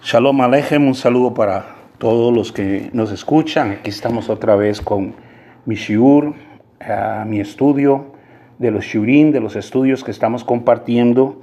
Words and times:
Shalom 0.00 0.40
Alejem, 0.40 0.86
un 0.86 0.94
saludo 0.94 1.34
para 1.34 1.74
todos 1.98 2.32
los 2.32 2.52
que 2.52 2.88
nos 2.92 3.10
escuchan. 3.10 3.72
Aquí 3.72 3.90
estamos 3.90 4.30
otra 4.30 4.54
vez 4.54 4.80
con 4.80 5.16
mi 5.66 5.74
shiur, 5.74 6.26
uh, 6.26 7.26
mi 7.26 7.40
estudio 7.40 8.12
de 8.58 8.70
los 8.70 8.84
shiurim, 8.84 9.32
de 9.32 9.40
los 9.40 9.56
estudios 9.56 10.04
que 10.04 10.12
estamos 10.12 10.44
compartiendo 10.44 11.42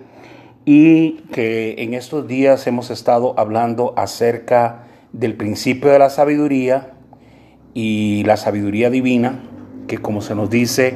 y 0.63 1.18
que 1.33 1.76
en 1.79 1.94
estos 1.94 2.29
días 2.29 2.65
hemos 2.65 2.91
estado 2.91 3.38
hablando 3.38 3.94
acerca 3.97 4.85
del 5.12 5.35
principio 5.35 5.92
de 5.92 5.99
la 5.99 6.10
sabiduría 6.10 6.94
y 7.74 8.24
la 8.24 8.37
sabiduría 8.37 8.90
divina, 8.90 9.44
que 9.87 9.97
como 9.97 10.22
se 10.22 10.33
nos 10.33 10.49
dice, 10.49 10.96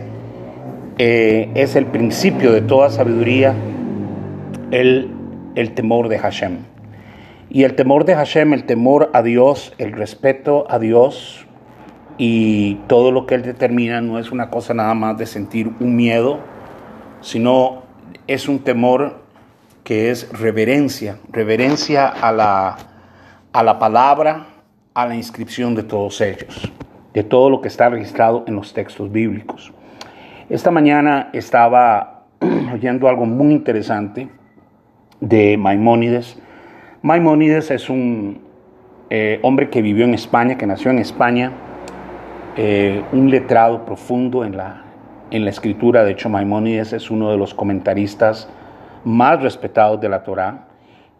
eh, 0.97 1.51
es 1.55 1.75
el 1.75 1.87
principio 1.87 2.53
de 2.53 2.61
toda 2.61 2.89
sabiduría, 2.89 3.53
el, 4.71 5.11
el 5.55 5.73
temor 5.73 6.07
de 6.07 6.19
Hashem. 6.19 6.78
Y 7.51 7.63
el 7.63 7.75
temor 7.75 8.05
de 8.05 8.13
Hashem, 8.13 8.53
el 8.53 8.65
temor 8.65 9.09
a 9.13 9.23
Dios, 9.23 9.73
el 9.79 9.91
respeto 9.93 10.67
a 10.69 10.77
Dios 10.77 11.47
y 12.19 12.75
todo 12.85 13.11
lo 13.11 13.25
que 13.25 13.33
Él 13.33 13.41
determina 13.41 14.01
no 14.01 14.19
es 14.19 14.31
una 14.31 14.51
cosa 14.51 14.75
nada 14.75 14.93
más 14.93 15.17
de 15.17 15.25
sentir 15.25 15.71
un 15.79 15.95
miedo, 15.95 16.39
sino 17.21 17.81
es 18.27 18.47
un 18.47 18.59
temor 18.59 19.23
que 19.83 20.11
es 20.11 20.31
reverencia, 20.31 21.17
reverencia 21.31 22.07
a 22.07 22.31
la, 22.31 22.77
a 23.51 23.63
la 23.63 23.79
palabra, 23.79 24.45
a 24.93 25.07
la 25.07 25.15
inscripción 25.15 25.73
de 25.73 25.81
todos 25.81 26.21
ellos, 26.21 26.71
de 27.15 27.23
todo 27.23 27.49
lo 27.49 27.61
que 27.61 27.67
está 27.67 27.89
registrado 27.89 28.43
en 28.45 28.55
los 28.57 28.73
textos 28.73 29.11
bíblicos. 29.11 29.73
Esta 30.51 30.69
mañana 30.69 31.31
estaba 31.33 32.25
oyendo 32.73 33.09
algo 33.09 33.25
muy 33.25 33.53
interesante 33.53 34.29
de 35.19 35.57
Maimónides, 35.57 36.37
Maimónides 37.01 37.71
es 37.71 37.89
un 37.89 38.41
eh, 39.09 39.39
hombre 39.41 39.69
que 39.69 39.81
vivió 39.81 40.03
en 40.03 40.13
España, 40.13 40.57
que 40.57 40.67
nació 40.67 40.91
en 40.91 40.99
España, 40.99 41.53
eh, 42.57 43.03
un 43.13 43.29
letrado 43.29 43.85
profundo 43.85 44.43
en 44.43 44.57
la, 44.57 44.83
en 45.31 45.45
la 45.45 45.49
escritura. 45.49 46.03
De 46.03 46.11
hecho, 46.11 46.27
Maimónides 46.27 46.91
es 46.91 47.09
uno 47.09 47.31
de 47.31 47.37
los 47.37 47.53
comentaristas 47.53 48.49
más 49.05 49.41
respetados 49.41 50.01
de 50.01 50.09
la 50.09 50.23
Torá. 50.23 50.67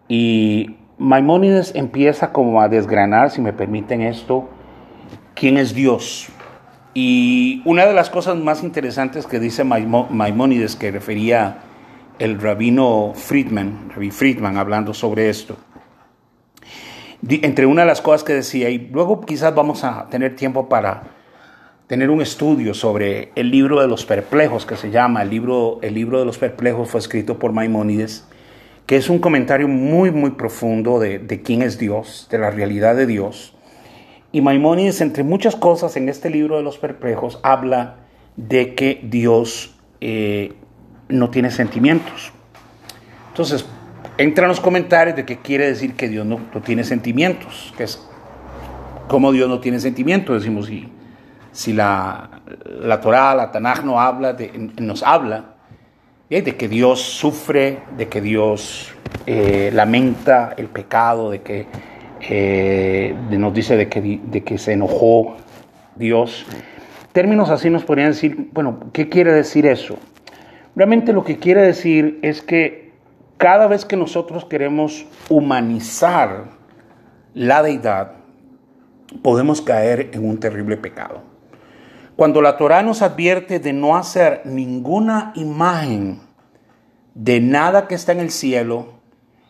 Y 0.10 0.76
Maimónides 0.98 1.74
empieza 1.76 2.34
como 2.34 2.62
a 2.62 2.68
desgranar, 2.68 3.32
si 3.32 3.42
me 3.42 3.54
permiten 3.54 4.02
esto, 4.02 4.50
quién 5.34 5.58
es 5.58 5.74
Dios. 5.74 6.28
Y 6.94 7.62
una 7.64 7.86
de 7.86 7.94
las 7.94 8.10
cosas 8.10 8.36
más 8.36 8.64
interesantes 8.64 9.26
que 9.26 9.40
dice 9.40 9.64
Maimónides, 9.64 10.76
que 10.76 10.92
refería 10.92 11.60
el 12.20 12.40
rabino 12.42 13.14
Friedman, 13.16 13.92
Rabbi 13.96 14.12
Friedman, 14.12 14.58
hablando 14.58 14.94
sobre 14.94 15.30
esto, 15.30 15.56
entre 17.28 17.66
una 17.66 17.82
de 17.82 17.88
las 17.88 18.02
cosas 18.02 18.24
que 18.24 18.34
decía, 18.34 18.70
y 18.70 18.90
luego 18.92 19.22
quizás 19.22 19.54
vamos 19.54 19.84
a 19.84 20.08
tener 20.10 20.36
tiempo 20.36 20.70
para 20.70 21.04
tener 21.88 22.10
un 22.10 22.22
estudio 22.22 22.74
sobre 22.74 23.32
el 23.36 23.50
libro 23.50 23.82
de 23.82 23.88
los 23.88 24.06
perplejos, 24.06 24.66
que 24.66 24.76
se 24.76 24.92
llama, 24.92 25.24
el 25.24 25.30
libro, 25.30 25.80
el 25.82 25.96
libro 25.96 26.20
de 26.20 26.26
los 26.26 26.38
perplejos 26.38 26.90
fue 26.90 27.00
escrito 27.00 27.40
por 27.40 27.52
Maimónides, 27.52 28.28
que 28.86 28.96
es 28.96 29.10
un 29.10 29.20
comentario 29.20 29.68
muy, 29.68 30.12
muy 30.12 30.32
profundo 30.32 31.00
de, 31.00 31.20
de 31.20 31.42
quién 31.42 31.62
es 31.62 31.78
Dios, 31.78 32.28
de 32.32 32.38
la 32.38 32.52
realidad 32.52 32.96
de 32.96 33.06
Dios. 33.06 33.56
Y 34.32 34.42
Maimónides, 34.42 35.02
entre 35.02 35.24
muchas 35.24 35.56
cosas 35.56 35.98
en 35.98 36.10
este 36.10 36.30
libro 36.30 36.58
de 36.58 36.64
los 36.64 36.78
perplejos, 36.78 37.40
habla 37.42 37.98
de 38.36 38.76
que 38.76 39.00
Dios 39.04 39.76
eh, 40.02 40.54
no 41.10 41.30
tiene 41.30 41.52
sentimientos. 41.52 42.32
Entonces, 43.30 43.66
entran 44.20 44.50
los 44.50 44.60
comentarios 44.60 45.16
de 45.16 45.24
que 45.24 45.38
quiere 45.38 45.66
decir 45.66 45.96
que 45.96 46.10
Dios 46.10 46.26
no, 46.26 46.40
tiene 46.64 46.84
sentimientos, 46.84 47.74
que 47.78 47.84
es 47.84 48.06
como 49.08 49.32
Dios 49.32 49.48
no 49.48 49.60
tiene 49.62 49.80
sentimientos, 49.80 50.42
decimos, 50.42 50.68
si, 50.68 50.90
si 51.54 51.72
la, 51.72 52.42
la 52.82 53.00
Torah, 53.00 53.34
la 53.34 53.52
Tanaj 53.52 53.84
no 53.84 54.00
habla 54.00 54.34
de, 54.34 54.72
nos 54.80 55.04
habla 55.04 55.56
de 56.30 56.58
que 56.58 56.68
Dios 56.68 57.02
sufre, 57.02 57.80
de 57.98 58.10
que 58.10 58.20
Dios 58.20 58.94
eh, 59.26 59.72
lamenta 59.74 60.54
el 60.58 60.68
pecado, 60.68 61.32
de 61.32 61.42
que 61.42 61.66
eh, 62.30 63.16
nos 63.32 63.54
dice 63.54 63.78
de 63.78 63.88
que, 63.88 64.20
de 64.22 64.44
que 64.44 64.58
se 64.58 64.74
enojó 64.74 65.38
Dios. 65.96 66.46
Términos 67.14 67.50
así 67.50 67.70
nos 67.70 67.86
podrían 67.86 68.10
decir, 68.10 68.50
bueno, 68.52 68.92
¿qué 68.92 69.08
quiere 69.08 69.32
decir 69.32 69.66
eso? 69.66 69.98
Realmente 70.76 71.14
lo 71.14 71.24
que 71.24 71.38
quiere 71.38 71.62
decir 71.62 72.20
es 72.22 72.42
que 72.42 72.79
cada 73.40 73.68
vez 73.68 73.86
que 73.86 73.96
nosotros 73.96 74.44
queremos 74.44 75.06
humanizar 75.30 76.50
la 77.34 77.64
deidad, 77.64 78.12
podemos 79.24 79.62
caer 79.62 80.10
en 80.12 80.28
un 80.28 80.42
terrible 80.42 80.76
pecado. 80.76 81.22
Cuando 82.18 82.42
la 82.42 82.58
Torah 82.58 82.84
nos 82.84 83.02
advierte 83.02 83.60
de 83.60 83.72
no 83.72 83.96
hacer 83.96 84.42
ninguna 84.44 85.32
imagen 85.36 86.20
de 87.16 87.40
nada 87.40 87.88
que 87.88 87.96
está 87.96 88.12
en 88.12 88.20
el 88.20 88.30
cielo, 88.30 89.00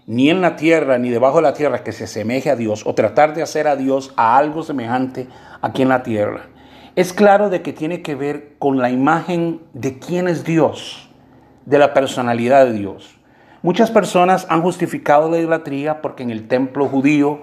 ni 0.06 0.29
en 0.29 0.41
la 0.41 0.56
tierra, 0.56 1.00
ni 1.00 1.09
debajo 1.09 1.38
de 1.38 1.44
la 1.44 1.53
tierra 1.53 1.83
que 1.83 1.91
se 1.91 2.03
asemeje 2.03 2.51
a 2.51 2.56
Dios, 2.56 2.83
o 2.85 2.94
tratar 2.94 3.33
de 3.33 3.41
hacer 3.41 3.67
a 3.67 3.75
Dios 3.75 4.13
a 4.17 4.38
algo 4.38 4.61
semejante 4.61 5.27
aquí 5.61 5.81
en 5.81 5.89
la 5.89 6.03
tierra, 6.03 6.44
es 6.95 7.11
claro 7.11 7.50
de 7.50 7.63
que 7.63 7.73
tiene 7.73 8.03
que 8.03 8.13
ver 8.13 8.53
con 8.59 8.77
la 8.77 8.91
imagen 8.91 9.61
de 9.73 9.97
quién 9.97 10.27
es 10.27 10.44
Dios, 10.44 11.09
de 11.66 11.79
la 11.79 11.95
personalidad 11.95 12.67
de 12.67 12.73
Dios. 12.73 13.19
Muchas 13.62 13.92
personas 13.92 14.47
han 14.50 14.62
justificado 14.62 15.30
la 15.30 15.38
idolatría 15.38 16.02
porque 16.02 16.24
en 16.24 16.30
el 16.30 16.47
templo 16.47 16.88
judío 16.88 17.42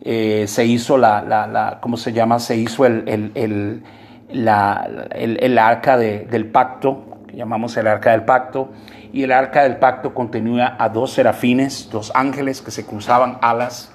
eh, 0.00 0.46
se 0.48 0.64
hizo 0.64 0.96
la, 0.96 1.22
la, 1.22 1.78
¿cómo 1.82 1.98
se 1.98 2.12
llama? 2.12 2.38
Se 2.38 2.56
hizo 2.56 2.86
el, 2.86 3.04
el, 3.34 3.82
el, 4.30 5.58
arca 5.58 5.98
del 5.98 6.46
pacto, 6.46 7.18
que 7.26 7.36
llamamos 7.36 7.76
el 7.76 7.86
arca 7.86 8.12
del 8.12 8.24
pacto, 8.24 8.70
y 9.12 9.24
el 9.24 9.32
arca 9.32 9.64
del 9.64 9.76
pacto 9.76 10.14
contenía 10.14 10.74
a 10.78 10.88
dos 10.88 11.12
serafines, 11.12 11.90
dos 11.90 12.12
ángeles 12.14 12.62
que 12.62 12.70
se 12.70 12.86
cruzaban 12.86 13.36
alas, 13.42 13.92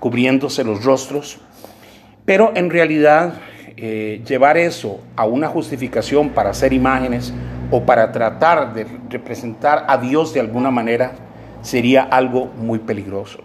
cubriéndose 0.00 0.64
los 0.64 0.84
rostros. 0.84 1.38
Pero 2.24 2.52
en 2.56 2.68
realidad 2.70 3.34
eh, 3.76 4.22
llevar 4.26 4.56
eso 4.56 5.00
a 5.14 5.24
una 5.24 5.48
justificación 5.48 6.30
para 6.30 6.50
hacer 6.50 6.72
imágenes 6.72 7.32
o 7.72 7.84
para 7.84 8.12
tratar 8.12 8.74
de 8.74 8.86
representar 9.08 9.86
a 9.88 9.96
Dios 9.96 10.32
de 10.34 10.40
alguna 10.40 10.70
manera 10.70 11.12
sería 11.62 12.02
algo 12.02 12.46
muy 12.58 12.78
peligroso. 12.78 13.40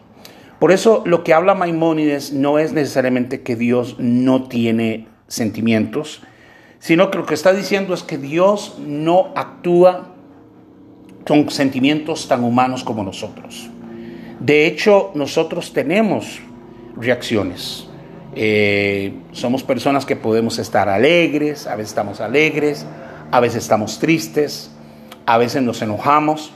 Por 0.59 0.71
eso 0.71 1.01
lo 1.05 1.23
que 1.23 1.33
habla 1.33 1.55
Maimónides 1.55 2.33
no 2.33 2.59
es 2.59 2.73
necesariamente 2.73 3.41
que 3.41 3.55
Dios 3.55 3.95
no 3.99 4.43
tiene 4.43 5.07
sentimientos, 5.27 6.21
sino 6.79 7.09
que 7.09 7.17
lo 7.17 7.25
que 7.25 7.35
está 7.35 7.53
diciendo 7.53 7.93
es 7.93 8.03
que 8.03 8.17
Dios 8.17 8.77
no 8.79 9.31
actúa 9.35 10.09
con 11.25 11.49
sentimientos 11.49 12.27
tan 12.27 12.43
humanos 12.43 12.83
como 12.83 13.03
nosotros. 13.03 13.69
De 14.39 14.67
hecho, 14.67 15.11
nosotros 15.15 15.73
tenemos 15.73 16.41
reacciones. 16.95 17.87
Eh, 18.35 19.13
somos 19.31 19.63
personas 19.63 20.05
que 20.05 20.15
podemos 20.15 20.59
estar 20.59 20.89
alegres, 20.89 21.65
a 21.65 21.75
veces 21.75 21.91
estamos 21.91 22.21
alegres, 22.21 22.85
a 23.31 23.39
veces 23.39 23.63
estamos 23.63 23.99
tristes, 23.99 24.71
a 25.25 25.37
veces 25.37 25.61
nos 25.61 25.81
enojamos, 25.81 26.51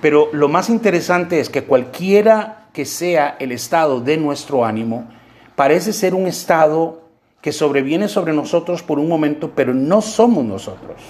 pero 0.00 0.28
lo 0.32 0.48
más 0.48 0.70
interesante 0.70 1.40
es 1.40 1.50
que 1.50 1.64
cualquiera 1.64 2.68
que 2.72 2.84
sea 2.84 3.36
el 3.38 3.52
estado 3.52 4.00
de 4.00 4.16
nuestro 4.16 4.64
ánimo, 4.64 5.08
parece 5.56 5.92
ser 5.92 6.14
un 6.14 6.26
estado 6.26 7.02
que 7.40 7.52
sobreviene 7.52 8.08
sobre 8.08 8.32
nosotros 8.32 8.82
por 8.82 8.98
un 8.98 9.08
momento, 9.08 9.52
pero 9.54 9.74
no 9.74 10.00
somos 10.00 10.44
nosotros. 10.44 11.00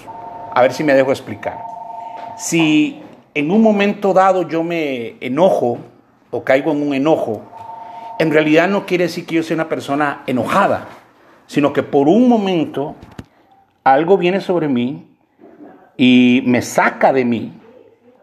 A 0.53 0.61
ver 0.61 0.73
si 0.73 0.83
me 0.83 0.93
dejo 0.93 1.11
explicar. 1.11 1.57
Si 2.37 3.01
en 3.33 3.51
un 3.51 3.61
momento 3.61 4.13
dado 4.13 4.47
yo 4.47 4.63
me 4.63 5.15
enojo 5.21 5.77
o 6.31 6.43
caigo 6.43 6.71
en 6.71 6.81
un 6.81 6.93
enojo, 6.93 7.41
en 8.19 8.31
realidad 8.31 8.67
no 8.67 8.85
quiere 8.85 9.05
decir 9.05 9.25
que 9.25 9.35
yo 9.35 9.43
sea 9.43 9.55
una 9.55 9.69
persona 9.69 10.23
enojada, 10.27 10.87
sino 11.47 11.73
que 11.73 11.83
por 11.83 12.07
un 12.07 12.29
momento 12.29 12.95
algo 13.83 14.17
viene 14.17 14.41
sobre 14.41 14.67
mí 14.67 15.14
y 15.97 16.43
me 16.45 16.61
saca 16.61 17.13
de 17.13 17.25
mí 17.25 17.53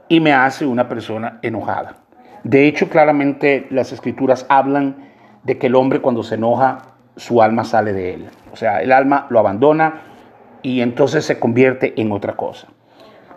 y 0.08 0.20
me 0.20 0.32
hace 0.32 0.66
una 0.66 0.88
persona 0.88 1.38
enojada. 1.42 1.96
De 2.44 2.66
hecho, 2.66 2.88
claramente 2.88 3.66
las 3.70 3.92
escrituras 3.92 4.46
hablan 4.48 5.10
de 5.44 5.58
que 5.58 5.68
el 5.68 5.74
hombre 5.74 6.00
cuando 6.00 6.22
se 6.22 6.34
enoja, 6.34 6.78
su 7.16 7.42
alma 7.42 7.64
sale 7.64 7.92
de 7.92 8.14
él. 8.14 8.28
O 8.52 8.56
sea, 8.56 8.82
el 8.82 8.92
alma 8.92 9.26
lo 9.30 9.38
abandona 9.38 10.02
y 10.62 10.80
entonces 10.80 11.24
se 11.24 11.38
convierte 11.38 12.00
en 12.00 12.12
otra 12.12 12.34
cosa. 12.34 12.68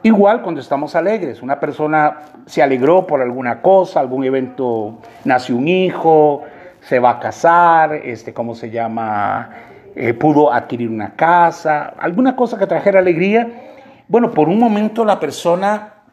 Igual 0.04 0.44
cuando 0.44 0.62
estamos 0.62 0.96
alegres, 0.96 1.42
una 1.42 1.60
persona 1.60 2.18
se 2.46 2.62
alegró 2.62 3.08
por 3.08 3.22
alguna 3.22 3.62
cosa, 3.62 4.00
algún 4.00 4.24
evento, 4.24 5.00
nació 5.24 5.56
un 5.56 5.68
hijo, 5.68 6.44
se 6.82 7.00
va 7.00 7.12
a 7.12 7.20
casar, 7.20 7.94
este, 7.94 8.32
¿cómo 8.32 8.54
se 8.54 8.70
llama? 8.70 9.50
Eh, 9.96 10.14
pudo 10.14 10.54
adquirir 10.54 10.90
una 10.90 11.16
casa, 11.16 11.94
alguna 11.98 12.36
cosa 12.36 12.60
que 12.60 12.68
trajera 12.68 13.00
alegría. 13.00 13.65
Bueno, 14.08 14.32
por 14.32 14.50
un 14.50 14.60
momento 14.60 15.04
la 15.04 15.20
persona 15.20 16.04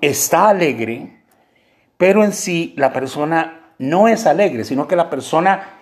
está 0.00 0.48
alegre, 0.48 1.22
pero 1.96 2.24
en 2.24 2.32
sí 2.32 2.74
la 2.76 2.92
persona 2.92 3.72
no 3.78 4.08
es 4.08 4.26
alegre, 4.26 4.64
sino 4.64 4.88
que 4.88 4.96
la 4.96 5.08
persona 5.10 5.78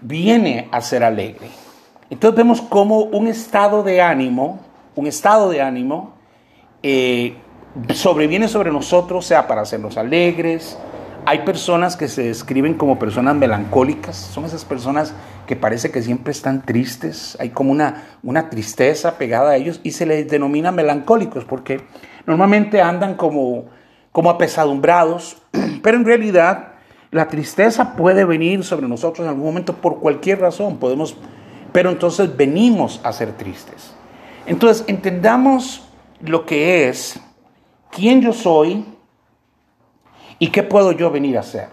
viene 0.00 0.68
a 0.70 0.80
ser 0.80 1.04
alegre. 1.04 1.48
Entonces 2.10 2.36
vemos 2.36 2.60
como 2.60 3.00
un 3.00 3.26
estado 3.26 3.82
de 3.82 4.02
ánimo, 4.02 4.60
un 4.94 5.06
estado 5.06 5.48
de 5.48 5.62
ánimo, 5.62 6.14
eh, 6.82 7.34
sobreviene 7.94 8.48
sobre 8.48 8.70
nosotros, 8.70 9.24
sea 9.24 9.46
para 9.46 9.62
hacernos 9.62 9.96
alegres. 9.96 10.78
Hay 11.24 11.40
personas 11.40 11.96
que 11.96 12.08
se 12.08 12.24
describen 12.24 12.74
como 12.74 12.98
personas 12.98 13.36
melancólicas, 13.36 14.16
son 14.16 14.44
esas 14.44 14.64
personas 14.64 15.14
que 15.46 15.54
parece 15.54 15.92
que 15.92 16.02
siempre 16.02 16.32
están 16.32 16.62
tristes, 16.62 17.36
hay 17.38 17.50
como 17.50 17.70
una, 17.70 18.18
una 18.24 18.50
tristeza 18.50 19.18
pegada 19.18 19.50
a 19.52 19.56
ellos 19.56 19.80
y 19.84 19.92
se 19.92 20.04
les 20.04 20.28
denomina 20.28 20.72
melancólicos 20.72 21.44
porque 21.44 21.80
normalmente 22.26 22.82
andan 22.82 23.14
como, 23.14 23.66
como 24.10 24.30
apesadumbrados, 24.30 25.40
pero 25.82 25.96
en 25.96 26.04
realidad 26.04 26.72
la 27.12 27.28
tristeza 27.28 27.94
puede 27.94 28.24
venir 28.24 28.64
sobre 28.64 28.88
nosotros 28.88 29.24
en 29.24 29.30
algún 29.30 29.44
momento 29.44 29.74
por 29.74 30.00
cualquier 30.00 30.40
razón, 30.40 30.78
podemos, 30.78 31.16
pero 31.70 31.90
entonces 31.90 32.36
venimos 32.36 33.00
a 33.04 33.12
ser 33.12 33.32
tristes. 33.32 33.94
Entonces 34.44 34.84
entendamos 34.88 35.88
lo 36.20 36.46
que 36.46 36.88
es 36.88 37.20
quién 37.90 38.22
yo 38.22 38.32
soy 38.32 38.84
y 40.42 40.48
qué 40.48 40.64
puedo 40.64 40.90
yo 40.90 41.12
venir 41.12 41.36
a 41.36 41.40
hacer. 41.40 41.68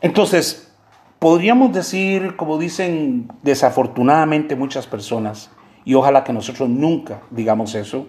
Entonces, 0.00 0.74
podríamos 1.20 1.72
decir, 1.72 2.34
como 2.34 2.58
dicen 2.58 3.30
desafortunadamente 3.44 4.56
muchas 4.56 4.88
personas, 4.88 5.48
y 5.84 5.94
ojalá 5.94 6.24
que 6.24 6.32
nosotros 6.32 6.68
nunca 6.68 7.20
digamos 7.30 7.76
eso, 7.76 8.08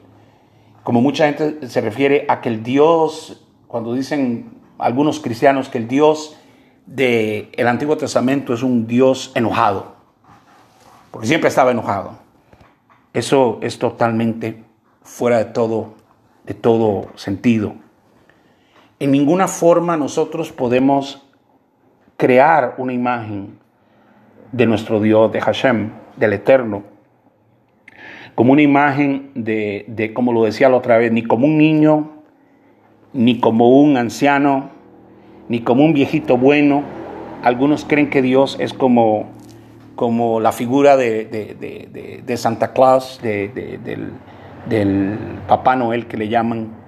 como 0.81 0.99
mucha 1.01 1.31
gente 1.31 1.67
se 1.67 1.79
refiere 1.79 2.25
a 2.27 2.41
que 2.41 2.49
el 2.49 2.63
Dios, 2.63 3.45
cuando 3.67 3.93
dicen 3.93 4.63
algunos 4.79 5.19
cristianos 5.19 5.69
que 5.69 5.77
el 5.77 5.87
Dios 5.87 6.35
del 6.87 7.49
el 7.53 7.67
Antiguo 7.67 7.97
Testamento 7.97 8.55
es 8.55 8.63
un 8.63 8.87
Dios 8.87 9.31
enojado, 9.35 9.93
porque 11.11 11.27
siempre 11.27 11.49
estaba 11.49 11.69
enojado. 11.69 12.17
Eso 13.13 13.59
es 13.61 13.77
totalmente 13.77 14.63
fuera 15.03 15.37
de 15.37 15.45
todo 15.45 15.93
de 16.45 16.55
todo 16.55 17.09
sentido. 17.13 17.75
En 18.99 19.11
ninguna 19.11 19.47
forma 19.47 19.95
nosotros 19.95 20.51
podemos 20.51 21.25
crear 22.17 22.75
una 22.77 22.91
imagen 22.91 23.57
de 24.51 24.65
nuestro 24.65 24.99
Dios, 24.99 25.31
de 25.31 25.39
Hashem, 25.39 25.91
del 26.17 26.33
Eterno, 26.33 26.83
como 28.35 28.51
una 28.51 28.61
imagen 28.61 29.31
de, 29.35 30.11
como 30.13 30.33
lo 30.33 30.43
decía 30.43 30.67
la 30.67 30.75
otra 30.75 30.97
vez, 30.97 31.13
ni 31.13 31.23
como 31.23 31.45
un 31.45 31.57
niño, 31.57 32.09
ni 33.13 33.39
como 33.39 33.69
un 33.69 33.95
anciano, 33.95 34.69
ni 35.47 35.61
como 35.61 35.85
un 35.85 35.93
viejito 35.93 36.37
bueno. 36.37 36.83
Algunos 37.41 37.85
creen 37.85 38.09
que 38.09 38.21
Dios 38.21 38.57
es 38.59 38.73
como, 38.73 39.27
como 39.95 40.41
la 40.41 40.51
figura 40.51 40.97
de, 40.97 41.23
de, 41.23 42.21
de 42.25 42.37
Santa 42.37 42.73
Claus, 42.73 43.21
del, 43.23 44.11
del 44.67 45.17
Papá 45.47 45.77
Noel 45.77 46.07
que 46.07 46.17
le 46.17 46.27
llaman, 46.27 46.78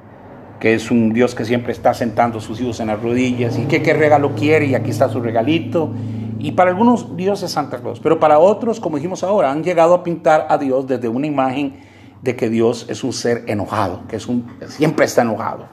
que 0.62 0.75
es 0.75 0.92
un 0.92 1.12
Dios 1.12 1.34
que 1.34 1.44
siempre 1.44 1.74
está 1.74 1.96
sentando 1.96 2.38
a 2.38 2.42
sus 2.42 2.62
hijos 2.62 2.80
en 2.80 2.88
las 2.88 3.02
rodillas 3.02 3.58
y 3.58 3.63
que 3.63 3.81
qué 3.81 3.94
regalo 3.94 4.36
quiere 4.36 4.68
y 4.68 4.75
aquí 4.75 4.92
está 4.92 5.10
su 5.10 5.19
regalito. 5.19 5.90
Y 6.38 6.52
para 6.52 6.69
algunos 6.69 7.18
Dios 7.18 7.42
es 7.42 7.52
Santa 7.52 7.80
Claus, 7.80 8.00
pero 8.00 8.19
para 8.19 8.38
otros, 8.38 8.80
como 8.80 8.98
dijimos 8.98 9.24
ahora, 9.24 9.52
han 9.52 9.63
llegado 9.63 9.96
a 9.96 10.04
pintar 10.04 10.46
a 10.50 10.60
Dios 10.60 10.86
desde 10.86 11.08
una 11.08 11.25
imagen 11.25 11.78
de 12.22 12.36
que 12.36 12.48
Dios 12.48 12.86
es 12.90 13.04
un 13.04 13.12
ser 13.12 13.44
enojado, 13.48 14.04
que 14.08 14.18
es 14.18 14.28
un, 14.28 14.56
siempre 14.68 15.06
está 15.06 15.24
enojado, 15.24 15.66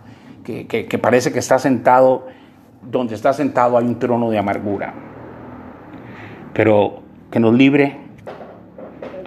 que, 0.43 0.67
que 0.67 0.99
parece 0.99 1.33
que 1.33 1.39
está 1.39 1.59
sentado, 1.59 2.27
donde 2.83 3.15
está 3.15 3.35
sentado 3.35 3.77
hay 3.77 3.85
un 3.85 3.99
trono 3.99 4.31
de 4.31 4.39
amargura. 4.39 4.95
Pero 6.55 7.03
que 7.31 7.39
nos 7.41 7.53
libre 7.53 7.99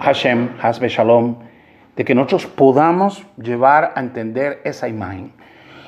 Hashem, 0.00 0.56
Hasbe 0.60 0.88
Shalom, 0.88 1.36
de 1.96 2.04
que 2.04 2.14
nosotros 2.14 2.46
podamos 2.46 3.22
llevar 3.36 3.92
a 3.94 4.00
entender 4.00 4.60
esa 4.64 4.88
imagen. 4.88 5.32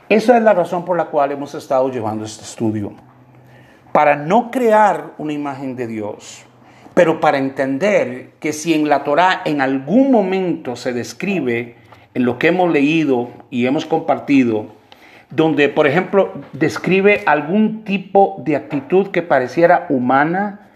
Esa 0.09 0.37
es 0.37 0.43
la 0.43 0.53
razón 0.53 0.85
por 0.85 0.97
la 0.97 1.07
cual 1.07 1.33
hemos 1.33 1.55
estado 1.55 1.91
llevando 1.91 2.25
este 2.25 2.45
estudio. 2.45 2.93
Para 3.93 4.17
no 4.17 4.51
crear 4.51 5.13
una 5.19 5.33
imagen 5.33 5.77
de 5.77 5.87
Dios, 5.87 6.45
pero 6.95 7.21
para 7.21 7.39
entender 7.39 8.33
que 8.39 8.53
si 8.53 8.75
en 8.75 8.89
la 8.89 9.03
Torah 9.03 9.43
en 9.45 9.61
algún 9.61 10.11
momento 10.11 10.77
se 10.77 10.93
describe 10.93 11.77
en 12.13 12.25
lo 12.25 12.39
que 12.39 12.49
hemos 12.49 12.71
leído 12.71 13.31
y 13.51 13.67
hemos 13.67 13.87
compartido, 13.87 14.67
donde 15.31 15.69
por 15.69 15.87
ejemplo 15.87 16.33
describe 16.53 17.23
algún 17.27 17.85
tipo 17.85 18.37
de 18.45 18.57
actitud 18.57 19.09
que 19.09 19.23
pareciera 19.23 19.87
humana 19.89 20.71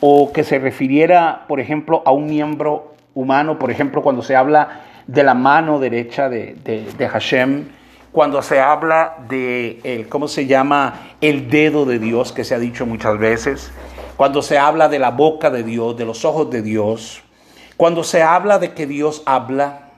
o 0.00 0.32
que 0.32 0.44
se 0.44 0.58
refiriera 0.58 1.44
por 1.48 1.60
ejemplo 1.60 2.02
a 2.04 2.10
un 2.10 2.26
miembro 2.26 2.91
humano, 3.14 3.58
por 3.58 3.70
ejemplo, 3.70 4.02
cuando 4.02 4.22
se 4.22 4.36
habla 4.36 4.80
de 5.06 5.22
la 5.22 5.34
mano 5.34 5.78
derecha 5.78 6.28
de, 6.28 6.54
de, 6.54 7.08
Hashem, 7.08 7.68
cuando 8.12 8.40
se 8.42 8.60
habla 8.60 9.16
de, 9.28 10.06
¿cómo 10.08 10.28
se 10.28 10.46
llama? 10.46 11.14
El 11.20 11.50
dedo 11.50 11.84
de 11.84 11.98
Dios, 11.98 12.32
que 12.32 12.44
se 12.44 12.54
ha 12.54 12.58
dicho 12.58 12.86
muchas 12.86 13.18
veces, 13.18 13.72
cuando 14.16 14.42
se 14.42 14.58
habla 14.58 14.88
de 14.88 14.98
la 14.98 15.10
boca 15.10 15.50
de 15.50 15.62
Dios, 15.62 15.96
de 15.96 16.04
los 16.04 16.24
ojos 16.24 16.50
de 16.50 16.62
Dios, 16.62 17.22
cuando 17.76 18.04
se 18.04 18.22
habla 18.22 18.58
de 18.58 18.72
que 18.72 18.86
Dios 18.86 19.22
habla, 19.26 19.90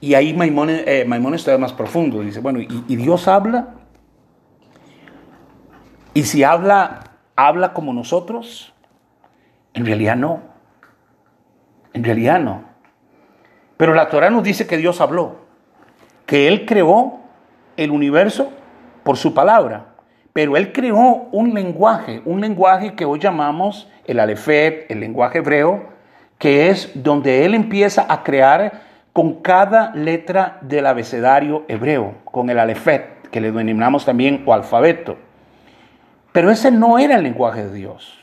y 0.00 0.14
ahí 0.14 0.32
Maimón 0.32 0.70
eh, 0.70 1.06
está 1.34 1.56
más 1.58 1.72
profundo, 1.72 2.20
dice, 2.20 2.40
bueno, 2.40 2.60
¿y, 2.60 2.84
¿y 2.88 2.96
Dios 2.96 3.28
habla? 3.28 3.74
Y 6.14 6.24
si 6.24 6.42
habla, 6.42 7.00
habla 7.36 7.72
como 7.72 7.92
nosotros, 7.92 8.72
en 9.74 9.86
realidad 9.86 10.16
no. 10.16 10.51
En 11.92 12.04
realidad 12.04 12.40
no. 12.40 12.64
Pero 13.76 13.94
la 13.94 14.08
Torah 14.08 14.30
nos 14.30 14.42
dice 14.42 14.66
que 14.66 14.76
Dios 14.76 15.00
habló, 15.00 15.36
que 16.26 16.48
Él 16.48 16.66
creó 16.66 17.20
el 17.76 17.90
universo 17.90 18.52
por 19.02 19.16
su 19.16 19.34
palabra, 19.34 19.86
pero 20.32 20.56
Él 20.56 20.72
creó 20.72 21.28
un 21.32 21.52
lenguaje, 21.52 22.22
un 22.24 22.40
lenguaje 22.40 22.94
que 22.94 23.04
hoy 23.04 23.18
llamamos 23.18 23.90
el 24.06 24.20
Alefet, 24.20 24.90
el 24.90 25.00
lenguaje 25.00 25.38
hebreo, 25.38 25.90
que 26.38 26.70
es 26.70 26.90
donde 26.94 27.44
Él 27.44 27.54
empieza 27.54 28.06
a 28.08 28.22
crear 28.22 28.82
con 29.12 29.42
cada 29.42 29.94
letra 29.94 30.58
del 30.62 30.86
abecedario 30.86 31.64
hebreo, 31.68 32.14
con 32.24 32.48
el 32.50 32.58
Alefet, 32.58 33.28
que 33.30 33.40
le 33.40 33.52
denominamos 33.52 34.04
también 34.04 34.42
o 34.46 34.54
alfabeto. 34.54 35.16
Pero 36.32 36.50
ese 36.50 36.70
no 36.70 36.98
era 36.98 37.16
el 37.16 37.22
lenguaje 37.22 37.64
de 37.66 37.74
Dios. 37.74 38.18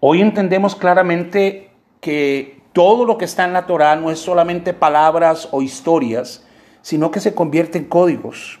Hoy 0.00 0.22
entendemos 0.22 0.74
claramente 0.74 1.70
que 2.00 2.55
todo 2.76 3.06
lo 3.06 3.16
que 3.16 3.24
está 3.24 3.46
en 3.46 3.54
la 3.54 3.64
Torah 3.64 3.96
no 3.96 4.10
es 4.10 4.18
solamente 4.18 4.74
palabras 4.74 5.48
o 5.50 5.62
historias, 5.62 6.44
sino 6.82 7.10
que 7.10 7.20
se 7.20 7.34
convierte 7.34 7.78
en 7.78 7.86
códigos. 7.86 8.60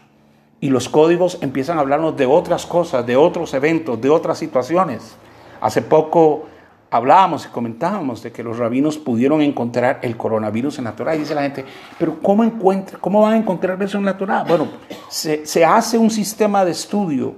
Y 0.58 0.70
los 0.70 0.88
códigos 0.88 1.36
empiezan 1.42 1.76
a 1.76 1.82
hablarnos 1.82 2.16
de 2.16 2.24
otras 2.24 2.64
cosas, 2.64 3.04
de 3.04 3.14
otros 3.14 3.52
eventos, 3.52 4.00
de 4.00 4.08
otras 4.08 4.38
situaciones. 4.38 5.18
Hace 5.60 5.82
poco 5.82 6.46
hablábamos 6.90 7.44
y 7.44 7.48
comentábamos 7.50 8.22
de 8.22 8.32
que 8.32 8.42
los 8.42 8.56
rabinos 8.56 8.96
pudieron 8.96 9.42
encontrar 9.42 9.98
el 10.00 10.16
coronavirus 10.16 10.78
en 10.78 10.84
la 10.84 10.96
Torah. 10.96 11.14
Y 11.14 11.18
dice 11.18 11.34
la 11.34 11.42
gente, 11.42 11.66
pero 11.98 12.18
¿cómo, 12.22 12.42
encuentra, 12.42 12.98
cómo 12.98 13.20
van 13.20 13.34
a 13.34 13.36
encontrar 13.36 13.82
eso 13.82 13.98
en 13.98 14.06
la 14.06 14.16
Torah? 14.16 14.44
Bueno, 14.44 14.66
se, 15.10 15.44
se 15.44 15.62
hace 15.62 15.98
un 15.98 16.10
sistema 16.10 16.64
de 16.64 16.70
estudio 16.70 17.34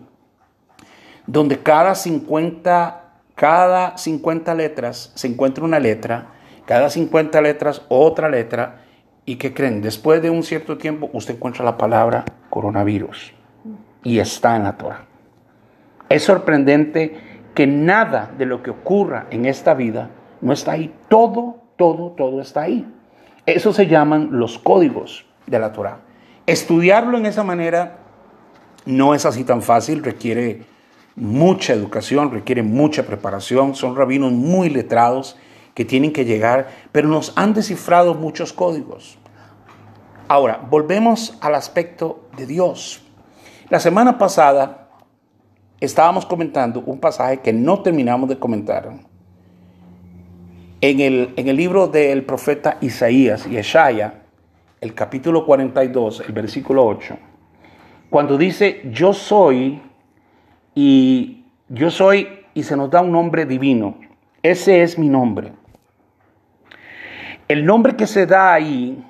donde 1.27 1.59
cada 1.59 1.97
50, 1.97 3.15
cada 3.35 3.99
50 3.99 4.55
letras 4.55 5.11
se 5.17 5.27
encuentra 5.27 5.65
una 5.65 5.81
letra 5.81 6.38
cada 6.69 6.91
50 6.91 7.41
letras 7.41 7.81
otra 7.89 8.29
letra. 8.29 8.83
¿Y 9.25 9.37
qué 9.37 9.55
creen? 9.55 9.81
Después 9.81 10.21
de 10.21 10.29
un 10.29 10.43
cierto 10.43 10.77
tiempo 10.77 11.09
usted 11.15 11.37
encuentra 11.37 11.65
la 11.65 11.79
palabra 11.79 12.27
coronavirus 12.51 13.33
y 14.03 14.19
está 14.19 14.55
en 14.55 14.65
la 14.65 14.77
Torah. 14.77 15.07
Es 16.11 16.25
sorprendente 16.25 17.17
que 17.55 17.67
nada 17.67 18.31
de 18.37 18.45
lo 18.45 18.63
que 18.63 18.69
ocurra 18.69 19.29
en 19.31 19.47
esta 19.47 19.73
vida 19.73 20.11
no 20.43 20.53
está 20.53 20.73
ahí. 20.73 20.95
Todo, 21.09 21.57
todo, 21.79 22.11
todo 22.11 22.43
está 22.43 22.63
ahí. 22.63 22.87
Eso 23.47 23.73
se 23.73 23.87
llaman 23.87 24.29
los 24.33 24.59
códigos 24.59 25.25
de 25.47 25.59
la 25.59 25.73
Torah. 25.73 26.01
Estudiarlo 26.45 27.17
en 27.17 27.25
esa 27.25 27.45
manera 27.45 28.01
no 28.85 29.15
es 29.15 29.25
así 29.25 29.43
tan 29.43 29.63
fácil, 29.63 30.05
requiere 30.05 30.65
mucha 31.17 31.73
educación, 31.73 32.31
requiere 32.31 32.63
mucha 32.63 33.05
preparación, 33.05 33.75
son 33.75 33.97
rabinos 33.97 34.33
muy 34.33 34.69
letrados 34.69 35.39
que 35.79 35.85
tienen 35.85 36.13
que 36.13 36.25
llegar, 36.25 36.67
pero 36.91 37.07
nos 37.07 37.33
han 37.37 37.55
descifrado 37.55 38.13
muchos 38.13 38.53
códigos. 38.53 39.17
Ahora, 40.27 40.61
volvemos 40.69 41.39
al 41.41 41.55
aspecto 41.55 42.27
de 42.37 42.47
Dios. 42.47 43.01
La 43.71 43.79
semana 43.79 44.19
pasada 44.19 44.89
estábamos 45.79 46.27
comentando 46.27 46.83
un 46.85 46.99
pasaje 46.99 47.43
que 47.43 47.53
no 47.53 47.81
terminamos 47.81 48.29
de 48.29 48.41
comentar. 48.41 48.91
En 50.81 50.99
el, 50.99 51.33
en 51.37 51.47
el 51.47 51.57
libro 51.57 51.87
del 51.87 52.25
profeta 52.25 52.79
Isaías 52.81 53.47
y 53.47 53.57
Eshaya, 53.57 54.23
el 54.81 54.95
capítulo 54.95 55.47
42, 55.47 56.25
el 56.27 56.33
versículo 56.33 56.85
8, 56.85 57.17
cuando 58.11 58.37
dice, 58.37 58.81
yo 58.91 59.13
soy 59.13 59.81
y 60.75 61.45
Yo 61.69 61.89
soy 61.93 62.27
y 62.53 62.65
se 62.65 62.77
nos 62.77 62.91
da 62.91 63.01
un 63.01 63.13
nombre 63.13 63.47
divino. 63.47 63.95
Ese 64.43 64.83
es 64.83 64.99
mi 64.99 65.09
nombre. 65.09 65.53
El 67.49 67.65
nombre 67.65 67.97
que 67.97 68.07
se 68.07 68.27
da 68.27 68.53
ahí 68.53 69.03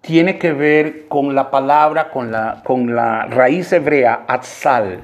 tiene 0.00 0.38
que 0.38 0.52
ver 0.52 1.08
con 1.08 1.34
la 1.34 1.50
palabra, 1.50 2.10
con 2.10 2.30
la, 2.30 2.62
con 2.64 2.94
la 2.94 3.26
raíz 3.26 3.72
hebrea 3.72 4.24
Atzal 4.28 5.00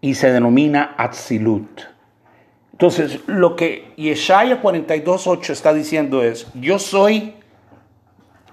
y 0.00 0.14
se 0.14 0.32
denomina 0.32 0.94
Atzilut. 0.96 1.82
Entonces, 2.72 3.20
lo 3.26 3.56
que 3.56 3.92
Yeshaya 3.96 4.62
42.8 4.62 5.50
está 5.50 5.74
diciendo 5.74 6.22
es, 6.22 6.46
yo 6.54 6.78
soy 6.78 7.34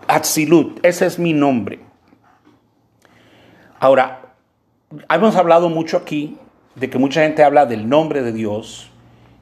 Atzilut, 0.07 0.83
ese 0.83 1.05
es 1.05 1.17
mi 1.17 1.33
nombre. 1.33 1.79
Ahora, 3.79 4.33
hemos 5.09 5.35
hablado 5.35 5.69
mucho 5.69 5.97
aquí 5.97 6.37
de 6.75 6.89
que 6.89 6.97
mucha 6.97 7.21
gente 7.21 7.43
habla 7.43 7.65
del 7.65 7.87
nombre 7.87 8.21
de 8.21 8.31
Dios 8.31 8.91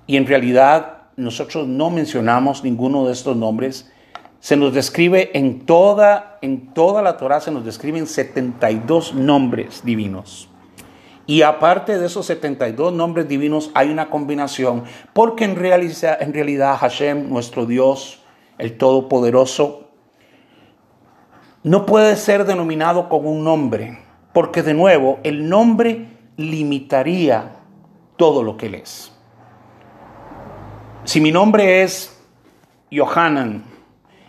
y 0.08 0.18
en 0.18 0.28
realidad 0.28 0.95
nosotros 1.18 1.68
no 1.68 1.90
mencionamos 1.90 2.64
ninguno 2.64 3.06
de 3.06 3.14
estos 3.14 3.38
nombres. 3.38 3.92
Se 4.40 4.58
nos 4.58 4.74
describe 4.74 5.32
en 5.34 5.66
toda, 5.66 6.38
en 6.42 6.74
toda 6.74 7.02
la 7.02 7.18
Torah, 7.18 7.40
se 7.40 7.52
nos 7.52 7.66
describen 7.66 8.06
72 8.06 9.14
nombres 9.14 9.84
divinos. 9.84 10.50
Y 11.28 11.42
aparte 11.42 11.98
de 11.98 12.06
esos 12.06 12.26
72 12.28 12.94
nombres 12.94 13.28
divinos 13.28 13.72
hay 13.74 13.90
una 13.90 14.10
combinación, 14.10 14.84
porque 15.14 15.46
en 15.46 15.52
en 15.52 16.34
realidad 16.34 16.78
Hashem, 16.78 17.30
nuestro 17.30 17.66
Dios, 17.66 18.22
el 18.58 18.78
Todopoderoso, 18.78 19.90
no 21.64 21.88
puede 21.88 22.16
ser 22.16 22.46
denominado 22.46 23.10
con 23.10 23.26
un 23.26 23.44
nombre, 23.44 23.98
porque 24.34 24.62
de 24.62 24.76
nuevo 24.76 25.20
el 25.24 25.50
nombre 25.50 26.06
limitaría 26.38 27.54
todo 28.18 28.44
lo 28.44 28.56
que 28.56 28.68
Él 28.68 28.76
es. 28.76 29.15
Si 31.06 31.22
mi 31.22 31.32
nombre 31.32 31.84
es 31.84 32.20
Yohanan, 32.90 33.64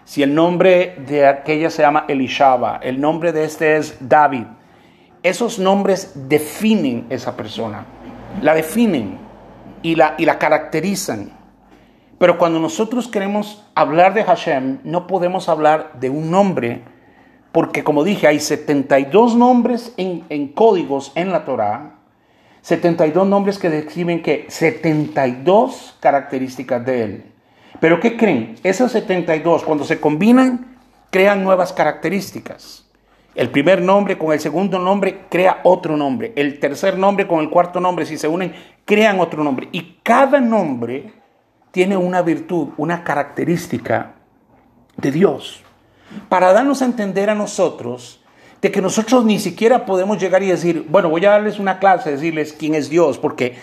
si 0.05 0.23
el 0.23 0.35
nombre 0.35 0.97
de 1.09 1.27
aquella 1.27 1.71
se 1.71 1.81
llama 1.81 2.05
Elishaba, 2.07 2.81
el 2.83 3.01
nombre 3.01 3.33
de 3.33 3.45
este 3.45 3.79
es 3.79 3.97
David, 3.99 4.45
esos 5.23 5.59
nombres 5.59 6.13
definen 6.29 7.07
esa 7.09 7.35
persona, 7.35 7.87
la 8.43 8.55
definen 8.55 9.17
y 9.81 9.95
la, 9.95 10.17
y 10.19 10.27
la 10.27 10.39
caracterizan. 10.39 11.33
Pero 12.19 12.37
cuando 12.37 12.61
nosotros 12.61 13.09
queremos 13.09 13.65
hablar 13.75 14.13
de 14.13 14.25
Hashem, 14.25 14.81
no 14.85 15.07
podemos 15.07 15.49
hablar 15.49 15.93
de 15.99 16.11
un 16.11 16.31
nombre, 16.31 16.83
porque 17.53 17.85
como 17.85 18.05
dije, 18.05 18.27
hay 18.27 18.39
72 18.39 19.35
nombres 19.35 19.95
en, 19.97 20.25
en 20.29 20.49
códigos 20.49 21.11
en 21.15 21.33
la 21.33 21.47
Torah 21.47 21.96
72 22.67 23.29
nombres 23.29 23.61
que 23.61 23.71
describen 23.71 24.25
que 24.25 24.47
72 24.49 25.95
características 26.01 26.85
de 26.85 27.05
Él. 27.05 27.25
Pero 27.79 28.01
¿qué 28.01 28.17
creen? 28.17 28.57
Esas 28.65 28.91
72, 28.91 29.63
cuando 29.63 29.85
se 29.85 30.01
combinan, 30.01 30.77
crean 31.11 31.45
nuevas 31.45 31.73
características. 31.73 32.85
El 33.37 33.51
primer 33.51 33.83
nombre 33.83 34.19
con 34.19 34.33
el 34.33 34.41
segundo 34.41 34.81
nombre 34.81 35.27
crea 35.31 35.61
otro 35.63 35.97
nombre. 35.97 36.33
El 36.35 36.59
tercer 36.59 36.99
nombre 36.99 37.29
con 37.29 37.39
el 37.39 37.51
cuarto 37.51 37.79
nombre, 37.79 38.05
si 38.05 38.19
se 38.19 38.27
unen, 38.27 38.53
crean 38.85 39.21
otro 39.21 39.45
nombre. 39.45 39.69
Y 39.71 40.01
cada 40.03 40.41
nombre 40.41 41.13
tiene 41.71 41.97
una 41.97 42.21
virtud, 42.21 42.71
una 42.79 43.05
característica 43.05 44.15
de 44.97 45.13
Dios. 45.13 45.63
Para 46.29 46.53
darnos 46.53 46.83
a 46.83 46.87
entender 46.87 47.31
a 47.31 47.37
nosotros 47.37 48.25
de 48.67 48.73
que 48.73 48.83
nosotros 48.83 49.25
ni 49.25 49.39
siquiera 49.39 49.87
podemos 49.87 50.19
llegar 50.19 50.43
y 50.43 50.49
decir, 50.49 50.87
bueno, 50.89 51.09
voy 51.09 51.25
a 51.25 51.31
darles 51.31 51.61
una 51.61 51.79
clase, 51.79 52.11
decirles 52.11 52.53
quién 52.53 52.75
es 52.75 52.91
Dios, 52.91 53.17
porque 53.17 53.55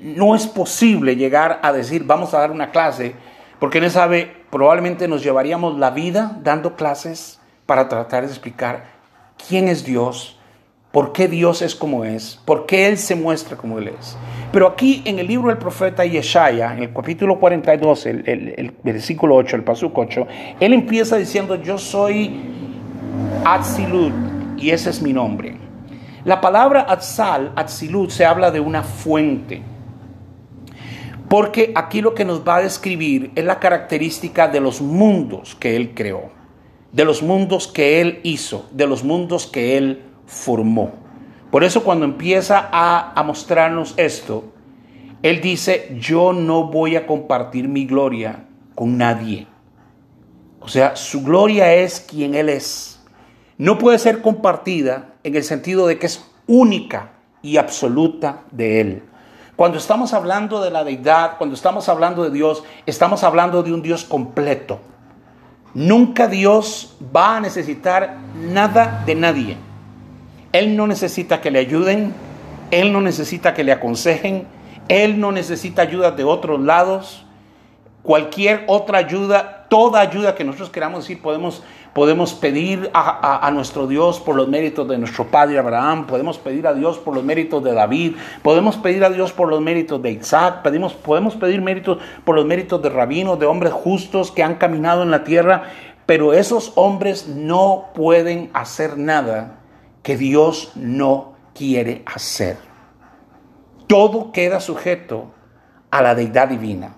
no 0.00 0.36
es 0.36 0.46
posible 0.46 1.16
llegar 1.16 1.58
a 1.60 1.72
decir, 1.72 2.04
vamos 2.04 2.32
a 2.32 2.38
dar 2.38 2.52
una 2.52 2.70
clase, 2.70 3.16
porque 3.58 3.80
no 3.80 3.90
sabe, 3.90 4.32
probablemente 4.48 5.08
nos 5.08 5.24
llevaríamos 5.24 5.76
la 5.80 5.90
vida 5.90 6.38
dando 6.44 6.76
clases 6.76 7.40
para 7.66 7.88
tratar 7.88 8.24
de 8.24 8.30
explicar 8.30 8.84
quién 9.48 9.66
es 9.66 9.84
Dios, 9.84 10.38
por 10.92 11.12
qué 11.12 11.26
Dios 11.26 11.60
es 11.60 11.74
como 11.74 12.04
es, 12.04 12.40
por 12.44 12.64
qué 12.66 12.86
Él 12.86 12.98
se 12.98 13.16
muestra 13.16 13.56
como 13.56 13.80
Él 13.80 13.88
es. 13.88 14.16
Pero 14.52 14.68
aquí 14.68 15.02
en 15.04 15.18
el 15.18 15.26
libro 15.26 15.48
del 15.48 15.58
profeta 15.58 16.04
Yeshaya, 16.04 16.72
en 16.72 16.84
el 16.84 16.92
capítulo 16.92 17.40
42, 17.40 18.06
el, 18.06 18.22
el 18.28 18.72
versículo 18.84 19.34
8, 19.34 19.56
el 19.56 19.64
pasuk 19.64 19.98
8, 19.98 20.28
Él 20.60 20.72
empieza 20.74 21.16
diciendo, 21.16 21.56
yo 21.56 21.76
soy 21.76 22.65
Atzilut, 23.44 24.12
y 24.56 24.70
ese 24.70 24.90
es 24.90 25.02
mi 25.02 25.12
nombre. 25.12 25.56
La 26.24 26.40
palabra 26.40 26.86
Atzal, 26.88 27.52
Atzilut, 27.54 28.10
se 28.10 28.24
habla 28.24 28.50
de 28.50 28.58
una 28.58 28.82
fuente. 28.82 29.62
Porque 31.28 31.72
aquí 31.76 32.00
lo 32.00 32.14
que 32.14 32.24
nos 32.24 32.46
va 32.46 32.56
a 32.56 32.62
describir 32.62 33.30
es 33.36 33.44
la 33.44 33.60
característica 33.60 34.48
de 34.48 34.60
los 34.60 34.80
mundos 34.80 35.54
que 35.54 35.76
Él 35.76 35.92
creó, 35.94 36.30
de 36.90 37.04
los 37.04 37.22
mundos 37.22 37.68
que 37.68 38.00
Él 38.00 38.20
hizo, 38.24 38.66
de 38.72 38.88
los 38.88 39.04
mundos 39.04 39.46
que 39.46 39.76
Él 39.76 40.02
formó. 40.26 40.92
Por 41.52 41.62
eso 41.62 41.84
cuando 41.84 42.04
empieza 42.04 42.68
a, 42.72 43.12
a 43.12 43.22
mostrarnos 43.22 43.94
esto, 43.96 44.52
Él 45.22 45.40
dice, 45.40 45.96
yo 46.00 46.32
no 46.32 46.64
voy 46.64 46.96
a 46.96 47.06
compartir 47.06 47.68
mi 47.68 47.86
gloria 47.86 48.46
con 48.74 48.98
nadie. 48.98 49.46
O 50.58 50.68
sea, 50.68 50.96
su 50.96 51.22
gloria 51.22 51.72
es 51.74 52.00
quien 52.00 52.34
Él 52.34 52.48
es 52.48 52.95
no 53.58 53.78
puede 53.78 53.98
ser 53.98 54.22
compartida 54.22 55.14
en 55.22 55.34
el 55.34 55.44
sentido 55.44 55.86
de 55.86 55.98
que 55.98 56.06
es 56.06 56.24
única 56.46 57.12
y 57.42 57.56
absoluta 57.56 58.42
de 58.50 58.80
Él. 58.80 59.02
Cuando 59.56 59.78
estamos 59.78 60.12
hablando 60.12 60.62
de 60.62 60.70
la 60.70 60.84
deidad, 60.84 61.38
cuando 61.38 61.54
estamos 61.54 61.88
hablando 61.88 62.24
de 62.24 62.30
Dios, 62.30 62.62
estamos 62.84 63.24
hablando 63.24 63.62
de 63.62 63.72
un 63.72 63.82
Dios 63.82 64.04
completo. 64.04 64.80
Nunca 65.72 66.26
Dios 66.26 66.96
va 67.14 67.36
a 67.36 67.40
necesitar 67.40 68.16
nada 68.34 69.02
de 69.04 69.14
nadie. 69.14 69.56
Él 70.52 70.74
no 70.74 70.86
necesita 70.86 71.42
que 71.42 71.50
le 71.50 71.58
ayuden, 71.58 72.14
Él 72.70 72.92
no 72.92 73.02
necesita 73.02 73.52
que 73.52 73.62
le 73.62 73.72
aconsejen, 73.72 74.46
Él 74.88 75.20
no 75.20 75.32
necesita 75.32 75.82
ayuda 75.82 76.12
de 76.12 76.24
otros 76.24 76.60
lados. 76.60 77.25
Cualquier 78.06 78.64
otra 78.68 78.98
ayuda, 78.98 79.66
toda 79.68 80.00
ayuda 80.00 80.34
que 80.34 80.44
nosotros 80.44 80.70
queramos 80.70 81.00
decir, 81.00 81.20
podemos 81.20 81.62
Podemos 81.96 82.34
pedir 82.34 82.90
a, 82.92 83.50
nuestro 83.54 83.86
Dios 83.86 84.20
por 84.20 84.36
los 84.36 84.48
méritos 84.48 84.86
de 84.86 84.98
nuestro 84.98 85.28
padre 85.28 85.58
Abraham, 85.58 86.06
podemos 86.06 86.36
pedir 86.36 86.66
a 86.66 86.74
Dios 86.74 86.98
por 86.98 87.14
los 87.14 87.24
méritos 87.24 87.64
de 87.64 87.72
David, 87.72 88.16
podemos 88.42 88.76
pedir 88.76 89.02
a 89.02 89.08
Dios 89.08 89.32
por 89.32 89.48
los 89.48 89.62
méritos 89.62 90.02
de 90.02 90.10
Isaac, 90.10 90.60
pedimos, 90.62 90.92
podemos 90.92 91.36
pedir 91.36 91.62
méritos 91.62 91.96
por 92.26 92.34
los 92.34 92.44
méritos 92.44 92.82
de 92.82 92.90
rabinos, 92.90 93.38
de 93.38 93.46
hombres 93.46 93.72
justos 93.72 94.30
que 94.30 94.42
han 94.42 94.56
caminado 94.56 95.04
en 95.04 95.10
la 95.10 95.24
tierra, 95.24 95.70
pero 96.04 96.34
esos 96.34 96.74
hombres 96.74 97.28
no 97.28 97.86
pueden 97.94 98.50
hacer 98.52 98.98
nada 98.98 99.60
que 100.02 100.18
Dios 100.18 100.72
no 100.74 101.32
quiere 101.54 102.02
hacer. 102.04 102.58
Todo 103.86 104.32
queda 104.32 104.60
sujeto 104.60 105.30
a 105.90 106.02
la 106.02 106.14
deidad 106.14 106.48
divina. 106.48 106.95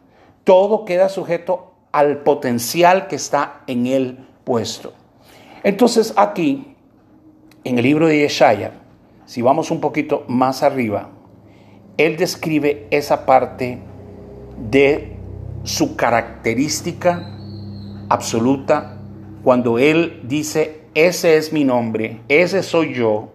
Todo 0.48 0.86
queda 0.86 1.10
sujeto 1.10 1.74
al 1.92 2.22
potencial 2.22 3.06
que 3.06 3.16
está 3.16 3.64
en 3.66 3.86
él 3.86 4.26
puesto. 4.44 4.94
Entonces 5.62 6.14
aquí, 6.16 6.74
en 7.64 7.76
el 7.76 7.84
libro 7.84 8.06
de 8.06 8.20
Yeshaya, 8.20 8.72
si 9.26 9.42
vamos 9.42 9.70
un 9.70 9.78
poquito 9.82 10.24
más 10.26 10.62
arriba, 10.62 11.10
él 11.98 12.16
describe 12.16 12.86
esa 12.90 13.26
parte 13.26 13.78
de 14.70 15.18
su 15.64 15.96
característica 15.96 17.30
absoluta 18.08 19.02
cuando 19.44 19.78
él 19.78 20.22
dice, 20.22 20.86
ese 20.94 21.36
es 21.36 21.52
mi 21.52 21.64
nombre, 21.64 22.22
ese 22.28 22.62
soy 22.62 22.94
yo, 22.94 23.32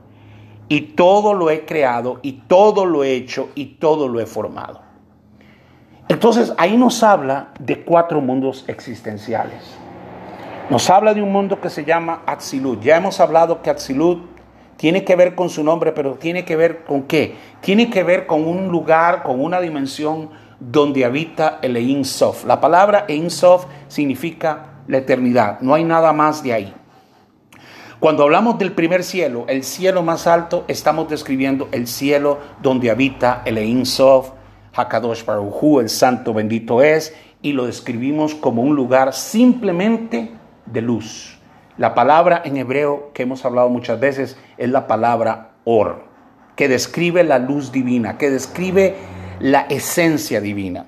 y 0.68 0.82
todo 0.96 1.36
lo 1.36 1.52
he 1.52 1.64
creado, 1.64 2.18
y 2.24 2.42
todo 2.48 2.88
lo 2.88 3.04
he 3.04 3.14
hecho, 3.14 3.50
y 3.54 3.76
todo 3.76 4.08
lo 4.08 4.20
he 4.20 4.26
formado. 4.26 4.83
Entonces 6.10 6.54
ahí 6.58 6.78
nos 6.78 7.04
habla 7.04 7.50
de 7.60 7.84
cuatro 7.84 8.22
mundos 8.22 8.66
existenciales. 8.68 9.62
Nos 10.70 10.90
habla 10.90 11.14
de 11.14 11.22
un 11.22 11.32
mundo 11.32 11.60
que 11.60 11.70
se 11.70 11.86
llama 11.86 12.22
Atzilut. 12.26 12.82
Ya 12.82 12.98
hemos 12.98 13.20
hablado 13.20 13.62
que 13.62 13.70
Atzilut 13.70 14.34
tiene 14.78 15.04
que 15.04 15.16
ver 15.16 15.36
con 15.36 15.50
su 15.50 15.64
nombre, 15.64 15.92
pero 15.92 16.16
tiene 16.16 16.46
que 16.46 16.56
ver 16.56 16.84
con 16.84 17.04
qué? 17.04 17.36
Tiene 17.62 17.90
que 17.90 18.04
ver 18.04 18.26
con 18.26 18.48
un 18.48 18.70
lugar, 18.70 19.24
con 19.24 19.42
una 19.42 19.60
dimensión 19.60 20.30
donde 20.60 21.06
habita 21.06 21.60
el 21.62 21.76
Ein 21.78 22.06
Sof. 22.06 22.46
La 22.46 22.60
palabra 22.60 23.06
Ein 23.08 23.30
Sof 23.30 23.66
significa 23.88 24.82
la 24.88 24.98
eternidad, 24.98 25.60
no 25.62 25.74
hay 25.74 25.84
nada 25.84 26.14
más 26.14 26.44
de 26.44 26.54
ahí. 26.54 26.74
Cuando 28.00 28.24
hablamos 28.24 28.58
del 28.58 28.74
primer 28.74 29.04
cielo, 29.04 29.46
el 29.48 29.64
cielo 29.64 30.04
más 30.04 30.28
alto, 30.28 30.66
estamos 30.68 31.08
describiendo 31.08 31.70
el 31.72 31.88
cielo 31.88 32.40
donde 32.62 32.92
habita 32.92 33.42
el 33.46 33.58
Ein 33.58 33.86
Sof, 33.86 34.32
Hakadosh 34.74 35.26
Baruj 35.26 35.80
el 35.80 35.90
santo 35.90 36.34
bendito 36.34 36.82
es, 36.82 37.16
y 37.42 37.54
lo 37.54 37.66
describimos 37.66 38.36
como 38.36 38.62
un 38.62 38.76
lugar 38.76 39.14
simplemente 39.14 40.32
de 40.66 40.82
luz. 40.82 41.38
La 41.78 41.94
palabra 41.94 42.42
en 42.46 42.58
hebreo 42.58 43.12
que 43.14 43.24
hemos 43.24 43.46
hablado 43.46 43.70
muchas 43.70 44.00
veces 44.00 44.38
es 44.58 44.70
la 44.70 44.88
palabra 44.88 45.56
or. 45.66 46.12
que 46.56 46.68
describe 46.68 47.24
la 47.24 47.40
luz 47.40 47.72
divina, 47.72 48.18
que 48.20 48.30
describe 48.30 48.96
la 49.40 49.62
esencia 49.62 50.40
divina. 50.40 50.86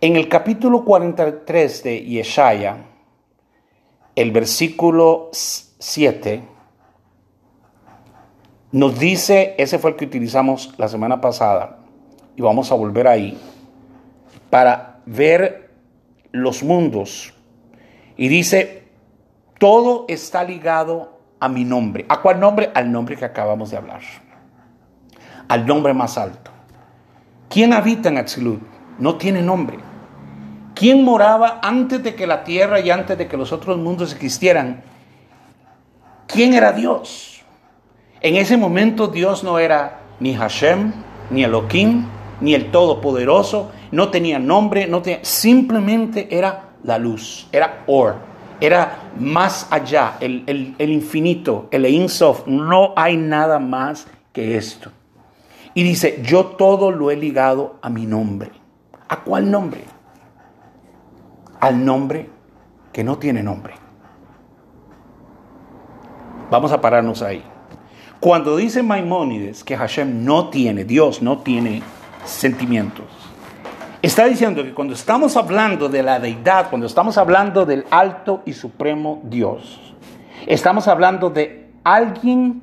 En 0.00 0.14
el 0.14 0.28
capítulo 0.28 0.84
43 0.84 1.82
de 1.82 2.04
Yeshaya, 2.04 2.76
el 4.14 4.30
versículo 4.30 5.30
7, 5.32 6.42
nos 8.70 8.98
dice, 8.98 9.54
ese 9.58 9.78
fue 9.78 9.90
el 9.90 9.96
que 9.96 10.04
utilizamos 10.04 10.72
la 10.78 10.88
semana 10.88 11.20
pasada, 11.20 11.81
y 12.36 12.42
vamos 12.42 12.72
a 12.72 12.74
volver 12.74 13.06
ahí, 13.06 13.38
para 14.50 15.00
ver 15.06 15.70
los 16.30 16.62
mundos. 16.62 17.34
Y 18.16 18.28
dice, 18.28 18.84
todo 19.58 20.06
está 20.08 20.44
ligado 20.44 21.18
a 21.40 21.48
mi 21.48 21.64
nombre. 21.64 22.04
¿A 22.08 22.20
cuál 22.20 22.40
nombre? 22.40 22.70
Al 22.74 22.90
nombre 22.90 23.16
que 23.16 23.24
acabamos 23.24 23.70
de 23.70 23.76
hablar. 23.76 24.00
Al 25.48 25.66
nombre 25.66 25.94
más 25.94 26.18
alto. 26.18 26.50
¿Quién 27.48 27.72
habita 27.72 28.08
en 28.08 28.18
Atzilut? 28.18 28.60
No 28.98 29.16
tiene 29.16 29.42
nombre. 29.42 29.78
¿Quién 30.74 31.04
moraba 31.04 31.60
antes 31.62 32.02
de 32.02 32.14
que 32.14 32.26
la 32.26 32.44
tierra 32.44 32.80
y 32.80 32.90
antes 32.90 33.18
de 33.18 33.28
que 33.28 33.36
los 33.36 33.52
otros 33.52 33.76
mundos 33.76 34.12
existieran? 34.12 34.82
¿Quién 36.26 36.54
era 36.54 36.72
Dios? 36.72 37.42
En 38.20 38.36
ese 38.36 38.56
momento 38.56 39.08
Dios 39.08 39.44
no 39.44 39.58
era 39.58 40.00
ni 40.18 40.34
Hashem, 40.34 40.92
ni 41.30 41.44
Elohim, 41.44 42.06
ni 42.42 42.54
el 42.54 42.70
Todopoderoso, 42.70 43.70
no 43.92 44.10
tenía 44.10 44.38
nombre, 44.38 44.86
no 44.86 45.00
tenía, 45.00 45.20
simplemente 45.22 46.36
era 46.36 46.72
la 46.82 46.98
luz, 46.98 47.48
era 47.52 47.84
Or, 47.86 48.16
era 48.60 49.10
más 49.18 49.68
allá, 49.70 50.16
el, 50.20 50.44
el, 50.78 50.90
infinito, 50.90 51.68
el 51.70 51.86
Insof, 51.86 52.46
no 52.46 52.92
hay 52.96 53.16
nada 53.16 53.58
más 53.58 54.06
que 54.32 54.56
esto. 54.56 54.90
Y 55.74 55.84
dice, 55.84 56.20
yo 56.22 56.46
todo 56.46 56.90
lo 56.90 57.10
he 57.10 57.16
ligado 57.16 57.76
a 57.80 57.88
mi 57.88 58.06
nombre. 58.06 58.50
¿A 59.08 59.20
cuál 59.20 59.50
nombre? 59.50 59.84
Al 61.60 61.84
nombre 61.84 62.28
que 62.92 63.04
no 63.04 63.18
tiene 63.18 63.42
nombre. 63.42 63.74
Vamos 66.50 66.72
a 66.72 66.80
pararnos 66.80 67.22
ahí. 67.22 67.42
Cuando 68.20 68.56
dice 68.56 68.82
Maimónides 68.82 69.64
que 69.64 69.76
Hashem 69.76 70.24
no 70.24 70.50
tiene, 70.50 70.84
Dios 70.84 71.22
no 71.22 71.38
tiene 71.38 71.82
sentimientos, 72.24 73.06
está 74.00 74.26
diciendo 74.26 74.62
que 74.62 74.74
cuando 74.74 74.94
estamos 74.94 75.36
hablando 75.36 75.88
de 75.88 76.02
la 76.02 76.18
deidad, 76.18 76.70
cuando 76.70 76.86
estamos 76.86 77.18
hablando 77.18 77.64
del 77.66 77.84
alto 77.90 78.42
y 78.44 78.52
supremo 78.52 79.20
Dios, 79.24 79.94
estamos 80.46 80.88
hablando 80.88 81.30
de 81.30 81.70
alguien, 81.84 82.62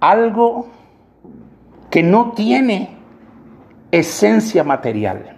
algo 0.00 0.68
que 1.90 2.02
no 2.02 2.32
tiene 2.32 2.96
esencia 3.90 4.64
material. 4.64 5.36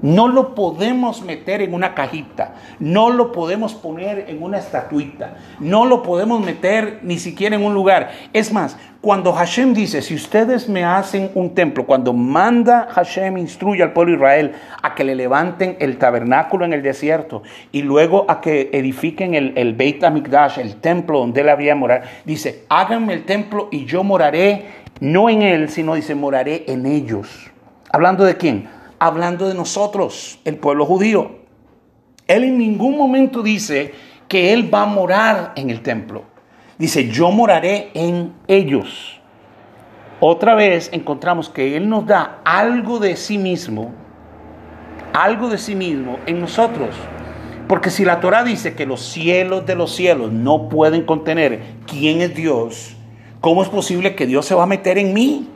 No 0.00 0.28
lo 0.28 0.54
podemos 0.54 1.22
meter 1.22 1.60
en 1.60 1.74
una 1.74 1.94
cajita, 1.94 2.54
no 2.78 3.10
lo 3.10 3.32
podemos 3.32 3.74
poner 3.74 4.26
en 4.28 4.42
una 4.42 4.58
estatuita, 4.58 5.38
no 5.58 5.86
lo 5.86 6.04
podemos 6.04 6.44
meter 6.44 7.00
ni 7.02 7.18
siquiera 7.18 7.56
en 7.56 7.64
un 7.64 7.74
lugar. 7.74 8.10
Es 8.32 8.52
más, 8.52 8.76
cuando 9.00 9.32
Hashem 9.32 9.74
dice, 9.74 10.00
si 10.02 10.14
ustedes 10.14 10.68
me 10.68 10.84
hacen 10.84 11.30
un 11.34 11.54
templo, 11.54 11.84
cuando 11.84 12.12
manda 12.12 12.88
Hashem, 12.90 13.38
instruye 13.38 13.82
al 13.82 13.92
pueblo 13.92 14.12
de 14.12 14.16
Israel 14.18 14.52
a 14.82 14.94
que 14.94 15.02
le 15.02 15.16
levanten 15.16 15.76
el 15.80 15.98
tabernáculo 15.98 16.64
en 16.64 16.72
el 16.72 16.82
desierto 16.82 17.42
y 17.72 17.82
luego 17.82 18.24
a 18.28 18.40
que 18.40 18.70
edifiquen 18.72 19.34
el, 19.34 19.52
el 19.56 19.74
Beit 19.74 20.02
HaMikdash, 20.04 20.58
el 20.58 20.76
templo 20.76 21.18
donde 21.18 21.40
él 21.40 21.48
había 21.48 21.74
morar, 21.74 22.02
dice, 22.24 22.64
háganme 22.68 23.14
el 23.14 23.24
templo 23.24 23.68
y 23.72 23.84
yo 23.84 24.04
moraré, 24.04 24.66
no 25.00 25.28
en 25.28 25.42
él, 25.42 25.70
sino 25.70 25.94
dice, 25.94 26.14
moraré 26.14 26.64
en 26.68 26.86
ellos. 26.86 27.50
¿Hablando 27.90 28.24
de 28.24 28.36
quién? 28.36 28.77
Hablando 28.98 29.48
de 29.48 29.54
nosotros, 29.54 30.38
el 30.44 30.56
pueblo 30.56 30.86
judío. 30.86 31.38
Él 32.26 32.44
en 32.44 32.58
ningún 32.58 32.96
momento 32.96 33.42
dice 33.42 33.94
que 34.28 34.52
Él 34.52 34.72
va 34.72 34.82
a 34.82 34.86
morar 34.86 35.52
en 35.56 35.70
el 35.70 35.82
templo. 35.82 36.24
Dice, 36.78 37.08
yo 37.08 37.30
moraré 37.30 37.90
en 37.94 38.34
ellos. 38.46 39.20
Otra 40.20 40.54
vez 40.54 40.90
encontramos 40.92 41.48
que 41.48 41.76
Él 41.76 41.88
nos 41.88 42.06
da 42.06 42.40
algo 42.44 42.98
de 42.98 43.16
sí 43.16 43.38
mismo, 43.38 43.92
algo 45.12 45.48
de 45.48 45.58
sí 45.58 45.74
mismo 45.74 46.18
en 46.26 46.40
nosotros. 46.40 46.94
Porque 47.66 47.90
si 47.90 48.04
la 48.04 48.20
Torah 48.20 48.44
dice 48.44 48.74
que 48.74 48.86
los 48.86 49.00
cielos 49.00 49.66
de 49.66 49.74
los 49.74 49.94
cielos 49.94 50.32
no 50.32 50.68
pueden 50.68 51.04
contener 51.04 51.62
quién 51.86 52.20
es 52.20 52.34
Dios, 52.34 52.96
¿cómo 53.40 53.62
es 53.62 53.68
posible 53.68 54.14
que 54.14 54.26
Dios 54.26 54.46
se 54.46 54.54
va 54.54 54.64
a 54.64 54.66
meter 54.66 54.98
en 54.98 55.12
mí? 55.12 55.48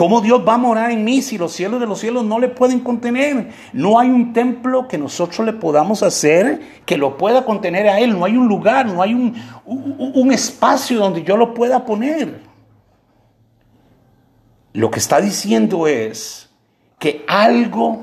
¿Cómo 0.00 0.22
Dios 0.22 0.42
va 0.48 0.54
a 0.54 0.56
morar 0.56 0.90
en 0.92 1.04
mí 1.04 1.20
si 1.20 1.36
los 1.36 1.52
cielos 1.52 1.78
de 1.78 1.86
los 1.86 2.00
cielos 2.00 2.24
no 2.24 2.38
le 2.38 2.48
pueden 2.48 2.80
contener? 2.80 3.50
No 3.74 3.98
hay 3.98 4.08
un 4.08 4.32
templo 4.32 4.88
que 4.88 4.96
nosotros 4.96 5.44
le 5.44 5.52
podamos 5.52 6.02
hacer 6.02 6.58
que 6.86 6.96
lo 6.96 7.18
pueda 7.18 7.44
contener 7.44 7.86
a 7.86 8.00
Él. 8.00 8.18
No 8.18 8.24
hay 8.24 8.34
un 8.34 8.48
lugar, 8.48 8.86
no 8.86 9.02
hay 9.02 9.12
un, 9.12 10.32
espacio 10.32 10.98
donde 10.98 11.22
yo 11.22 11.36
lo 11.36 11.52
pueda 11.52 11.84
poner. 11.84 12.40
Lo 14.72 14.90
que 14.90 15.00
está 15.00 15.20
diciendo 15.20 15.86
es 15.86 16.48
que 16.98 17.22
algo 17.28 18.02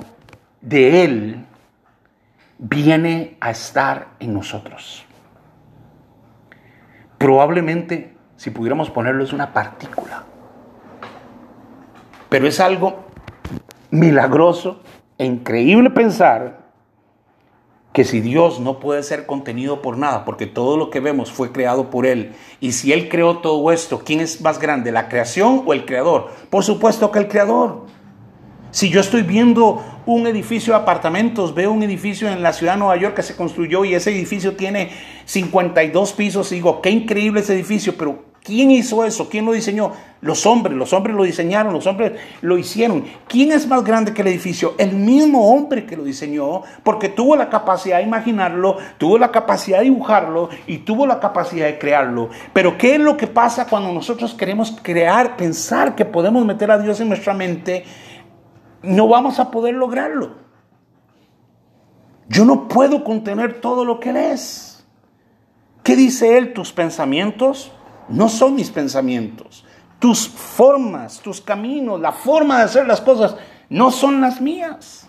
de 0.61 1.03
Él 1.03 1.45
viene 2.59 3.37
a 3.39 3.49
estar 3.49 4.09
en 4.19 4.35
nosotros. 4.35 5.03
Probablemente, 7.17 8.13
si 8.35 8.51
pudiéramos 8.51 8.91
ponerlo, 8.91 9.23
es 9.23 9.33
una 9.33 9.51
partícula 9.51 10.25
pero 12.29 12.47
es 12.47 12.59
algo 12.59 13.05
milagroso 13.89 14.81
e 15.17 15.25
increíble 15.25 15.89
pensar 15.89 16.67
que 17.93 18.03
si 18.03 18.21
Dios 18.21 18.59
no 18.59 18.79
puede 18.79 19.01
ser 19.01 19.25
contenido 19.25 19.81
por 19.81 19.97
nada, 19.97 20.23
porque 20.23 20.45
todo 20.45 20.77
lo 20.77 20.91
que 20.91 20.99
vemos 20.99 21.31
fue 21.31 21.51
creado 21.51 21.89
por 21.89 22.05
Él, 22.05 22.33
y 22.59 22.73
si 22.73 22.93
Él 22.93 23.09
creó 23.09 23.39
todo 23.39 23.71
esto, 23.71 24.03
¿quién 24.05 24.19
es 24.19 24.39
más 24.41 24.59
grande, 24.59 24.91
la 24.91 25.09
creación 25.09 25.63
o 25.65 25.73
el 25.73 25.83
creador? 25.83 26.29
Por 26.51 26.63
supuesto 26.63 27.11
que 27.11 27.17
el 27.17 27.27
creador. 27.27 27.87
Si 28.69 28.89
yo 28.89 28.99
estoy 28.99 29.23
viendo 29.23 29.83
un 30.05 30.27
edificio 30.27 30.73
de 30.73 30.81
apartamentos, 30.81 31.55
veo 31.55 31.71
un 31.71 31.81
edificio 31.81 32.29
en 32.29 32.43
la 32.43 32.53
ciudad 32.53 32.73
de 32.73 32.79
Nueva 32.79 32.97
York 32.97 33.15
que 33.15 33.23
se 33.23 33.35
construyó 33.35 33.83
y 33.83 33.95
ese 33.95 34.11
edificio 34.11 34.55
tiene 34.55 34.91
52 35.25 36.13
pisos, 36.13 36.51
y 36.51 36.55
digo, 36.55 36.81
qué 36.83 36.91
increíble 36.91 37.39
ese 37.39 37.55
edificio, 37.55 37.95
pero 37.97 38.25
¿Quién 38.47 38.71
hizo 38.71 39.03
eso? 39.03 39.27
¿Quién 39.27 39.43
lo 39.43 39.51
diseñó? 39.51 39.91
Los 40.21 40.45
hombres, 40.45 40.77
los 40.77 40.93
hombres 40.93 41.13
lo 41.13 41.23
diseñaron, 41.23 41.73
los 41.73 41.85
hombres 41.85 42.13
lo 42.39 42.57
hicieron. 42.57 43.03
¿Quién 43.27 43.51
es 43.51 43.67
más 43.67 43.83
grande 43.83 44.13
que 44.13 44.21
el 44.21 44.29
edificio? 44.29 44.73
El 44.77 44.93
mismo 44.93 45.51
hombre 45.51 45.85
que 45.85 45.97
lo 45.97 46.05
diseñó, 46.05 46.61
porque 46.81 47.09
tuvo 47.09 47.35
la 47.35 47.49
capacidad 47.49 47.97
de 47.97 48.03
imaginarlo, 48.03 48.77
tuvo 48.97 49.17
la 49.17 49.33
capacidad 49.33 49.79
de 49.79 49.83
dibujarlo 49.83 50.47
y 50.65 50.77
tuvo 50.77 51.05
la 51.05 51.19
capacidad 51.19 51.65
de 51.65 51.77
crearlo. 51.77 52.29
Pero 52.53 52.77
¿qué 52.77 52.95
es 52.95 53.01
lo 53.01 53.17
que 53.17 53.27
pasa 53.27 53.67
cuando 53.67 53.91
nosotros 53.91 54.33
queremos 54.33 54.77
crear, 54.81 55.35
pensar 55.35 55.93
que 55.93 56.05
podemos 56.05 56.45
meter 56.45 56.71
a 56.71 56.79
Dios 56.79 57.01
en 57.01 57.09
nuestra 57.09 57.33
mente? 57.33 57.83
No 58.81 59.09
vamos 59.09 59.41
a 59.41 59.51
poder 59.51 59.75
lograrlo. 59.75 60.37
Yo 62.29 62.45
no 62.45 62.69
puedo 62.69 63.03
contener 63.03 63.59
todo 63.59 63.83
lo 63.83 63.99
que 63.99 64.11
Él 64.11 64.15
es. 64.17 64.87
¿Qué 65.83 65.97
dice 65.97 66.37
Él? 66.37 66.53
Tus 66.53 66.71
pensamientos 66.71 67.73
no 68.09 68.29
son 68.29 68.55
mis 68.55 68.69
pensamientos. 68.69 69.65
Tus 69.99 70.27
formas, 70.27 71.19
tus 71.19 71.41
caminos, 71.41 71.99
la 71.99 72.11
forma 72.11 72.59
de 72.59 72.63
hacer 72.63 72.85
las 72.85 73.01
cosas 73.01 73.35
no 73.69 73.91
son 73.91 74.21
las 74.21 74.41
mías. 74.41 75.07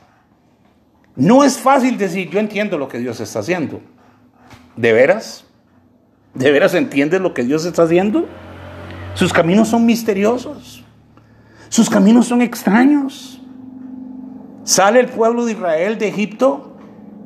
No 1.15 1.45
es 1.45 1.59
fácil 1.59 1.99
decir, 1.99 2.31
yo 2.31 2.39
entiendo 2.39 2.79
lo 2.79 2.89
que 2.89 2.99
Dios 2.99 3.21
está 3.21 3.41
haciendo. 3.41 3.81
¿De 4.77 4.93
veras? 4.93 5.45
¿De 6.35 6.51
veras 6.51 6.75
entiendes 6.75 7.21
lo 7.21 7.35
que 7.35 7.43
Dios 7.43 7.65
está 7.65 7.83
haciendo? 7.83 8.27
Sus 9.15 9.33
caminos 9.33 9.69
son 9.69 9.85
misteriosos. 9.85 10.85
Sus 11.69 11.91
caminos 11.91 12.27
son 12.27 12.41
extraños. 12.41 13.41
Sale 14.63 15.01
el 15.01 15.09
pueblo 15.09 15.45
de 15.45 15.53
Israel 15.53 15.99
de 15.99 16.09
Egipto 16.09 16.68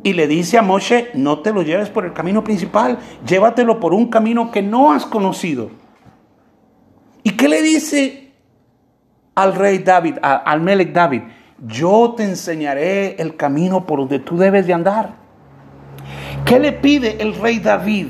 y 0.03 0.13
le 0.15 0.27
dice 0.27 0.59
a 0.59 0.63
Moshe, 0.63 1.11
no 1.15 1.41
te 1.41 1.53
lo 1.53 1.63
lleves 1.63 1.89
por 1.89 2.05
el 2.05 2.13
camino 2.13 2.43
principal, 2.43 2.99
llévatelo 3.27 3.79
por 3.79 3.95
un 3.95 4.09
camino 4.09 4.51
que 4.51 4.63
no 4.63 4.93
has 4.93 5.07
conocido. 5.07 5.71
¿Y 7.23 7.31
qué 7.31 7.49
le 7.49 7.63
dice 7.63 8.33
al 9.35 9.55
rey 9.55 9.79
David, 9.79 10.17
al 10.23 10.61
Melech 10.61 10.93
David? 10.93 11.23
Yo 11.65 12.15
te 12.17 12.25
enseñaré 12.25 13.15
el 13.23 13.37
camino 13.37 13.87
por 13.87 14.01
donde 14.01 14.19
tú 14.19 14.37
debes 14.37 14.67
de 14.67 14.75
andar. 14.75 15.15
¿Qué 16.45 16.59
le 16.59 16.73
pide 16.73 17.23
el 17.23 17.35
rey 17.37 17.61
David 17.61 18.09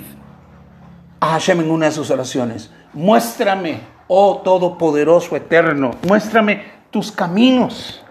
a 1.20 1.33
Hashem 1.33 1.61
en 1.61 1.70
una 1.70 1.87
de 1.87 1.92
sus 1.92 2.11
oraciones? 2.11 2.72
Muéstrame, 2.94 3.81
oh 4.09 4.40
Todopoderoso 4.42 5.37
Eterno, 5.37 5.90
muéstrame 6.09 6.64
tus 6.90 7.12
caminos. 7.12 8.02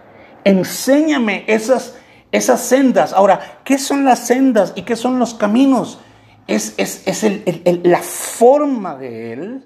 Enséñame 0.44 1.44
esas 1.48 1.98
esas 2.32 2.62
sendas. 2.62 3.14
Ahora, 3.14 3.40
¿qué 3.64 3.78
son 3.78 4.06
las 4.06 4.20
sendas 4.20 4.74
y 4.76 4.84
qué 4.84 4.96
son 4.96 5.20
los 5.20 5.34
caminos? 5.34 6.00
Es, 6.48 6.74
es, 6.78 7.26
la 7.84 8.00
forma 8.00 8.96
de 8.96 9.34
Él, 9.34 9.64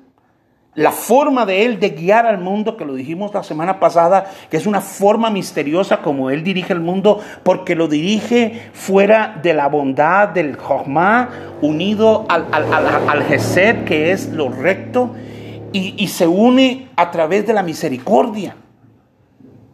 la 0.76 0.92
forma 0.92 1.46
de 1.46 1.66
Él 1.66 1.80
de 1.80 1.92
guiar 1.92 2.26
al 2.26 2.38
mundo, 2.40 2.76
que 2.78 2.86
lo 2.86 2.94
dijimos 2.94 3.34
la 3.34 3.44
semana 3.44 3.80
pasada, 3.80 4.26
que 4.50 4.58
es 4.58 4.68
una 4.68 4.82
forma 4.82 5.30
misteriosa 5.30 6.02
como 6.02 6.30
Él 6.30 6.44
dirige 6.44 6.74
el 6.74 6.82
mundo, 6.82 7.22
porque 7.44 7.76
lo 7.76 7.88
dirige 7.88 8.70
fuera 8.74 9.40
de 9.42 9.54
la 9.54 9.68
bondad 9.68 10.30
del 10.30 10.58
Jochma, 10.58 11.30
unido 11.62 12.26
al, 12.30 12.48
al, 12.52 13.24
Gesed, 13.24 13.86
que 13.86 14.12
es 14.12 14.30
lo 14.32 14.50
recto, 14.50 15.16
y, 15.72 15.96
y 15.98 16.08
se 16.10 16.28
une 16.28 16.90
a 16.96 17.10
través 17.10 17.48
de 17.48 17.54
la 17.54 17.64
misericordia. 17.64 18.56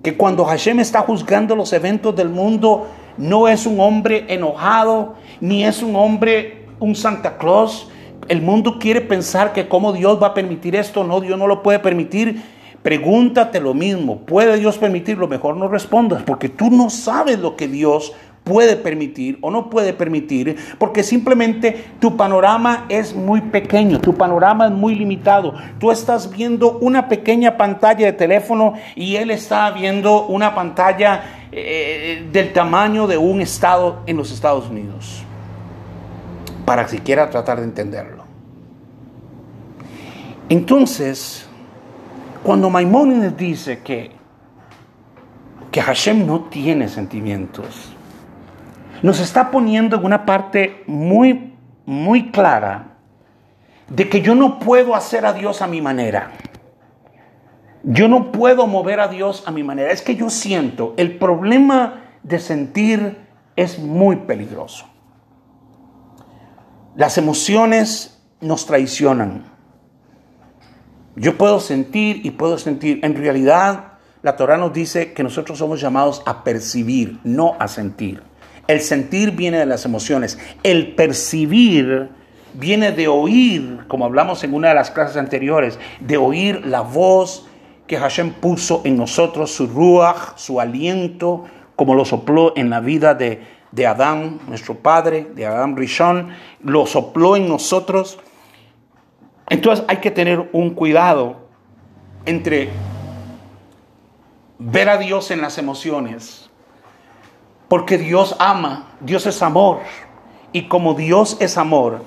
Que 0.02 0.18
cuando 0.18 0.46
Hashem 0.46 0.80
está 0.80 1.02
juzgando 1.02 1.56
los 1.56 1.74
eventos 1.74 2.16
del 2.16 2.30
mundo, 2.30 2.88
no 3.18 3.48
es 3.48 3.66
un 3.66 3.80
hombre 3.80 4.26
enojado, 4.30 5.16
ni 5.40 5.64
es 5.64 5.84
un 5.84 5.96
hombre, 5.96 6.68
un 6.80 6.96
Santa 6.96 7.38
Claus, 7.38 7.88
el 8.28 8.42
mundo 8.42 8.80
quiere 8.80 9.02
pensar 9.02 9.54
que 9.54 9.68
cómo 9.68 9.94
Dios 9.94 10.22
va 10.22 10.28
a 10.28 10.34
permitir 10.34 10.76
esto, 10.76 11.04
no, 11.04 11.22
Dios 11.22 11.38
no 11.38 11.48
lo 11.48 11.64
puede 11.64 11.80
permitir. 11.80 12.42
Pregúntate 12.82 13.60
lo 13.60 13.76
mismo, 13.76 14.22
¿puede 14.22 14.58
Dios 14.58 14.80
permitirlo? 14.80 15.28
Mejor 15.28 15.56
no 15.56 15.68
respondas, 15.68 16.24
porque 16.24 16.50
tú 16.50 16.72
no 16.72 16.90
sabes 16.90 17.38
lo 17.38 17.56
que 17.56 17.68
Dios 17.68 18.14
puede 18.44 18.76
permitir 18.76 19.38
o 19.42 19.52
no 19.52 19.70
puede 19.70 19.94
permitir, 19.94 20.58
porque 20.78 21.04
simplemente 21.04 21.86
tu 22.00 22.18
panorama 22.18 22.86
es 22.90 23.16
muy 23.16 23.42
pequeño, 23.42 24.00
tu 24.00 24.16
panorama 24.16 24.66
es 24.66 24.72
muy 24.72 24.96
limitado. 24.96 25.54
Tú 25.80 25.92
estás 25.92 26.30
viendo 26.30 26.78
una 26.80 27.08
pequeña 27.08 27.58
pantalla 27.58 28.08
de 28.08 28.14
teléfono 28.14 28.74
y 28.96 29.16
él 29.16 29.32
está 29.32 29.70
viendo 29.72 30.26
una 30.26 30.56
pantalla 30.56 31.48
eh, 31.52 32.28
del 32.32 32.54
tamaño 32.54 33.08
de 33.08 33.18
un 33.18 33.42
estado 33.42 34.02
en 34.08 34.18
los 34.18 34.32
Estados 34.32 34.70
Unidos, 34.70 35.24
para 36.66 36.88
siquiera 36.88 37.30
tratar 37.30 37.60
de 37.60 37.66
entenderlo. 37.66 38.24
Entonces, 40.50 41.48
cuando 42.44 42.70
Maimónides 42.70 43.38
dice 43.38 43.80
que, 43.80 44.12
que 45.72 45.82
Hashem 45.82 46.26
no 46.26 46.42
tiene 46.50 46.90
sentimientos, 46.90 47.94
nos 49.02 49.20
está 49.20 49.52
poniendo 49.52 49.98
en 49.98 50.06
una 50.06 50.26
parte 50.26 50.84
muy, 50.88 51.54
muy 51.86 52.32
clara 52.32 52.98
de 53.90 54.10
que 54.10 54.22
yo 54.22 54.36
no 54.36 54.60
puedo 54.60 54.96
hacer 54.96 55.26
a 55.26 55.34
Dios 55.34 55.62
a 55.62 55.68
mi 55.68 55.82
manera. 55.82 56.32
Yo 57.84 58.08
no 58.08 58.32
puedo 58.32 58.68
mover 58.68 59.00
a 59.00 59.08
Dios 59.08 59.44
a 59.46 59.52
mi 59.52 59.64
manera. 59.64 59.92
Es 59.92 60.02
que 60.02 60.16
yo 60.16 60.30
siento, 60.30 60.94
el 60.98 61.18
problema 61.18 62.04
de 62.24 62.40
sentir 62.40 63.18
es 63.56 63.80
muy 63.80 64.18
peligroso. 64.18 64.86
Las 66.96 67.18
emociones 67.18 68.24
nos 68.40 68.66
traicionan. 68.66 69.44
Yo 71.16 71.38
puedo 71.38 71.60
sentir 71.60 72.26
y 72.26 72.32
puedo 72.32 72.58
sentir. 72.58 73.00
En 73.04 73.16
realidad, 73.16 73.94
la 74.22 74.36
Torah 74.36 74.58
nos 74.58 74.72
dice 74.72 75.14
que 75.14 75.24
nosotros 75.24 75.58
somos 75.58 75.82
llamados 75.82 76.22
a 76.26 76.44
percibir, 76.44 77.20
no 77.24 77.56
a 77.60 77.68
sentir. 77.68 78.31
El 78.72 78.82
sentir 78.82 79.32
viene 79.32 79.58
de 79.58 79.66
las 79.66 79.86
emociones. 79.86 80.40
El 80.64 80.96
percibir 80.96 82.10
viene 82.54 82.92
de 82.92 83.08
oír, 83.08 83.80
como 83.88 84.06
hablamos 84.06 84.44
en 84.44 84.54
una 84.54 84.70
de 84.70 84.76
las 84.76 84.92
clases 84.92 85.18
anteriores, 85.18 85.80
de 86.00 86.18
oír 86.18 86.66
la 86.66 86.82
voz 86.82 87.48
que 87.88 87.98
Hashem 87.98 88.34
puso 88.34 88.82
en 88.86 88.98
nosotros, 88.98 89.52
su 89.52 89.68
ruach, 89.68 90.38
su 90.38 90.60
aliento, 90.60 91.46
como 91.76 91.96
lo 91.96 92.06
sopló 92.06 92.54
en 92.56 92.70
la 92.70 92.80
vida 92.80 93.14
de, 93.14 93.42
de 93.72 93.88
Adán, 93.88 94.40
nuestro 94.48 94.76
padre, 94.76 95.28
de 95.36 95.46
Adán 95.46 95.76
Rishon, 95.76 96.30
lo 96.64 96.86
sopló 96.86 97.36
en 97.36 97.48
nosotros 97.48 98.20
entonces 99.52 99.84
hay 99.90 99.98
que 99.98 100.12
tener 100.12 100.50
un 100.54 100.70
cuidado 100.70 101.42
entre 102.26 102.70
ver 104.58 104.88
a 104.88 104.98
Dios 104.98 105.30
en 105.30 105.42
las 105.42 105.58
emociones, 105.58 106.50
porque 107.72 107.98
Dios 107.98 108.36
ama, 108.38 108.90
Dios 109.00 109.26
es 109.28 109.42
amor, 109.42 109.80
y 110.52 110.68
como 110.68 110.94
Dios 110.94 111.38
es 111.40 111.58
amor, 111.58 112.02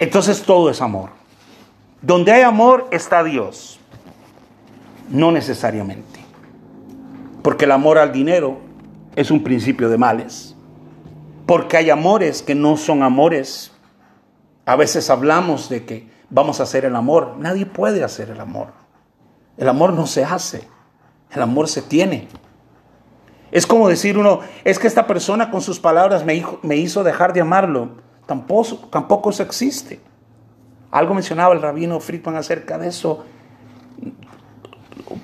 entonces 0.00 0.42
todo 0.42 0.70
es 0.70 0.82
amor. 0.82 1.10
Donde 2.00 2.32
hay 2.32 2.42
amor 2.42 2.88
está 2.90 3.22
Dios, 3.22 3.78
no 5.08 5.30
necesariamente, 5.30 6.18
porque 7.44 7.64
el 7.64 7.70
amor 7.70 7.96
al 7.96 8.10
dinero 8.10 8.58
es 9.14 9.30
un 9.30 9.44
principio 9.44 9.88
de 9.88 9.98
males, 9.98 10.56
porque 11.46 11.76
hay 11.76 11.88
amores 11.88 12.42
que 12.42 12.56
no 12.56 12.76
son 12.76 13.04
amores 13.04 13.70
a 14.64 14.74
veces 14.74 15.10
hablamos 15.10 15.68
de 15.68 15.84
que 15.84 16.08
vamos 16.28 16.58
a 16.58 16.64
hacer 16.64 16.84
el 16.84 16.96
amor. 16.96 17.36
Nadie 17.38 17.66
puede 17.66 18.02
hacer 18.02 18.30
el 18.30 18.40
amor. 18.40 18.68
El 19.56 19.68
amor 19.68 19.92
no 19.92 20.08
se 20.08 20.24
hace. 20.24 20.68
El 21.30 21.42
amor 21.42 21.68
se 21.68 21.82
tiene. 21.82 22.28
Es 23.52 23.66
como 23.66 23.86
decir 23.86 24.16
uno, 24.16 24.40
es 24.64 24.78
que 24.78 24.86
esta 24.86 25.06
persona 25.06 25.50
con 25.50 25.60
sus 25.60 25.78
palabras 25.78 26.24
me, 26.24 26.76
hizo 26.76 27.04
dejar 27.04 27.34
de 27.34 27.42
amarlo. 27.42 27.90
Tampoco, 28.24 28.88
tampoco 28.88 29.28
eso 29.28 29.42
existe. 29.42 30.00
Algo 30.90 31.12
mencionaba 31.12 31.52
el 31.54 31.60
rabino 31.60 32.00
Friedman 32.00 32.36
acerca 32.36 32.78
de 32.78 32.88
eso. 32.88 33.24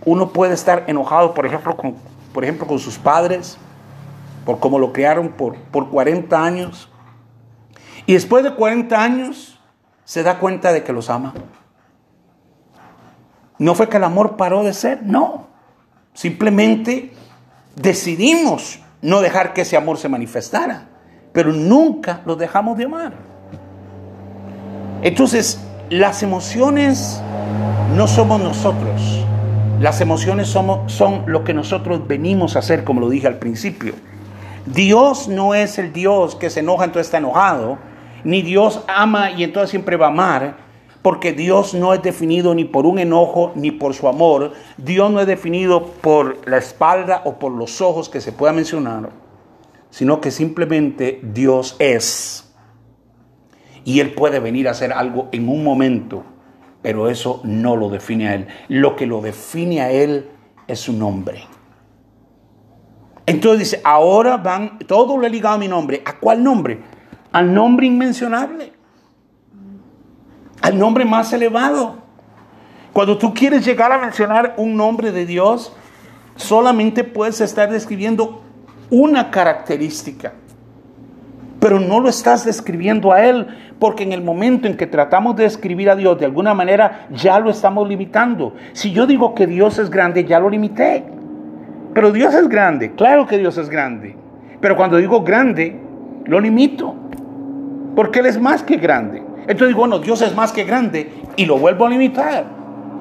Uno 0.04 0.28
puede 0.28 0.52
estar 0.52 0.84
enojado, 0.88 1.32
por 1.32 1.46
ejemplo, 1.46 1.74
con, 1.74 1.96
por 2.34 2.44
ejemplo, 2.44 2.66
con 2.66 2.78
sus 2.78 2.98
padres, 2.98 3.56
por 4.44 4.60
cómo 4.60 4.78
lo 4.78 4.92
criaron 4.92 5.30
por, 5.30 5.56
por 5.56 5.88
40 5.88 6.44
años. 6.44 6.90
Y 8.04 8.12
después 8.12 8.44
de 8.44 8.54
40 8.54 9.02
años 9.02 9.58
se 10.04 10.22
da 10.22 10.38
cuenta 10.38 10.72
de 10.72 10.84
que 10.84 10.92
los 10.92 11.08
ama. 11.08 11.32
No 13.58 13.74
fue 13.74 13.88
que 13.88 13.96
el 13.96 14.04
amor 14.04 14.36
paró 14.36 14.64
de 14.64 14.74
ser, 14.74 15.02
no. 15.02 15.48
Simplemente 16.12 17.14
decidimos 17.80 18.80
no 19.00 19.20
dejar 19.20 19.52
que 19.52 19.62
ese 19.62 19.76
amor 19.76 19.98
se 19.98 20.08
manifestara, 20.08 20.88
pero 21.32 21.52
nunca 21.52 22.20
lo 22.26 22.36
dejamos 22.36 22.76
de 22.78 22.84
amar. 22.84 23.12
Entonces, 25.02 25.60
las 25.90 26.22
emociones 26.22 27.20
no 27.94 28.06
somos 28.06 28.40
nosotros. 28.40 29.24
Las 29.80 30.00
emociones 30.00 30.48
somos, 30.48 30.92
son 30.92 31.24
lo 31.26 31.44
que 31.44 31.54
nosotros 31.54 32.06
venimos 32.08 32.56
a 32.56 32.58
hacer, 32.58 32.82
como 32.82 33.00
lo 33.00 33.08
dije 33.08 33.28
al 33.28 33.38
principio. 33.38 33.94
Dios 34.66 35.28
no 35.28 35.54
es 35.54 35.78
el 35.78 35.92
Dios 35.92 36.34
que 36.34 36.50
se 36.50 36.60
enoja, 36.60 36.84
entonces 36.84 37.06
está 37.06 37.18
enojado 37.18 37.78
ni 38.24 38.42
Dios 38.42 38.82
ama 38.88 39.30
y 39.30 39.44
entonces 39.44 39.70
siempre 39.70 39.96
va 39.96 40.06
a 40.06 40.10
amar, 40.10 40.56
porque 41.02 41.32
Dios 41.32 41.74
no 41.74 41.94
es 41.94 42.02
definido 42.02 42.54
ni 42.54 42.64
por 42.64 42.86
un 42.86 42.98
enojo 42.98 43.52
ni 43.54 43.70
por 43.70 43.94
su 43.94 44.08
amor. 44.08 44.52
Dios 44.76 45.10
no 45.10 45.20
es 45.20 45.26
definido 45.26 45.86
por 45.86 46.46
la 46.48 46.58
espalda 46.58 47.22
o 47.24 47.38
por 47.38 47.52
los 47.52 47.80
ojos 47.80 48.08
que 48.08 48.20
se 48.20 48.32
pueda 48.32 48.52
mencionar, 48.52 49.10
sino 49.90 50.20
que 50.20 50.30
simplemente 50.30 51.20
Dios 51.22 51.76
es. 51.78 52.52
Y 53.84 54.00
Él 54.00 54.12
puede 54.14 54.40
venir 54.40 54.68
a 54.68 54.72
hacer 54.72 54.92
algo 54.92 55.28
en 55.32 55.48
un 55.48 55.64
momento, 55.64 56.24
pero 56.82 57.08
eso 57.08 57.40
no 57.44 57.76
lo 57.76 57.88
define 57.88 58.28
a 58.28 58.34
Él. 58.34 58.48
Lo 58.68 58.96
que 58.96 59.06
lo 59.06 59.20
define 59.20 59.80
a 59.80 59.90
Él 59.90 60.28
es 60.66 60.80
su 60.80 60.92
nombre. 60.92 61.44
Entonces 63.24 63.58
dice, 63.58 63.80
ahora 63.84 64.36
van, 64.38 64.78
todo 64.80 65.16
lo 65.16 65.26
he 65.26 65.30
ligado 65.30 65.56
a 65.56 65.58
mi 65.58 65.68
nombre. 65.68 66.02
¿A 66.04 66.18
cuál 66.18 66.42
nombre? 66.42 66.80
al 67.32 67.52
nombre 67.52 67.86
inmencionable, 67.86 68.72
al 70.68 70.78
nombre 70.78 71.04
más 71.04 71.32
elevado. 71.32 71.96
Cuando 72.92 73.16
tú 73.16 73.32
quieres 73.32 73.64
llegar 73.64 73.90
a 73.90 73.98
mencionar 73.98 74.54
un 74.58 74.76
nombre 74.76 75.12
de 75.12 75.24
Dios, 75.24 75.74
solamente 76.36 77.04
puedes 77.04 77.40
estar 77.40 77.70
describiendo 77.70 78.42
una 78.90 79.30
característica, 79.30 80.32
pero 81.58 81.80
no 81.80 82.00
lo 82.00 82.08
estás 82.08 82.44
describiendo 82.44 83.12
a 83.12 83.24
Él, 83.24 83.46
porque 83.78 84.02
en 84.02 84.12
el 84.12 84.22
momento 84.22 84.66
en 84.66 84.76
que 84.76 84.86
tratamos 84.86 85.36
de 85.36 85.44
describir 85.44 85.88
a 85.88 85.96
Dios 85.96 86.18
de 86.18 86.26
alguna 86.26 86.52
manera, 86.52 87.06
ya 87.10 87.38
lo 87.38 87.50
estamos 87.50 87.88
limitando. 87.88 88.54
Si 88.72 88.92
yo 88.92 89.06
digo 89.06 89.34
que 89.34 89.46
Dios 89.46 89.78
es 89.78 89.88
grande, 89.88 90.24
ya 90.24 90.38
lo 90.38 90.50
limité. 90.50 91.04
Pero 91.94 92.12
Dios 92.12 92.34
es 92.34 92.48
grande, 92.48 92.92
claro 92.92 93.26
que 93.26 93.38
Dios 93.38 93.56
es 93.56 93.70
grande. 93.70 94.16
Pero 94.60 94.76
cuando 94.76 94.98
digo 94.98 95.22
grande, 95.22 95.80
lo 96.26 96.40
limito 96.40 96.94
porque 97.94 98.20
Él 98.20 98.26
es 98.26 98.40
más 98.40 98.62
que 98.62 98.76
grande. 98.76 99.27
Entonces 99.48 99.74
bueno, 99.74 99.98
Dios 99.98 100.22
es 100.22 100.34
más 100.34 100.52
que 100.52 100.62
grande 100.62 101.10
y 101.36 101.46
lo 101.46 101.58
vuelvo 101.58 101.86
a 101.86 101.90
limitar. 101.90 102.46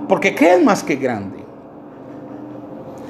Porque 0.10 0.34
¿qué 0.34 0.56
es 0.56 0.64
más 0.64 0.84
que 0.84 0.96
grande? 0.96 1.46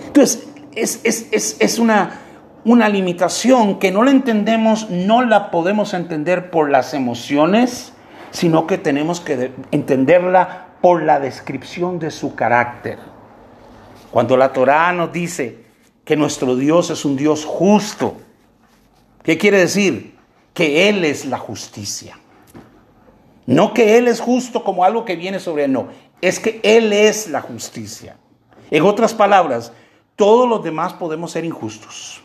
Entonces, 0.08 0.48
es, 0.76 1.80
una, 1.80 2.20
una 2.66 2.90
limitación 2.90 3.80
que 3.80 3.92
no 3.92 4.04
la 4.04 4.12
entendemos, 4.12 4.90
no 4.90 5.22
la 5.22 5.52
podemos 5.52 5.94
entender 5.94 6.50
por 6.50 6.70
las 6.70 6.94
emociones, 6.94 7.94
sino 8.32 8.68
que 8.68 8.78
tenemos 8.78 9.22
que 9.22 9.52
entenderla 9.72 10.68
por 10.82 11.04
la 11.04 11.20
descripción 11.20 12.00
de 12.00 12.12
su 12.12 12.36
carácter. 12.36 12.98
Cuando 14.12 14.36
la 14.36 14.52
Torá 14.52 14.92
nos 14.92 15.14
dice 15.14 15.66
que 16.04 16.16
nuestro 16.16 16.56
Dios 16.56 16.90
es 16.90 17.06
un 17.06 17.16
Dios 17.16 17.46
justo, 17.46 18.18
¿qué 19.24 19.38
quiere 19.38 19.60
decir? 19.60 20.18
que 20.58 20.90
Él 20.90 21.06
es 21.06 21.26
la 21.26 21.38
justicia. 21.38 22.18
No 23.48 23.74
que 23.74 23.98
Él 23.98 24.08
es 24.08 24.20
justo 24.20 24.64
como 24.64 24.84
algo 24.84 25.06
que 25.06 25.16
viene 25.16 25.40
sobre 25.40 25.64
Él, 25.64 25.72
no. 25.72 25.88
Es 26.22 26.40
que 26.40 26.60
Él 26.64 26.92
es 26.92 27.30
la 27.30 27.42
justicia. 27.42 28.18
En 28.70 28.84
otras 28.84 29.14
palabras, 29.14 29.72
todos 30.18 30.48
los 30.48 30.64
demás 30.64 30.94
podemos 30.94 31.32
ser 31.32 31.46
injustos, 31.46 32.22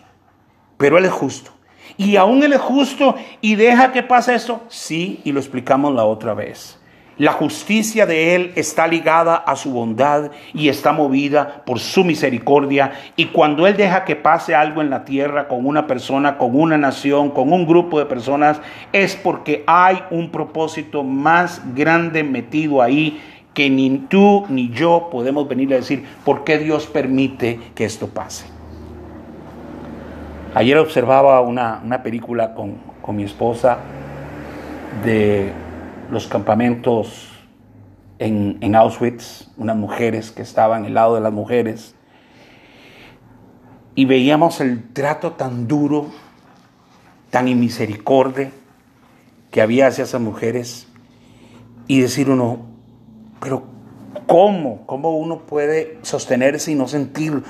pero 0.76 0.98
Él 0.98 1.04
es 1.04 1.12
justo. 1.12 1.52
Y 1.96 2.16
aún 2.16 2.42
Él 2.42 2.52
es 2.52 2.61
justo 2.61 3.14
y 3.40 3.54
deja 3.54 3.92
que 3.92 4.02
pase 4.02 4.35
eso. 4.35 4.62
Sí, 4.68 5.20
y 5.24 5.30
lo 5.30 5.38
explicamos 5.38 5.94
la 5.94 6.04
otra 6.04 6.35
vez. 6.35 6.80
La 7.18 7.33
justicia 7.33 8.07
de 8.07 8.35
Él 8.35 8.53
está 8.57 8.87
ligada 8.87 9.37
a 9.37 9.55
su 9.55 9.70
bondad 9.70 10.31
y 10.55 10.68
está 10.68 10.92
movida 10.92 11.62
por 11.66 11.79
su 11.79 12.05
misericordia. 12.05 12.92
Y 13.16 13.27
cuando 13.27 13.66
Él 13.66 13.77
deja 13.77 14.05
que 14.05 14.16
pase 14.16 14.55
algo 14.55 14.81
en 14.81 14.88
la 14.88 15.05
tierra 15.05 15.46
con 15.46 15.66
una 15.66 15.87
persona, 15.87 16.38
con 16.38 16.59
una 16.59 16.79
nación, 16.79 17.31
con 17.31 17.53
un 17.53 17.66
grupo 17.66 17.98
de 17.98 18.07
personas, 18.07 18.61
es 18.92 19.14
porque 19.14 19.62
hay 19.66 20.03
un 20.11 20.31
propósito 20.31 21.05
más 21.05 21.61
grande 21.75 22.25
metido 22.25 22.81
ahí 22.81 23.20
que 23.53 23.68
ni 23.68 23.90
tú 24.09 24.46
ni 24.48 24.70
yo 24.70 25.09
podemos 25.12 25.46
venir 25.46 25.72
a 25.75 25.77
decir 25.77 26.05
por 26.25 26.44
qué 26.44 26.59
Dios 26.59 26.87
permite 26.87 27.61
que 27.75 27.85
esto 27.85 28.09
pase. 28.09 28.46
Ayer 30.55 30.79
observaba 30.79 31.42
una, 31.42 32.03
película 32.03 32.55
con, 32.55 32.77
con 33.03 33.16
mi 33.16 33.25
esposa 33.25 33.79
de 35.05 35.53
los 36.12 36.27
campamentos 36.27 37.31
en, 38.18 38.75
Auschwitz, 38.75 39.48
unas 39.57 39.77
mujeres 39.77 40.31
que 40.31 40.42
estaban 40.42 40.85
al 40.85 40.92
lado 40.92 41.14
de 41.14 41.22
las 41.22 41.33
mujeres, 41.33 41.94
y 43.94 44.05
veíamos 44.05 44.61
el 44.61 44.92
trato 44.92 45.33
tan 45.33 45.66
duro, 45.66 46.09
tan 47.31 47.48
inmisericordia 47.48 48.51
que 49.51 49.62
había 49.62 49.87
hacia 49.87 50.05
esas 50.05 50.20
mujeres, 50.20 50.87
y 51.88 52.01
decir 52.01 52.29
uno, 52.29 52.59
pero 53.40 53.64
¿cómo? 54.27 54.87
¿Cómo 54.87 55.16
uno 55.16 55.46
puede 55.46 55.98
sostenerse 56.03 56.72
y 56.72 56.75
no 56.75 56.88
sentir 56.88 57.42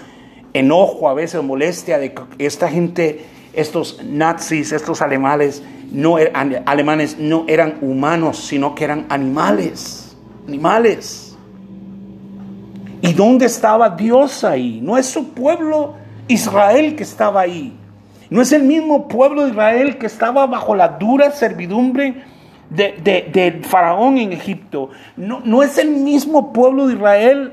enojo, 0.53 1.09
a 1.09 1.15
veces 1.15 1.43
molestia 1.43 1.99
de 1.99 2.15
esta 2.39 2.69
gente, 2.69 3.25
estos 3.55 4.03
nazis, 4.05 4.71
estos 4.71 5.03
alemanes, 5.03 5.65
no 5.93 6.19
eran, 6.19 6.63
alemanes 6.65 7.19
no 7.19 7.45
eran 7.49 7.79
humanos, 7.83 8.39
sino 8.39 8.75
que 8.75 8.85
eran 8.85 9.07
animales, 9.11 10.17
animales. 10.49 11.37
¿Y 13.03 13.13
dónde 13.13 13.47
estaba 13.47 13.91
Dios 13.91 14.43
ahí? 14.45 14.81
No 14.83 14.97
es 14.97 15.07
su 15.07 15.29
pueblo 15.31 15.95
Israel 16.29 16.97
que 16.97 17.03
estaba 17.03 17.43
ahí. 17.43 17.77
No 18.31 18.41
es 18.41 18.53
el 18.53 18.63
mismo 18.63 19.09
pueblo 19.09 19.45
de 19.45 19.51
Israel 19.51 19.99
que 19.99 20.07
estaba 20.07 20.47
bajo 20.47 20.75
la 20.75 20.89
dura 20.89 21.31
servidumbre 21.31 22.23
de, 22.71 23.61
Faraón 23.63 24.17
en 24.17 24.33
Egipto. 24.33 24.91
No, 25.17 25.41
no 25.45 25.63
es 25.63 25.77
el 25.77 25.91
mismo 25.91 26.53
pueblo 26.53 26.87
de 26.87 26.95
Israel 26.95 27.53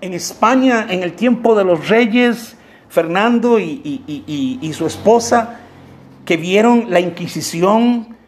en 0.00 0.14
España 0.14 0.86
en 0.88 1.02
el 1.02 1.14
tiempo 1.14 1.56
de 1.56 1.64
los 1.64 1.88
reyes 1.88 2.56
Fernando 2.88 3.58
y, 3.58 4.04
y 4.06 4.72
su 4.74 4.86
esposa 4.86 5.58
que 6.28 6.36
vieron 6.36 6.90
la 6.90 7.00
Inquisición 7.00 8.18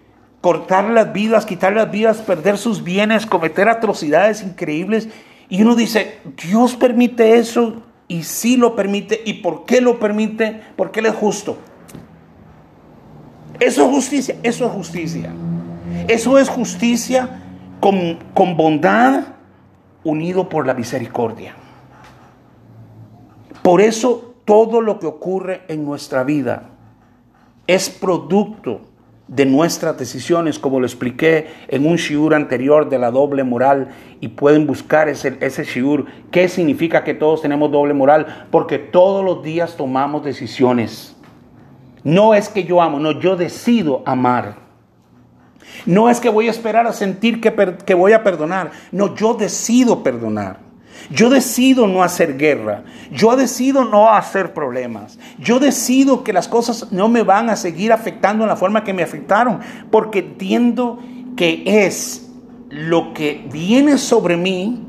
cortar 0.40 0.88
las 0.88 1.12
vidas, 1.12 1.44
quitar 1.44 1.74
las 1.74 1.90
vidas, 1.90 2.22
perder 2.22 2.56
sus 2.56 2.82
bienes, 2.82 3.26
cometer 3.26 3.68
atrocidades 3.68 4.42
increíbles. 4.42 5.10
Y 5.50 5.60
uno 5.60 5.74
dice, 5.74 6.18
Dios 6.42 6.76
permite 6.76 7.36
eso 7.36 7.82
y 8.08 8.22
sí 8.22 8.56
lo 8.56 8.74
permite. 8.74 9.20
¿Y 9.26 9.34
por 9.42 9.66
qué 9.66 9.82
lo 9.82 9.98
permite? 9.98 10.62
Porque 10.76 11.00
Él 11.00 11.06
es 11.06 11.14
justo. 11.14 11.58
Eso 13.58 13.84
es 13.84 13.90
justicia, 13.90 14.36
eso 14.44 14.64
es 14.64 14.72
justicia. 14.72 15.30
Eso 16.08 16.38
es 16.38 16.48
justicia 16.48 17.42
con, 17.80 18.18
con 18.32 18.56
bondad 18.56 19.24
unido 20.04 20.48
por 20.48 20.66
la 20.66 20.72
misericordia. 20.72 21.54
Por 23.60 23.82
eso 23.82 24.36
todo 24.46 24.80
lo 24.80 24.98
que 24.98 25.06
ocurre 25.06 25.64
en 25.68 25.84
nuestra 25.84 26.24
vida 26.24 26.70
es 27.74 27.88
producto 27.88 28.80
de 29.28 29.46
nuestras 29.46 29.96
decisiones, 29.96 30.59
como 30.59 30.80
lo 30.80 30.87
expliqué 30.87 31.46
en 31.68 31.87
un 31.87 31.96
shiur 31.96 32.35
anterior 32.35 32.88
de 32.88 32.98
la 32.98 33.12
doble 33.12 33.44
moral, 33.44 33.90
y 34.20 34.28
pueden 34.28 34.66
buscar 34.66 35.09
ese, 35.09 35.38
ese 35.40 35.62
shiur. 35.62 36.06
¿Qué 36.33 36.48
significa 36.48 37.04
que 37.04 37.14
todos 37.14 37.42
tenemos 37.42 37.70
doble 37.70 37.94
moral? 37.94 38.48
Porque 38.50 38.78
todos 38.78 39.24
los 39.24 39.44
días 39.44 39.76
tomamos 39.76 40.24
decisiones. 40.24 41.14
No 42.02 42.35
es 42.35 42.48
que 42.48 42.64
yo 42.64 42.83
amo, 42.83 42.98
no, 42.98 43.20
yo 43.20 43.37
decido 43.37 44.02
amar. 44.04 44.56
No 45.87 46.11
es 46.11 46.18
que 46.18 46.28
voy 46.28 46.48
a 46.48 46.50
esperar 46.50 46.88
a 46.88 46.92
sentir 46.92 47.40
que, 47.40 47.54
que 47.87 47.94
voy 47.94 48.12
a 48.12 48.24
perdonar, 48.24 48.72
no, 48.90 49.14
yo 49.14 49.35
decido 49.35 50.02
perdonar. 50.02 50.69
Yo 51.08 51.30
decido 51.30 51.86
no 51.86 52.02
hacer 52.02 52.36
guerra. 52.36 52.84
Yo 53.10 53.34
decido 53.36 53.84
no 53.84 54.10
hacer 54.10 54.52
problemas. 54.52 55.18
Yo 55.38 55.58
decido 55.58 56.22
que 56.22 56.32
las 56.32 56.48
cosas 56.48 56.92
no 56.92 57.08
me 57.08 57.22
van 57.22 57.48
a 57.50 57.56
seguir 57.56 57.92
afectando 57.92 58.44
en 58.44 58.48
la 58.48 58.56
forma 58.56 58.84
que 58.84 58.92
me 58.92 59.02
afectaron. 59.02 59.60
Porque 59.90 60.18
entiendo 60.20 60.98
que 61.36 61.62
es 61.86 62.30
lo 62.68 63.14
que 63.14 63.46
viene 63.50 63.98
sobre 63.98 64.36
mí 64.36 64.84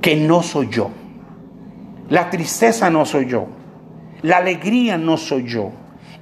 que 0.00 0.16
no 0.16 0.42
soy 0.42 0.68
yo. 0.70 0.90
La 2.08 2.30
tristeza 2.30 2.90
no 2.90 3.04
soy 3.04 3.26
yo. 3.26 3.46
La 4.22 4.38
alegría 4.38 4.96
no 4.96 5.16
soy 5.16 5.46
yo. 5.46 5.72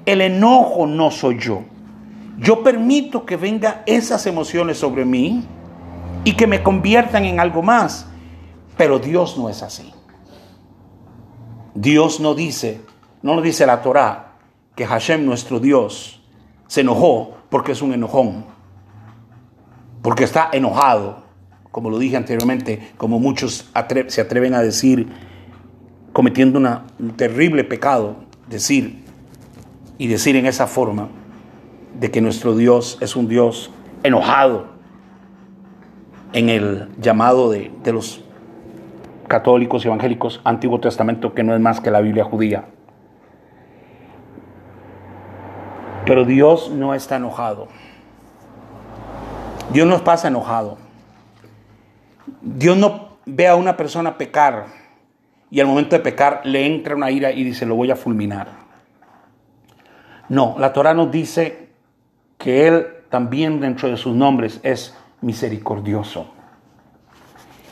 El 0.06 0.20
enojo 0.20 0.86
no 0.86 1.10
soy 1.10 1.38
yo. 1.38 1.62
Yo 2.38 2.62
permito 2.62 3.24
que 3.24 3.36
vengan 3.36 3.82
esas 3.86 4.26
emociones 4.26 4.78
sobre 4.78 5.04
mí 5.04 5.44
y 6.24 6.32
que 6.32 6.46
me 6.46 6.62
conviertan 6.62 7.24
en 7.24 7.38
algo 7.38 7.62
más. 7.62 8.08
Pero 8.76 8.98
Dios 8.98 9.38
no 9.38 9.48
es 9.48 9.62
así. 9.62 9.92
Dios 11.74 12.20
no 12.20 12.34
dice, 12.34 12.80
no 13.22 13.34
lo 13.34 13.42
dice 13.42 13.66
la 13.66 13.82
Torá, 13.82 14.36
que 14.74 14.86
Hashem, 14.86 15.24
nuestro 15.24 15.60
Dios, 15.60 16.20
se 16.66 16.80
enojó 16.80 17.36
porque 17.50 17.72
es 17.72 17.82
un 17.82 17.92
enojón, 17.92 18.44
porque 20.02 20.24
está 20.24 20.50
enojado, 20.52 21.24
como 21.70 21.90
lo 21.90 21.98
dije 21.98 22.16
anteriormente, 22.16 22.92
como 22.96 23.18
muchos 23.18 23.70
se 24.08 24.20
atreven 24.20 24.54
a 24.54 24.62
decir, 24.62 25.12
cometiendo 26.12 26.58
un 26.58 27.10
terrible 27.16 27.64
pecado, 27.64 28.16
decir 28.48 29.04
y 29.98 30.06
decir 30.08 30.36
en 30.36 30.46
esa 30.46 30.66
forma 30.66 31.08
de 31.98 32.10
que 32.10 32.20
nuestro 32.20 32.56
Dios 32.56 32.98
es 33.00 33.16
un 33.16 33.28
Dios 33.28 33.70
enojado 34.02 34.66
en 36.32 36.48
el 36.48 36.88
llamado 37.00 37.50
de, 37.50 37.70
de 37.82 37.92
los 37.92 38.23
católicos 39.28 39.84
y 39.84 39.88
evangélicos, 39.88 40.40
Antiguo 40.44 40.80
Testamento, 40.80 41.34
que 41.34 41.42
no 41.42 41.54
es 41.54 41.60
más 41.60 41.80
que 41.80 41.90
la 41.90 42.00
Biblia 42.00 42.24
judía. 42.24 42.64
Pero 46.06 46.24
Dios 46.24 46.70
no 46.70 46.94
está 46.94 47.16
enojado. 47.16 47.68
Dios 49.72 49.86
no 49.86 50.02
pasa 50.04 50.28
enojado. 50.28 50.76
Dios 52.42 52.76
no 52.76 53.18
ve 53.24 53.48
a 53.48 53.56
una 53.56 53.76
persona 53.76 54.18
pecar 54.18 54.66
y 55.50 55.60
al 55.60 55.66
momento 55.66 55.96
de 55.96 56.02
pecar 56.02 56.42
le 56.44 56.66
entra 56.66 56.94
una 56.94 57.10
ira 57.10 57.32
y 57.32 57.44
dice, 57.44 57.64
lo 57.64 57.76
voy 57.76 57.90
a 57.90 57.96
fulminar. 57.96 58.48
No, 60.28 60.56
la 60.58 60.72
Torah 60.72 60.94
nos 60.94 61.10
dice 61.10 61.68
que 62.38 62.66
Él 62.66 62.86
también 63.08 63.60
dentro 63.60 63.88
de 63.88 63.96
sus 63.96 64.14
nombres 64.14 64.60
es 64.62 64.96
misericordioso. 65.20 66.26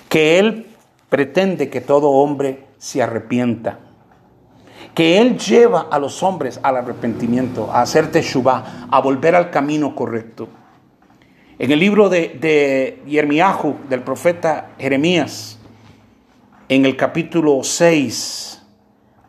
Que 0.09 0.39
Él 0.39 0.72
pretende 1.13 1.69
que 1.69 1.83
todo 1.83 2.09
hombre 2.09 2.69
se 2.79 3.03
arrepienta. 3.03 3.81
Que 4.95 5.21
Él 5.21 5.37
lleva 5.37 5.89
a 5.91 5.99
los 5.99 6.23
hombres 6.23 6.59
al 6.63 6.79
arrepentimiento, 6.79 7.71
a 7.71 7.83
hacer 7.83 8.11
teshuvah, 8.11 8.87
a 8.91 8.99
volver 9.03 9.35
al 9.35 9.51
camino 9.51 9.95
correcto. 9.95 10.49
En 11.59 11.71
el 11.71 11.81
libro 11.81 12.09
de, 12.09 12.39
de 12.41 13.03
Yermiahu, 13.07 13.81
del 13.91 14.01
profeta 14.01 14.71
Jeremías, 14.79 15.59
en 16.71 16.87
el 16.87 16.97
capítulo 16.97 17.63
6, 17.63 18.63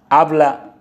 habla 0.08 0.73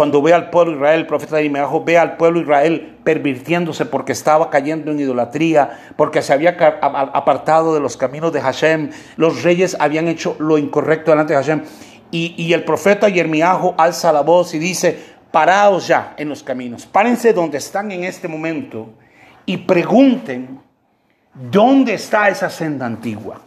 cuando 0.00 0.22
ve 0.22 0.32
al 0.32 0.48
pueblo 0.48 0.76
Israel, 0.76 1.00
el 1.00 1.06
profeta 1.06 1.36
de 1.36 1.44
Imeajo 1.44 1.84
ve 1.84 1.98
al 1.98 2.16
pueblo 2.16 2.40
Israel 2.40 2.96
pervirtiéndose 3.04 3.84
porque 3.84 4.12
estaba 4.12 4.48
cayendo 4.48 4.92
en 4.92 4.98
idolatría, 4.98 5.78
porque 5.94 6.22
se 6.22 6.32
había 6.32 6.56
apartado 6.80 7.74
de 7.74 7.80
los 7.80 7.98
caminos 7.98 8.32
de 8.32 8.40
Hashem, 8.40 8.92
los 9.16 9.42
reyes 9.42 9.76
habían 9.78 10.08
hecho 10.08 10.36
lo 10.38 10.56
incorrecto 10.56 11.10
delante 11.10 11.34
de 11.34 11.38
Hashem. 11.38 11.64
Y, 12.10 12.50
el 12.54 12.64
profeta 12.64 13.10
Yermiajo 13.10 13.74
alza 13.76 14.10
la 14.10 14.22
voz 14.22 14.54
y 14.54 14.58
dice, 14.58 14.98
paraos 15.30 15.86
ya 15.86 16.14
en 16.16 16.30
los 16.30 16.42
caminos, 16.42 16.86
párense 16.86 17.34
donde 17.34 17.58
están 17.58 17.92
en 17.92 18.04
este 18.04 18.26
momento 18.26 18.94
y 19.44 19.58
pregunten, 19.58 20.62
¿dónde 21.34 21.92
está 21.92 22.30
esa 22.30 22.48
senda 22.48 22.86
antigua? 22.86 23.42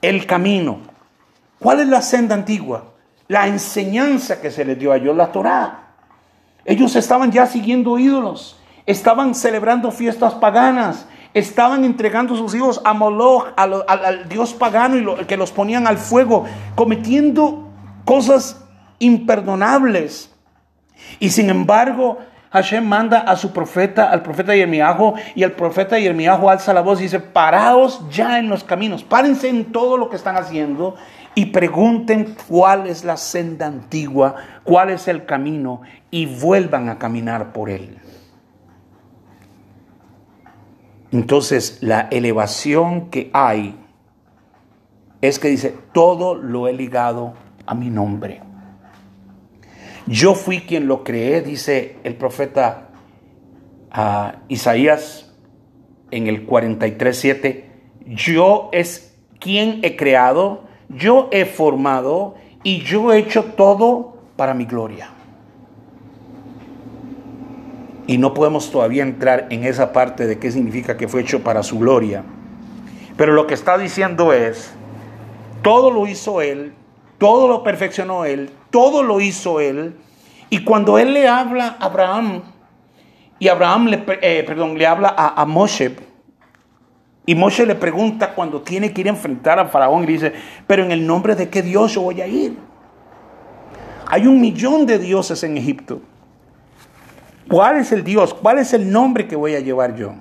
El 0.00 0.24
camino. 0.24 0.78
¿Cuál 1.58 1.80
es 1.80 1.88
la 1.88 2.00
senda 2.00 2.34
antigua? 2.34 2.93
La 3.28 3.46
enseñanza 3.46 4.40
que 4.40 4.50
se 4.50 4.64
les 4.64 4.78
dio 4.78 4.92
a 4.92 4.96
ellos, 4.96 5.16
la 5.16 5.32
Torá. 5.32 5.84
Ellos 6.64 6.96
estaban 6.96 7.30
ya 7.30 7.46
siguiendo 7.46 7.98
ídolos, 7.98 8.58
estaban 8.86 9.34
celebrando 9.34 9.90
fiestas 9.90 10.34
paganas, 10.34 11.06
estaban 11.34 11.84
entregando 11.84 12.36
sus 12.36 12.54
hijos 12.54 12.80
a 12.84 12.94
Moloch, 12.94 13.48
al, 13.56 14.28
dios 14.28 14.54
pagano, 14.54 14.96
y 15.20 15.24
que 15.24 15.36
los 15.36 15.52
ponían 15.52 15.86
al 15.86 15.98
fuego, 15.98 16.44
cometiendo 16.74 17.68
cosas 18.04 18.64
imperdonables. 18.98 20.30
Y 21.18 21.30
sin 21.30 21.50
embargo, 21.50 22.18
Hashem 22.50 22.86
manda 22.86 23.18
a 23.18 23.34
su 23.34 23.52
profeta, 23.52 24.10
al 24.10 24.22
profeta 24.22 24.54
Yermiajo, 24.54 25.14
y 25.34 25.42
el 25.42 25.52
profeta 25.52 25.98
Yermiajo 25.98 26.48
alza 26.48 26.72
la 26.72 26.82
voz 26.82 27.00
y 27.00 27.04
dice, 27.04 27.18
paraos 27.18 28.08
ya 28.10 28.38
en 28.38 28.48
los 28.48 28.62
caminos, 28.62 29.02
párense 29.02 29.48
en 29.48 29.72
todo 29.72 29.98
lo 29.98 30.08
que 30.08 30.16
están 30.16 30.36
haciendo 30.36 30.94
y 31.34 31.46
pregunten 31.46 32.36
cuál 32.48 32.86
es 32.86 33.04
la 33.04 33.16
senda 33.16 33.66
antigua, 33.66 34.36
cuál 34.62 34.90
es 34.90 35.08
el 35.08 35.26
camino, 35.26 35.82
y 36.10 36.26
vuelvan 36.26 36.88
a 36.88 36.98
caminar 36.98 37.52
por 37.52 37.70
él. 37.70 37.98
Entonces, 41.10 41.78
la 41.80 42.08
elevación 42.10 43.10
que 43.10 43.30
hay 43.32 43.76
es 45.20 45.38
que 45.38 45.48
dice, 45.48 45.74
todo 45.92 46.34
lo 46.34 46.68
he 46.68 46.72
ligado 46.72 47.34
a 47.66 47.74
mi 47.74 47.88
nombre. 47.88 48.42
Yo 50.06 50.34
fui 50.34 50.60
quien 50.60 50.86
lo 50.86 51.02
creé, 51.02 51.40
dice 51.40 51.96
el 52.04 52.16
profeta 52.16 52.88
ah, 53.90 54.36
Isaías 54.48 55.32
en 56.10 56.26
el 56.26 56.46
43.7. 56.46 57.64
Yo 58.06 58.68
es 58.72 59.16
quien 59.40 59.80
he 59.82 59.96
creado, 59.96 60.64
yo 60.88 61.28
he 61.32 61.44
formado 61.44 62.34
y 62.62 62.80
yo 62.80 63.12
he 63.12 63.18
hecho 63.18 63.44
todo 63.56 64.16
para 64.36 64.54
mi 64.54 64.64
gloria. 64.64 65.10
Y 68.06 68.18
no 68.18 68.34
podemos 68.34 68.70
todavía 68.70 69.02
entrar 69.02 69.46
en 69.50 69.64
esa 69.64 69.92
parte 69.92 70.26
de 70.26 70.38
qué 70.38 70.50
significa 70.50 70.96
que 70.96 71.08
fue 71.08 71.22
hecho 71.22 71.42
para 71.42 71.62
su 71.62 71.78
gloria. 71.78 72.22
Pero 73.16 73.32
lo 73.32 73.46
que 73.46 73.54
está 73.54 73.78
diciendo 73.78 74.32
es, 74.32 74.72
todo 75.62 75.90
lo 75.90 76.06
hizo 76.06 76.42
Él, 76.42 76.74
todo 77.18 77.48
lo 77.48 77.62
perfeccionó 77.62 78.24
Él, 78.24 78.50
todo 78.70 79.02
lo 79.02 79.20
hizo 79.20 79.60
Él. 79.60 79.96
Y 80.50 80.64
cuando 80.64 80.98
Él 80.98 81.14
le 81.14 81.28
habla 81.28 81.76
a 81.80 81.86
Abraham, 81.86 82.42
y 83.38 83.48
Abraham 83.48 83.86
le, 83.86 84.04
eh, 84.20 84.44
perdón, 84.46 84.76
le 84.76 84.86
habla 84.86 85.14
a, 85.16 85.40
a 85.40 85.44
Moshe, 85.46 85.96
y 87.26 87.34
Moshe 87.34 87.64
le 87.64 87.74
pregunta 87.74 88.34
cuando 88.34 88.60
tiene 88.60 88.92
que 88.92 89.00
ir 89.00 89.06
a 89.06 89.10
enfrentar 89.10 89.58
a 89.58 89.66
Faraón 89.66 90.04
y 90.04 90.06
dice, 90.08 90.32
pero 90.66 90.84
en 90.84 90.90
el 90.90 91.06
nombre 91.06 91.34
de 91.34 91.48
qué 91.48 91.62
Dios 91.62 91.94
yo 91.94 92.02
voy 92.02 92.20
a 92.20 92.26
ir. 92.26 92.58
Hay 94.06 94.26
un 94.26 94.40
millón 94.40 94.84
de 94.84 94.98
dioses 94.98 95.42
en 95.42 95.56
Egipto. 95.56 96.02
¿Cuál 97.48 97.78
es 97.78 97.92
el 97.92 98.04
Dios? 98.04 98.34
¿Cuál 98.34 98.58
es 98.58 98.74
el 98.74 98.90
nombre 98.90 99.26
que 99.26 99.36
voy 99.36 99.54
a 99.54 99.60
llevar 99.60 99.96
yo? 99.96 100.12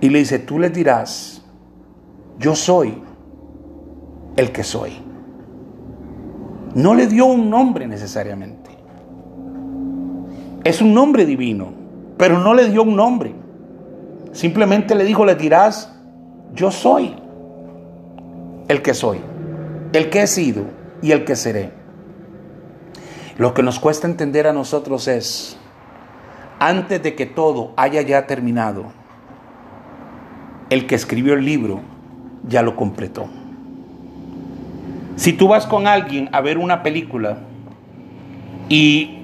Y 0.00 0.10
le 0.10 0.18
dice, 0.18 0.38
tú 0.38 0.58
le 0.58 0.68
dirás, 0.68 1.42
yo 2.38 2.54
soy 2.54 3.02
el 4.36 4.52
que 4.52 4.62
soy. 4.62 4.92
No 6.74 6.94
le 6.94 7.06
dio 7.06 7.24
un 7.24 7.48
nombre 7.48 7.86
necesariamente. 7.86 8.70
Es 10.64 10.82
un 10.82 10.92
nombre 10.92 11.24
divino, 11.24 11.72
pero 12.18 12.38
no 12.38 12.52
le 12.52 12.68
dio 12.68 12.82
un 12.82 12.96
nombre. 12.96 13.43
Simplemente 14.34 14.96
le 14.96 15.04
dijo, 15.04 15.24
le 15.24 15.36
dirás, 15.36 15.94
yo 16.54 16.72
soy 16.72 17.14
el 18.66 18.82
que 18.82 18.92
soy, 18.92 19.20
el 19.92 20.10
que 20.10 20.22
he 20.22 20.26
sido 20.26 20.64
y 21.00 21.12
el 21.12 21.24
que 21.24 21.36
seré. 21.36 21.70
Lo 23.38 23.54
que 23.54 23.62
nos 23.62 23.78
cuesta 23.78 24.08
entender 24.08 24.48
a 24.48 24.52
nosotros 24.52 25.06
es, 25.06 25.56
antes 26.58 27.00
de 27.00 27.14
que 27.14 27.26
todo 27.26 27.74
haya 27.76 28.02
ya 28.02 28.26
terminado, 28.26 28.86
el 30.68 30.88
que 30.88 30.96
escribió 30.96 31.34
el 31.34 31.44
libro 31.44 31.80
ya 32.48 32.62
lo 32.62 32.74
completó. 32.74 33.28
Si 35.14 35.32
tú 35.32 35.46
vas 35.46 35.64
con 35.64 35.86
alguien 35.86 36.28
a 36.32 36.40
ver 36.40 36.58
una 36.58 36.82
película 36.82 37.38
y 38.68 39.23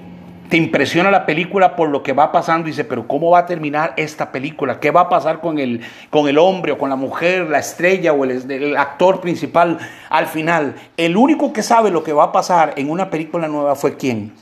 te 0.50 0.56
impresiona 0.56 1.12
la 1.12 1.26
película 1.26 1.76
por 1.76 1.88
lo 1.88 2.02
que 2.02 2.12
va 2.12 2.32
pasando 2.32 2.66
y 2.66 2.72
dice, 2.72 2.84
pero 2.84 3.06
¿cómo 3.06 3.30
va 3.30 3.38
a 3.38 3.46
terminar 3.46 3.94
esta 3.96 4.32
película? 4.32 4.80
¿Qué 4.80 4.90
va 4.90 5.02
a 5.02 5.08
pasar 5.08 5.40
con 5.40 5.60
el, 5.60 5.80
con 6.10 6.28
el 6.28 6.38
hombre 6.38 6.72
o 6.72 6.78
con 6.78 6.90
la 6.90 6.96
mujer, 6.96 7.48
la 7.48 7.60
estrella 7.60 8.12
o 8.12 8.24
el, 8.24 8.50
el, 8.50 8.76
actor 8.76 9.20
principal 9.20 9.78
al 10.10 10.26
final? 10.26 10.74
El 10.96 11.16
único 11.16 11.52
que 11.52 11.62
sabe 11.62 11.92
lo 11.92 12.02
que 12.02 12.12
va 12.12 12.24
a 12.24 12.32
pasar 12.32 12.74
en 12.76 12.90
una 12.90 13.10
película 13.10 13.46
nueva 13.46 13.76
fue 13.76 13.96
quién? 13.96 14.34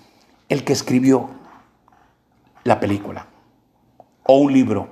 El 0.48 0.64
que 0.64 0.72
escribió 0.72 1.28
la 2.64 2.80
película 2.80 3.26
o 4.22 4.38
un 4.38 4.52
libro. 4.52 4.88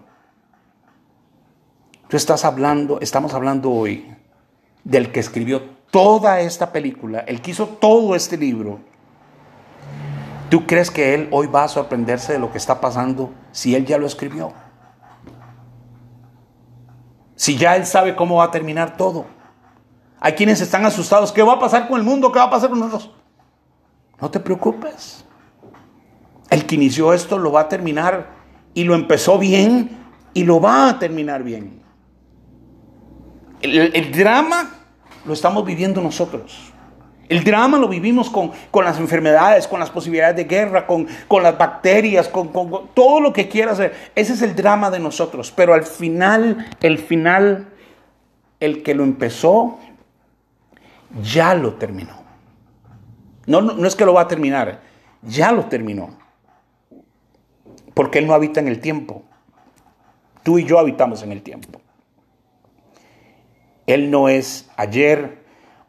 Tú 2.08 2.18
estás 2.18 2.44
hablando, 2.44 3.00
estamos 3.00 3.32
hablando 3.32 3.70
hoy 3.70 4.04
del 4.84 5.10
que 5.10 5.20
escribió 5.20 5.62
toda 5.90 6.40
esta 6.40 6.72
película, 6.72 7.20
el 7.20 7.40
que 7.40 7.52
hizo 7.52 7.66
todo 7.66 8.14
este 8.14 8.36
libro. 8.36 8.80
¿Tú 10.48 10.66
crees 10.66 10.90
que 10.90 11.14
él 11.14 11.28
hoy 11.32 11.48
va 11.48 11.64
a 11.64 11.68
sorprenderse 11.68 12.34
de 12.34 12.38
lo 12.38 12.52
que 12.52 12.58
está 12.58 12.80
pasando 12.80 13.32
si 13.52 13.74
él 13.74 13.84
ya 13.84 13.98
lo 13.98 14.06
escribió? 14.06 14.52
Si 17.34 17.56
ya 17.56 17.76
él 17.76 17.84
sabe 17.84 18.14
cómo 18.14 18.36
va 18.36 18.44
a 18.44 18.50
terminar 18.50 18.96
todo. 18.96 19.26
Hay 20.20 20.32
quienes 20.32 20.60
están 20.60 20.86
asustados. 20.86 21.32
¿Qué 21.32 21.42
va 21.42 21.54
a 21.54 21.58
pasar 21.58 21.88
con 21.88 21.98
el 21.98 22.04
mundo? 22.04 22.32
¿Qué 22.32 22.38
va 22.38 22.46
a 22.46 22.50
pasar 22.50 22.70
con 22.70 22.78
nosotros? 22.78 23.10
No 24.20 24.30
te 24.30 24.40
preocupes. 24.40 25.24
El 26.48 26.64
que 26.64 26.76
inició 26.76 27.12
esto 27.12 27.38
lo 27.38 27.52
va 27.52 27.62
a 27.62 27.68
terminar 27.68 28.30
y 28.72 28.84
lo 28.84 28.94
empezó 28.94 29.38
bien 29.38 29.98
y 30.32 30.44
lo 30.44 30.60
va 30.60 30.88
a 30.88 30.98
terminar 30.98 31.42
bien. 31.42 31.82
El, 33.60 33.94
el 33.94 34.12
drama 34.12 34.70
lo 35.24 35.32
estamos 35.32 35.64
viviendo 35.64 36.00
nosotros. 36.00 36.72
El 37.28 37.42
drama 37.42 37.78
lo 37.78 37.88
vivimos 37.88 38.30
con, 38.30 38.52
las 38.84 38.98
enfermedades, 38.98 39.66
con 39.66 39.80
las 39.80 39.90
posibilidades 39.90 40.36
de 40.36 40.44
guerra, 40.44 40.86
con, 40.86 41.08
las 41.42 41.58
bacterias, 41.58 42.28
con, 42.28 42.48
con, 42.48 42.88
todo 42.94 43.20
lo 43.20 43.32
que 43.32 43.48
quiera 43.48 43.72
hacer. 43.72 44.10
Ese 44.14 44.34
es 44.34 44.42
el 44.42 44.54
drama 44.54 44.90
de 44.90 45.00
nosotros. 45.00 45.52
Pero 45.54 45.74
al 45.74 45.84
final, 45.84 46.68
el 46.80 46.98
final, 46.98 47.68
el 48.60 48.82
que 48.82 48.94
lo 48.94 49.02
empezó, 49.02 49.78
ya 51.22 51.54
lo 51.54 51.74
terminó. 51.74 52.24
No, 53.46 53.60
no, 53.60 53.72
no 53.72 53.86
es 53.86 53.96
que 53.96 54.04
lo 54.04 54.14
va 54.14 54.22
a 54.22 54.28
terminar, 54.28 54.80
ya 55.22 55.52
lo 55.52 55.66
terminó. 55.66 56.16
Porque 57.94 58.18
Él 58.18 58.26
no 58.26 58.34
habita 58.34 58.60
en 58.60 58.68
el 58.68 58.80
tiempo. 58.80 59.22
Tú 60.42 60.58
y 60.58 60.64
yo 60.64 60.78
habitamos 60.78 61.22
en 61.22 61.32
el 61.32 61.42
tiempo. 61.42 61.80
Él 63.86 64.10
no 64.10 64.28
es 64.28 64.68
ayer, 64.76 65.45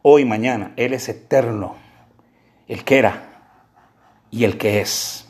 hoy, 0.10 0.24
mañana. 0.24 0.72
Él 0.78 0.94
es 0.94 1.10
eterno. 1.10 1.76
El 2.68 2.84
que 2.84 2.98
era 2.98 3.24
y 4.32 4.44
el 4.46 4.58
que 4.58 4.82
es 4.82 5.28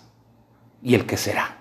y 0.81 0.95
el 0.95 1.05
que 1.05 1.17
será. 1.17 1.57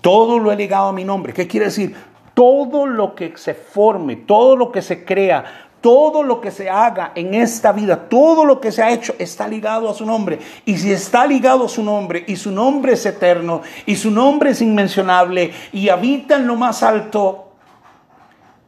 Todo 0.00 0.38
lo 0.38 0.50
he 0.50 0.56
ligado 0.56 0.88
a 0.88 0.92
mi 0.92 1.04
nombre. 1.04 1.32
¿Qué 1.32 1.46
quiere 1.46 1.66
decir? 1.66 1.94
Todo 2.34 2.86
lo 2.86 3.14
que 3.14 3.36
se 3.36 3.54
forme, 3.54 4.16
todo 4.16 4.56
lo 4.56 4.72
que 4.72 4.82
se 4.82 5.04
crea, 5.04 5.68
todo 5.80 6.22
lo 6.22 6.40
que 6.40 6.50
se 6.50 6.70
haga 6.70 7.12
en 7.14 7.34
esta 7.34 7.72
vida, 7.72 8.08
todo 8.08 8.44
lo 8.44 8.60
que 8.60 8.72
se 8.72 8.82
ha 8.82 8.90
hecho 8.90 9.14
está 9.18 9.46
ligado 9.46 9.90
a 9.90 9.94
su 9.94 10.06
nombre. 10.06 10.38
Y 10.64 10.78
si 10.78 10.92
está 10.92 11.26
ligado 11.26 11.66
a 11.66 11.68
su 11.68 11.82
nombre 11.82 12.24
y 12.26 12.36
su 12.36 12.50
nombre 12.50 12.92
es 12.92 13.04
eterno 13.04 13.62
y 13.84 13.96
su 13.96 14.10
nombre 14.10 14.50
es 14.50 14.62
inmencionable 14.62 15.52
y 15.72 15.88
habita 15.88 16.36
en 16.36 16.46
lo 16.46 16.56
más 16.56 16.82
alto, 16.82 17.46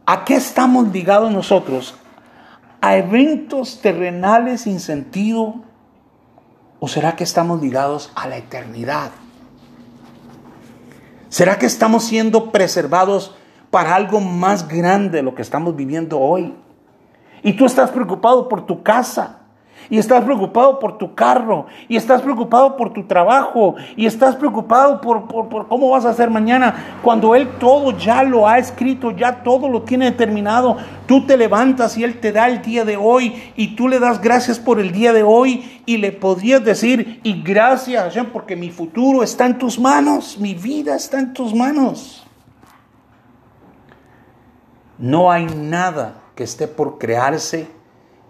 ¿A 0.04 0.24
qué 0.24 0.34
estamos 0.34 0.88
ligados 0.88 1.30
nosotros? 1.30 1.94
¿A 2.84 2.96
eventos 2.96 3.80
terrenales 3.80 4.62
sin 4.62 4.80
sentido? 4.80 5.54
¿O 6.80 6.88
será 6.88 7.14
que 7.14 7.22
estamos 7.22 7.62
ligados 7.62 8.10
a 8.16 8.26
la 8.26 8.36
eternidad? 8.38 9.12
¿Será 11.28 11.60
que 11.60 11.66
estamos 11.66 12.02
siendo 12.02 12.50
preservados 12.50 13.36
para 13.70 13.94
algo 13.94 14.20
más 14.20 14.66
grande 14.66 15.18
de 15.18 15.22
lo 15.22 15.36
que 15.36 15.42
estamos 15.42 15.76
viviendo 15.76 16.18
hoy? 16.18 16.56
Y 17.44 17.52
tú 17.52 17.66
estás 17.66 17.92
preocupado 17.92 18.48
por 18.48 18.66
tu 18.66 18.82
casa, 18.82 19.41
y 19.90 19.98
estás 19.98 20.24
preocupado 20.24 20.78
por 20.78 20.98
tu 20.98 21.14
carro, 21.14 21.66
y 21.88 21.96
estás 21.96 22.22
preocupado 22.22 22.76
por 22.76 22.92
tu 22.92 23.04
trabajo, 23.04 23.74
y 23.96 24.06
estás 24.06 24.36
preocupado 24.36 25.00
por, 25.00 25.26
cómo 25.68 25.90
vas 25.90 26.04
a 26.04 26.10
hacer 26.10 26.30
mañana, 26.30 26.98
cuando 27.02 27.34
Él 27.34 27.48
todo 27.58 27.96
ya 27.96 28.22
lo 28.22 28.48
ha 28.48 28.58
escrito, 28.58 29.10
ya 29.10 29.42
todo 29.42 29.68
lo 29.68 29.82
tiene 29.82 30.06
determinado, 30.06 30.76
tú 31.06 31.26
te 31.26 31.36
levantas 31.36 31.96
y 31.96 32.04
Él 32.04 32.20
te 32.20 32.32
da 32.32 32.48
el 32.48 32.62
día 32.62 32.84
de 32.84 32.96
hoy, 32.96 33.52
y 33.56 33.76
tú 33.76 33.88
le 33.88 33.98
das 33.98 34.20
gracias 34.20 34.58
por 34.58 34.80
el 34.80 34.92
día 34.92 35.12
de 35.12 35.22
hoy, 35.22 35.80
y 35.86 35.96
le 35.98 36.12
podrías 36.12 36.64
decir, 36.64 37.20
y 37.22 37.42
gracias 37.42 38.02
porque 38.32 38.56
mi 38.56 38.70
futuro 38.70 39.22
está 39.22 39.46
en 39.46 39.58
tus 39.58 39.78
manos, 39.78 40.38
mi 40.38 40.54
vida 40.54 40.94
está 40.94 41.18
en 41.18 41.32
tus 41.32 41.54
manos. 41.54 42.24
No 44.98 45.30
hay 45.30 45.46
nada 45.46 46.22
que 46.34 46.44
esté 46.44 46.68
por 46.68 46.98
crearse 46.98 47.68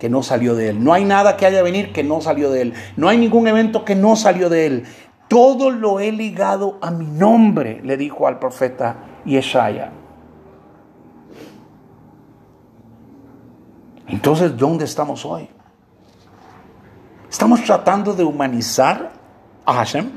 que 0.03 0.11
no 0.11 0.25
salió 0.25 0.57
de 0.57 0.71
Él. 0.71 0.83
No 0.83 0.93
hay 0.93 1.05
nada 1.05 1.37
que 1.37 1.47
haya 1.47 1.63
venir 1.63 1.93
que 1.93 2.03
no 2.03 2.21
salió 2.21 2.51
de 2.51 2.63
Él. 2.63 2.75
No 2.97 3.09
hay 3.09 3.19
ningún 3.19 3.47
evento 3.47 3.85
que 3.85 3.95
no 3.95 4.17
salió 4.17 4.49
de 4.49 4.67
Él. 4.67 4.85
todo 5.29 5.71
lo 5.71 6.01
he 6.01 6.11
ligado 6.11 6.77
a 6.83 6.91
mi 6.91 7.07
nombre, 7.07 7.81
le 7.85 7.97
dijo 7.97 8.27
al 8.27 8.41
profeta 8.41 8.97
Yeshaya. 9.25 9.93
Entonces, 14.09 14.57
¿dónde 14.57 14.87
estamos 14.87 15.25
hoy? 15.25 15.49
¿Estamos 17.31 17.63
tratando 17.63 18.13
de 18.13 18.25
humanizar 18.25 19.13
a 19.65 19.73
Hashem? 19.73 20.11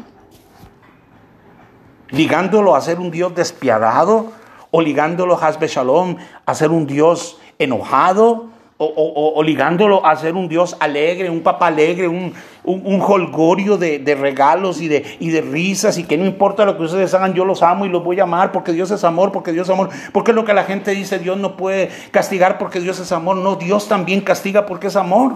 ¿Ligándolo 2.10 2.76
a 2.76 2.82
ser 2.82 3.00
un 3.00 3.12
Dios 3.12 3.36
despiadado? 3.36 4.32
¿O 4.72 4.82
ligándolo 4.82 5.38
a 5.38 5.46
Hasbe 5.46 5.68
Shalom 5.68 6.18
a 6.44 6.56
ser 6.56 6.72
un 6.72 6.88
Dios 6.88 7.40
enojado? 7.60 8.55
O, 8.78 9.42
ligándolo 9.42 10.06
a 10.06 10.18
ser 10.18 10.34
un 10.34 10.50
Dios 10.50 10.76
alegre, 10.82 11.30
un 11.30 11.44
papá 11.44 11.68
alegre, 11.68 12.10
un, 12.10 12.34
un, 12.66 13.02
holgorio 13.02 13.78
de, 13.78 14.18
regalos 14.20 14.82
y 14.82 14.90
de, 14.90 15.18
y 15.22 15.30
de 15.30 15.40
risas 15.40 15.98
y 15.98 16.04
que 16.04 16.18
no 16.18 16.26
importa 16.26 16.66
lo 16.66 16.76
que 16.76 16.84
ustedes 16.84 17.14
hagan, 17.14 17.34
yo 17.34 17.46
los 17.46 17.64
amo 17.64 17.86
y 17.86 17.90
los 17.90 18.04
voy 18.04 18.20
a 18.20 18.24
amar 18.24 18.52
porque 18.52 18.74
Dios 18.74 18.92
es 18.92 19.06
amor, 19.06 19.32
porque 19.32 19.54
Dios 19.54 19.70
es 19.70 19.74
amor, 19.74 19.90
porque 20.12 20.32
es 20.32 20.36
lo 20.36 20.44
que 20.44 20.54
la 20.54 20.66
gente 20.66 20.92
dice, 20.92 21.20
Dios 21.20 21.38
no 21.38 21.56
puede 21.56 21.90
castigar 22.12 22.58
porque 22.58 22.82
Dios 22.82 23.00
es 23.00 23.14
amor, 23.14 23.38
no, 23.38 23.56
Dios 23.56 23.88
también 23.88 24.20
castiga 24.20 24.66
porque 24.66 24.88
es 24.88 24.98
amor. 24.98 25.36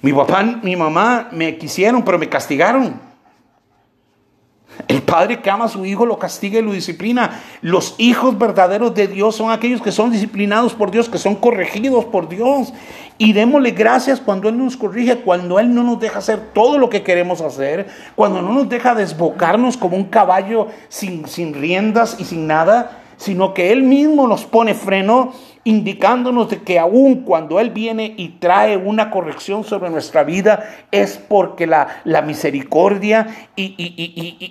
Mi 0.00 0.14
papá, 0.14 0.42
mi 0.62 0.76
mamá 0.76 1.28
me 1.30 1.58
quisieron, 1.58 2.04
pero 2.04 2.18
me 2.18 2.30
castigaron. 2.30 3.13
El 4.88 5.02
padre 5.02 5.40
que 5.40 5.50
ama 5.50 5.64
a 5.64 5.68
su 5.68 5.86
hijo 5.86 6.04
lo 6.04 6.18
castiga 6.18 6.58
y 6.58 6.62
lo 6.62 6.72
disciplina. 6.72 7.40
Los 7.62 7.94
hijos 7.98 8.38
verdaderos 8.38 8.94
de 8.94 9.08
Dios 9.08 9.36
son 9.36 9.50
aquellos 9.50 9.80
que 9.80 9.92
son 9.92 10.10
disciplinados 10.10 10.74
por 10.74 10.90
Dios, 10.90 11.08
que 11.08 11.18
son 11.18 11.36
corregidos 11.36 12.04
por 12.04 12.28
Dios. 12.28 12.72
Y 13.16 13.32
démosle 13.32 13.70
gracias 13.70 14.20
cuando 14.20 14.48
Él 14.48 14.58
nos 14.58 14.76
corrige, 14.76 15.18
cuando 15.18 15.58
Él 15.58 15.74
no 15.74 15.82
nos 15.82 16.00
deja 16.00 16.18
hacer 16.18 16.50
todo 16.52 16.78
lo 16.78 16.90
que 16.90 17.02
queremos 17.02 17.40
hacer, 17.40 17.86
cuando 18.14 18.42
no 18.42 18.52
nos 18.52 18.68
deja 18.68 18.94
desbocarnos 18.94 19.76
como 19.76 19.96
un 19.96 20.04
caballo 20.04 20.66
sin, 20.88 21.26
sin 21.28 21.54
riendas 21.54 22.16
y 22.18 22.24
sin 22.24 22.46
nada, 22.46 23.02
sino 23.16 23.54
que 23.54 23.72
Él 23.72 23.84
mismo 23.84 24.26
nos 24.26 24.44
pone 24.44 24.74
freno 24.74 25.32
indicándonos 25.64 26.50
de 26.50 26.62
que 26.62 26.78
aun 26.78 27.22
cuando 27.22 27.58
Él 27.58 27.70
viene 27.70 28.14
y 28.16 28.28
trae 28.38 28.76
una 28.76 29.10
corrección 29.10 29.64
sobre 29.64 29.90
nuestra 29.90 30.22
vida, 30.22 30.68
es 30.90 31.16
porque 31.16 31.66
la, 31.66 32.02
la 32.04 32.22
misericordia 32.22 33.26
y, 33.56 33.74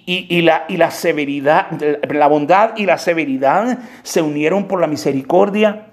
y, 0.06 0.42
la, 0.42 0.66
y 0.68 0.78
la 0.78 0.92
severidad, 0.92 1.68
la 2.10 2.28
bondad 2.28 2.76
y 2.76 2.86
la 2.86 2.98
severidad 2.98 3.78
se 4.02 4.22
unieron 4.22 4.68
por 4.68 4.82
la 4.82 4.88
misericordia 4.88 5.88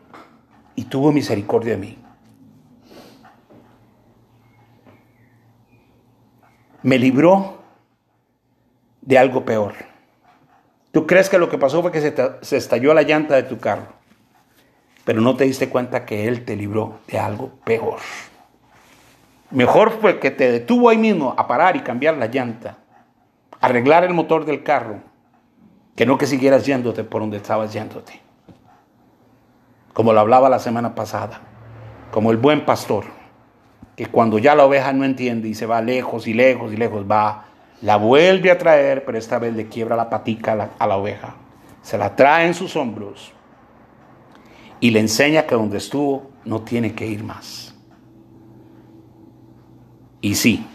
y 0.75 0.85
tuvo 0.85 1.13
misericordia 1.13 1.75
de 1.75 1.79
mí. 1.79 1.99
Me 6.83 6.99
libró 6.99 7.59
de 9.03 9.19
algo 9.19 9.45
peor. 9.45 9.75
¿Tú 10.93 11.07
crees 11.07 11.29
que 11.29 11.39
lo 11.39 11.51
que 11.51 11.59
pasó 11.59 11.83
fue 11.83 11.93
que 11.93 12.01
se, 12.01 12.15
se 12.41 12.57
estalló 12.57 12.95
la 12.95 13.03
llanta 13.03 13.37
de 13.37 13.43
tu 13.43 13.59
carro? 13.59 14.00
Pero 15.05 15.21
no 15.21 15.37
te 15.37 15.45
diste 15.45 15.69
cuenta 15.69 16.05
que 16.05 16.29
Él 16.29 16.45
te 16.45 16.57
libró 16.57 17.01
de 17.09 17.19
algo 17.19 17.51
peor. 17.65 17.99
Mejor 19.51 19.91
fue 20.01 20.21
que 20.21 20.31
te 20.31 20.51
detuvo 20.51 20.89
ahí 20.89 20.99
mismo 20.99 21.35
a 21.37 21.49
parar 21.49 21.77
y 21.77 21.81
cambiar 21.81 22.17
la 22.17 22.27
llanta, 22.27 22.79
arreglar 23.61 24.05
el 24.05 24.15
motor 24.15 24.45
del 24.45 24.63
carro, 24.63 25.01
que 25.97 26.07
no 26.07 26.19
que 26.19 26.27
siguieras 26.27 26.65
yéndote 26.65 27.03
por 27.03 27.21
donde 27.21 27.39
estabas 27.39 27.73
yéndote. 27.73 28.21
Como 29.93 30.13
lo 30.13 30.21
hablaba 30.21 30.49
la 30.49 30.61
semana 30.61 30.95
pasada, 30.95 31.41
como 32.13 32.31
el 32.31 32.37
buen 32.37 32.65
pastor, 32.65 33.05
que 33.97 34.07
cuando 34.07 34.39
ya 34.39 34.55
la 34.55 34.65
oveja 34.65 34.93
no 34.93 35.05
entiende 35.05 35.49
y 35.49 35.55
se 35.55 35.67
va 35.67 35.83
lejos 35.83 36.27
y 36.29 36.33
lejos 36.33 36.73
y 36.73 36.77
lejos, 36.77 37.05
va, 37.11 37.47
la 37.83 37.97
vuelve 37.97 38.51
a 38.53 38.59
traer, 38.59 39.05
pero 39.05 39.19
esta 39.19 39.39
vez 39.39 39.55
le 39.55 39.67
quiebra 39.67 39.97
la 39.97 40.09
patica 40.09 40.53
a 40.53 40.55
la, 40.55 40.71
a 40.79 40.87
la 40.87 40.97
oveja, 40.97 41.35
se 41.83 41.99
la 41.99 42.15
trae 42.15 42.47
en 42.47 42.55
sus 42.55 42.77
hombros 42.77 43.33
y 44.81 44.91
le 44.91 45.01
enseña 45.01 45.47
que 45.47 45.55
donde 45.55 45.79
estuvo 45.79 46.31
no 46.45 46.63
tiene 46.63 46.95
que 46.95 47.07
ir 47.07 47.23
más. 47.23 47.75
Y 50.23 50.35
sí, 50.35 50.67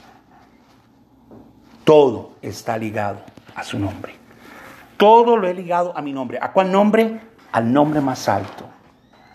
todo 1.84 2.32
está 2.42 2.78
ligado 2.78 3.20
a 3.56 3.64
su 3.64 3.80
nombre. 3.80 4.16
Todo 4.98 5.38
lo 5.38 5.48
he 5.48 5.54
ligado 5.54 5.96
a 5.98 6.02
mi 6.02 6.14
nombre. 6.14 6.40
¿A 6.42 6.52
cuál 6.52 6.72
nombre? 6.72 7.20
Al 7.52 7.72
nombre 7.72 8.02
más 8.02 8.30
alto. 8.30 8.66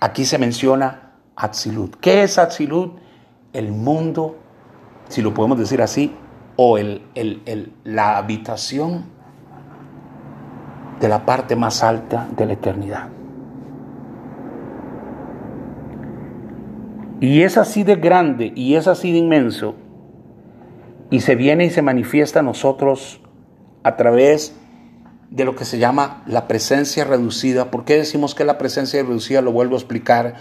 Aquí 0.01 0.25
se 0.25 0.39
menciona 0.39 1.13
Atzilut. 1.37 1.97
¿Qué 1.97 2.23
es 2.23 2.39
Atzilut? 2.39 2.99
El 3.53 3.73
mundo, 3.73 4.39
si 5.09 5.23
lo 5.23 5.35
podemos 5.35 5.59
decir 5.59 5.83
así, 5.83 6.15
o 6.57 6.79
el, 6.79 7.03
la 7.85 8.17
habitación 8.19 9.05
de 11.01 11.09
la 11.09 11.25
parte 11.25 11.57
más 11.57 11.83
alta 11.83 12.29
de 12.37 12.47
la 12.47 12.53
eternidad. 12.53 13.09
Y 17.21 17.43
es 17.43 17.59
así 17.59 17.85
de 17.85 17.97
grande 17.97 18.53
y 18.57 18.77
es 18.77 18.89
así 18.89 19.13
de 19.13 19.19
inmenso. 19.19 19.75
Y 21.11 21.21
se 21.21 21.35
viene 21.35 21.67
y 21.67 21.71
se 21.71 21.83
manifiesta 21.83 22.41
a 22.41 22.43
nosotros 22.43 23.21
a 23.83 23.97
través 23.97 24.55
de 25.29 25.45
lo 25.45 25.55
que 25.55 25.67
se 25.67 25.79
llama 25.79 26.23
la 26.27 26.49
presencia 26.49 27.05
reducida. 27.05 27.71
¿Por 27.71 27.85
qué 27.85 27.97
decimos 27.97 28.35
que 28.35 28.45
la 28.45 28.57
presencia 28.57 29.03
reducida? 29.03 29.43
Lo 29.43 29.53
vuelvo 29.53 29.75
a 29.75 29.79
explicar. 29.79 30.35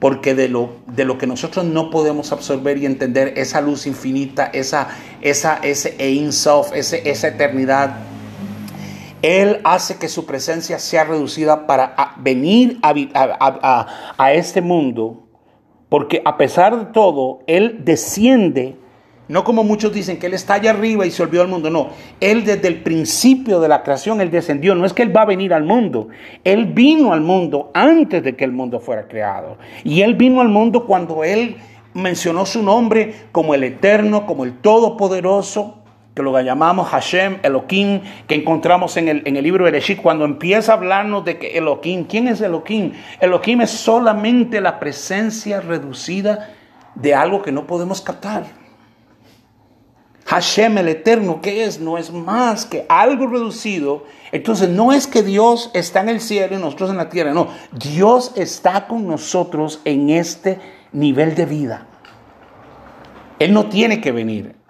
Porque 0.00 0.34
de 0.34 0.48
lo, 0.48 0.70
de 0.86 1.04
lo 1.04 1.18
que 1.18 1.28
nosotros 1.28 1.64
no 1.64 1.90
podemos 1.90 2.32
absorber 2.32 2.76
y 2.78 2.86
entender, 2.86 3.34
esa 3.36 3.60
luz 3.60 3.86
infinita, 3.86 4.46
esa, 4.46 4.88
esa, 5.20 5.58
ese 5.62 5.94
Ein 6.00 6.32
Sof, 6.32 6.72
ese, 6.74 7.08
esa 7.08 7.28
eternidad, 7.28 7.98
Él 9.20 9.60
hace 9.62 9.98
que 9.98 10.08
su 10.08 10.26
presencia 10.26 10.80
sea 10.80 11.04
reducida 11.04 11.68
para 11.68 11.94
venir 12.18 12.80
a, 12.82 12.94
a, 13.14 14.14
a 14.18 14.32
este 14.32 14.60
mundo 14.60 15.21
porque 15.92 16.22
a 16.24 16.38
pesar 16.38 16.74
de 16.78 16.86
todo, 16.86 17.40
Él 17.46 17.80
desciende, 17.84 18.76
no 19.28 19.44
como 19.44 19.62
muchos 19.62 19.92
dicen 19.92 20.18
que 20.18 20.24
Él 20.24 20.32
está 20.32 20.54
allá 20.54 20.70
arriba 20.70 21.04
y 21.04 21.10
se 21.10 21.22
olvidó 21.22 21.42
del 21.42 21.50
mundo, 21.50 21.68
no, 21.68 21.90
Él 22.18 22.46
desde 22.46 22.66
el 22.68 22.82
principio 22.82 23.60
de 23.60 23.68
la 23.68 23.82
creación, 23.82 24.22
Él 24.22 24.30
descendió, 24.30 24.74
no 24.74 24.86
es 24.86 24.94
que 24.94 25.02
Él 25.02 25.14
va 25.14 25.20
a 25.20 25.26
venir 25.26 25.52
al 25.52 25.64
mundo, 25.64 26.08
Él 26.44 26.64
vino 26.64 27.12
al 27.12 27.20
mundo 27.20 27.70
antes 27.74 28.24
de 28.24 28.34
que 28.36 28.44
el 28.46 28.52
mundo 28.52 28.80
fuera 28.80 29.06
creado. 29.06 29.58
Y 29.84 30.00
Él 30.00 30.14
vino 30.14 30.40
al 30.40 30.48
mundo 30.48 30.86
cuando 30.86 31.24
Él 31.24 31.56
mencionó 31.92 32.46
su 32.46 32.62
nombre 32.62 33.14
como 33.30 33.54
el 33.54 33.62
eterno, 33.62 34.24
como 34.24 34.44
el 34.44 34.60
todopoderoso, 34.60 35.81
que 36.14 36.22
lo 36.22 36.38
llamamos 36.40 36.88
Hashem, 36.88 37.38
Elohim, 37.42 38.02
que 38.26 38.34
encontramos 38.34 38.96
en 38.96 39.08
el, 39.08 39.22
en 39.24 39.36
el 39.36 39.44
libro 39.44 39.64
de 39.64 39.70
Ereshit, 39.70 40.02
cuando 40.02 40.24
empieza 40.24 40.72
a 40.72 40.74
hablarnos 40.76 41.24
de 41.24 41.38
que 41.38 41.56
Elohim, 41.56 42.04
¿quién 42.04 42.28
es 42.28 42.40
Elohim? 42.40 42.92
Elohim 43.20 43.62
es 43.62 43.70
solamente 43.70 44.60
la 44.60 44.78
presencia 44.78 45.60
reducida 45.60 46.50
de 46.94 47.14
algo 47.14 47.40
que 47.40 47.52
no 47.52 47.66
podemos 47.66 48.02
captar. 48.02 48.44
Hashem, 50.26 50.78
el 50.78 50.88
eterno, 50.88 51.40
¿qué 51.42 51.64
es? 51.64 51.80
No 51.80 51.98
es 51.98 52.12
más 52.12 52.64
que 52.64 52.86
algo 52.88 53.26
reducido. 53.26 54.04
Entonces 54.30 54.68
no 54.68 54.92
es 54.92 55.06
que 55.06 55.22
Dios 55.22 55.70
está 55.74 56.00
en 56.00 56.08
el 56.08 56.20
cielo 56.20 56.56
y 56.56 56.60
nosotros 56.60 56.90
en 56.90 56.96
la 56.96 57.08
tierra, 57.08 57.32
no. 57.32 57.48
Dios 57.72 58.32
está 58.36 58.86
con 58.86 59.06
nosotros 59.06 59.80
en 59.84 60.10
este 60.10 60.58
nivel 60.92 61.34
de 61.34 61.46
vida. 61.46 61.86
Él 63.38 63.52
no 63.52 63.66
tiene 63.66 64.00
que 64.00 64.12
venir. 64.12 64.61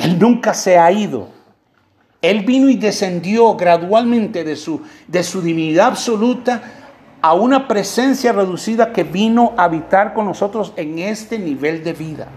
Él 0.00 0.18
nunca 0.18 0.54
se 0.54 0.78
ha 0.78 0.90
ido. 0.90 1.28
Él 2.22 2.44
vino 2.44 2.70
y 2.70 2.76
descendió 2.76 3.54
gradualmente 3.56 4.44
de 4.44 4.56
su, 4.56 4.82
de 5.06 5.22
su 5.22 5.42
divinidad 5.42 5.88
absoluta 5.88 6.62
a 7.20 7.34
una 7.34 7.68
presencia 7.68 8.32
reducida 8.32 8.92
que 8.92 9.04
vino 9.04 9.52
a 9.58 9.64
habitar 9.64 10.14
con 10.14 10.24
nosotros 10.24 10.72
en 10.76 10.98
este 10.98 11.38
nivel 11.38 11.84
de 11.84 11.92
vida. 11.92 12.28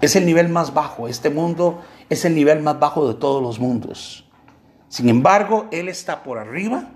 Es 0.00 0.16
el 0.16 0.24
nivel 0.24 0.48
más 0.48 0.72
bajo. 0.72 1.06
Este 1.06 1.28
mundo 1.28 1.82
es 2.08 2.24
el 2.24 2.34
nivel 2.34 2.62
más 2.62 2.78
bajo 2.78 3.06
de 3.06 3.14
todos 3.14 3.42
los 3.42 3.60
mundos. 3.60 4.24
Sin 4.88 5.10
embargo, 5.10 5.66
Él 5.70 5.90
está 5.90 6.22
por 6.22 6.38
arriba, 6.38 6.88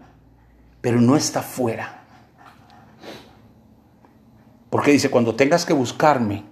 pero 0.81 0.99
no 0.99 1.15
está 1.15 1.43
fuera. 1.43 2.05
Porque 4.71 4.93
dice, 4.93 5.11
cuando 5.11 5.35
tengas 5.35 5.67
que 5.67 5.75
buscarme, 5.75 6.45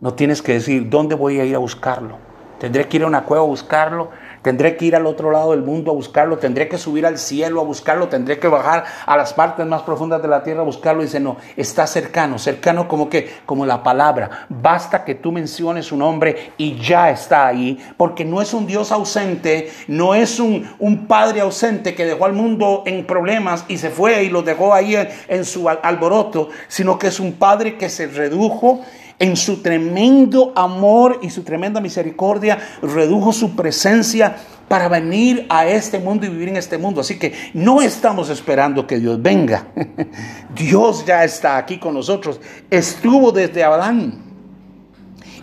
no 0.00 0.14
tienes 0.14 0.42
que 0.42 0.54
decir, 0.54 0.88
¿dónde 0.88 1.14
voy 1.14 1.40
a 1.40 1.44
ir 1.44 1.54
a 1.54 1.58
buscarlo? 1.58 2.30
Tendré 2.60 2.88
que 2.88 2.98
ir 2.98 3.04
a 3.04 3.06
una 3.06 3.24
cueva 3.24 3.42
a 3.42 3.46
buscarlo, 3.46 4.10
tendré 4.42 4.76
que 4.76 4.84
ir 4.84 4.94
al 4.94 5.06
otro 5.06 5.30
lado 5.30 5.52
del 5.52 5.62
mundo 5.62 5.92
a 5.92 5.94
buscarlo, 5.94 6.36
tendré 6.36 6.68
que 6.68 6.76
subir 6.76 7.06
al 7.06 7.16
cielo 7.16 7.58
a 7.58 7.64
buscarlo, 7.64 8.08
tendré 8.08 8.38
que 8.38 8.48
bajar 8.48 8.84
a 9.06 9.16
las 9.16 9.32
partes 9.32 9.66
más 9.66 9.80
profundas 9.80 10.20
de 10.20 10.28
la 10.28 10.42
tierra 10.42 10.60
a 10.60 10.64
buscarlo. 10.64 11.00
Dice, 11.00 11.20
no, 11.20 11.38
está 11.56 11.86
cercano, 11.86 12.38
cercano 12.38 12.86
como 12.86 13.08
que, 13.08 13.30
como 13.46 13.64
la 13.64 13.82
palabra. 13.82 14.46
Basta 14.50 15.06
que 15.06 15.14
tú 15.14 15.32
menciones 15.32 15.86
su 15.86 15.96
nombre 15.96 16.52
y 16.58 16.76
ya 16.76 17.08
está 17.08 17.46
ahí, 17.46 17.78
porque 17.96 18.26
no 18.26 18.42
es 18.42 18.52
un 18.52 18.66
Dios 18.66 18.92
ausente, 18.92 19.72
no 19.88 20.14
es 20.14 20.38
un, 20.38 20.70
un 20.78 21.06
Padre 21.06 21.40
ausente 21.40 21.94
que 21.94 22.04
dejó 22.04 22.26
al 22.26 22.34
mundo 22.34 22.82
en 22.84 23.06
problemas 23.06 23.64
y 23.68 23.78
se 23.78 23.88
fue 23.88 24.24
y 24.24 24.28
lo 24.28 24.42
dejó 24.42 24.74
ahí 24.74 24.96
en, 24.96 25.08
en 25.28 25.46
su 25.46 25.66
alboroto, 25.66 26.50
sino 26.68 26.98
que 26.98 27.06
es 27.06 27.20
un 27.20 27.32
Padre 27.32 27.78
que 27.78 27.88
se 27.88 28.06
redujo 28.06 28.82
en 29.20 29.36
su 29.36 29.58
tremendo 29.58 30.52
amor 30.56 31.20
y 31.22 31.30
su 31.30 31.42
tremenda 31.44 31.80
misericordia, 31.80 32.58
redujo 32.82 33.32
su 33.32 33.54
presencia 33.54 34.36
para 34.66 34.88
venir 34.88 35.46
a 35.50 35.66
este 35.66 35.98
mundo 35.98 36.24
y 36.24 36.30
vivir 36.30 36.48
en 36.48 36.56
este 36.56 36.78
mundo. 36.78 37.02
Así 37.02 37.18
que 37.18 37.34
no 37.52 37.82
estamos 37.82 38.30
esperando 38.30 38.86
que 38.86 38.98
Dios 38.98 39.20
venga. 39.20 39.68
Dios 40.56 41.04
ya 41.04 41.22
está 41.22 41.58
aquí 41.58 41.78
con 41.78 41.94
nosotros. 41.94 42.40
Estuvo 42.70 43.30
desde 43.30 43.62
Adán 43.62 44.22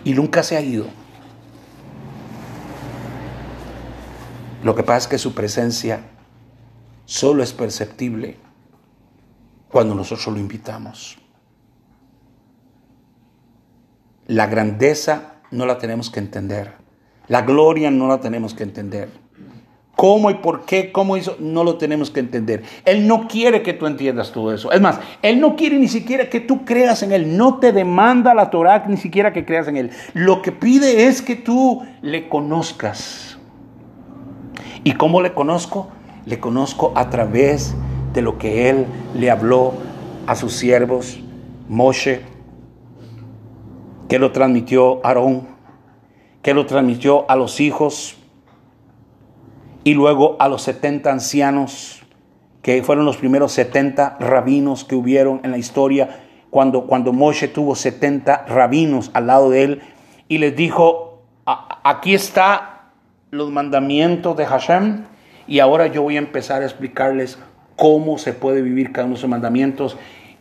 y 0.02 0.12
nunca 0.12 0.42
se 0.42 0.56
ha 0.56 0.60
ido. 0.60 0.86
Lo 4.64 4.74
que 4.74 4.82
pasa 4.82 4.98
es 4.98 5.06
que 5.06 5.18
su 5.18 5.34
presencia 5.34 6.00
solo 7.04 7.44
es 7.44 7.52
perceptible 7.52 8.36
cuando 9.68 9.94
nosotros 9.94 10.26
lo 10.34 10.40
invitamos. 10.40 11.16
La 14.28 14.46
grandeza 14.46 15.40
no 15.50 15.64
la 15.66 15.78
tenemos 15.78 16.10
que 16.10 16.20
entender. 16.20 16.72
La 17.28 17.42
gloria 17.42 17.90
no 17.90 18.08
la 18.08 18.20
tenemos 18.20 18.54
que 18.54 18.62
entender. 18.62 19.08
¿Cómo 19.96 20.30
y 20.30 20.34
por 20.34 20.64
qué? 20.64 20.92
¿Cómo 20.92 21.16
hizo? 21.16 21.36
No 21.40 21.64
lo 21.64 21.76
tenemos 21.76 22.10
que 22.10 22.20
entender. 22.20 22.62
Él 22.84 23.08
no 23.08 23.26
quiere 23.26 23.62
que 23.62 23.72
tú 23.72 23.86
entiendas 23.86 24.30
todo 24.30 24.54
eso. 24.54 24.70
Es 24.70 24.80
más, 24.80 25.00
Él 25.22 25.40
no 25.40 25.56
quiere 25.56 25.78
ni 25.78 25.88
siquiera 25.88 26.30
que 26.30 26.38
tú 26.38 26.64
creas 26.64 27.02
en 27.02 27.10
Él. 27.10 27.36
No 27.36 27.58
te 27.58 27.72
demanda 27.72 28.32
la 28.32 28.50
Torah 28.50 28.84
ni 28.86 28.96
siquiera 28.96 29.32
que 29.32 29.44
creas 29.44 29.66
en 29.66 29.76
Él. 29.76 29.90
Lo 30.14 30.40
que 30.40 30.52
pide 30.52 31.06
es 31.06 31.20
que 31.20 31.34
tú 31.34 31.82
le 32.00 32.28
conozcas. 32.28 33.38
¿Y 34.84 34.92
cómo 34.92 35.20
le 35.20 35.32
conozco? 35.32 35.88
Le 36.26 36.38
conozco 36.38 36.92
a 36.94 37.10
través 37.10 37.74
de 38.12 38.22
lo 38.22 38.38
que 38.38 38.70
Él 38.70 38.86
le 39.16 39.30
habló 39.30 39.72
a 40.26 40.36
sus 40.36 40.52
siervos, 40.52 41.18
Moshe, 41.68 42.20
que 44.08 44.18
lo 44.18 44.32
transmitió 44.32 45.04
Aarón, 45.04 45.46
que 46.42 46.54
lo 46.54 46.66
transmitió 46.66 47.30
a 47.30 47.36
los 47.36 47.60
hijos 47.60 48.16
y 49.84 49.94
luego 49.94 50.36
a 50.38 50.48
los 50.48 50.62
70 50.62 51.10
ancianos, 51.10 52.02
que 52.62 52.82
fueron 52.82 53.04
los 53.04 53.16
primeros 53.16 53.52
70 53.52 54.16
rabinos 54.18 54.84
que 54.84 54.94
hubieron 54.94 55.40
en 55.44 55.50
la 55.50 55.58
historia, 55.58 56.24
cuando, 56.50 56.86
cuando 56.86 57.12
Moshe 57.12 57.48
tuvo 57.48 57.74
70 57.74 58.46
rabinos 58.48 59.10
al 59.12 59.26
lado 59.26 59.50
de 59.50 59.64
él 59.64 59.82
y 60.28 60.38
les 60.38 60.56
dijo, 60.56 61.22
aquí 61.44 62.14
está 62.14 62.90
los 63.30 63.50
mandamientos 63.50 64.36
de 64.36 64.46
Hashem 64.46 65.04
y 65.46 65.60
ahora 65.60 65.86
yo 65.86 66.02
voy 66.02 66.16
a 66.16 66.20
empezar 66.20 66.62
a 66.62 66.64
explicarles 66.64 67.38
cómo 67.76 68.18
se 68.18 68.32
puede 68.32 68.62
vivir 68.62 68.92
cada 68.92 69.06
uno 69.06 69.14
de 69.14 69.18
esos 69.18 69.30
mandamientos 69.30 69.96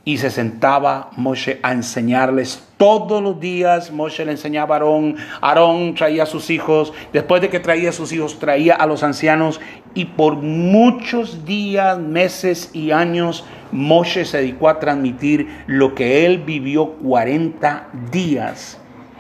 y 0.08 0.20
se 0.20 0.32
sentaba 0.32 1.10
Moshe 1.18 1.60
a 1.64 1.74
enseñarles 1.74 2.64
todos 2.78 3.22
los 3.22 3.42
días. 3.42 3.92
Moshe 3.92 4.24
le 4.24 4.32
enseñaba 4.32 4.76
a 4.76 4.78
Aarón, 4.78 5.18
Aarón 5.42 5.96
traía 5.96 6.24
a 6.24 6.26
sus 6.26 6.50
hijos, 6.50 6.94
después 7.12 7.42
de 7.42 7.50
que 7.50 7.60
traía 7.60 7.90
a 7.90 7.92
sus 7.92 8.14
hijos 8.14 8.40
traía 8.40 8.76
a 8.76 8.86
los 8.86 9.04
ancianos 9.04 9.60
y 9.96 10.06
por 10.06 10.38
muchos 10.38 11.44
días, 11.44 12.00
meses 12.00 12.70
y 12.72 12.92
años 12.92 13.44
Moshe 13.74 14.24
se 14.24 14.38
dedicó 14.38 14.70
a 14.70 14.80
transmitir 14.80 15.66
lo 15.68 15.94
que 15.94 16.26
él 16.26 16.38
vivió 16.38 16.94
40 16.94 17.90
días 18.10 18.80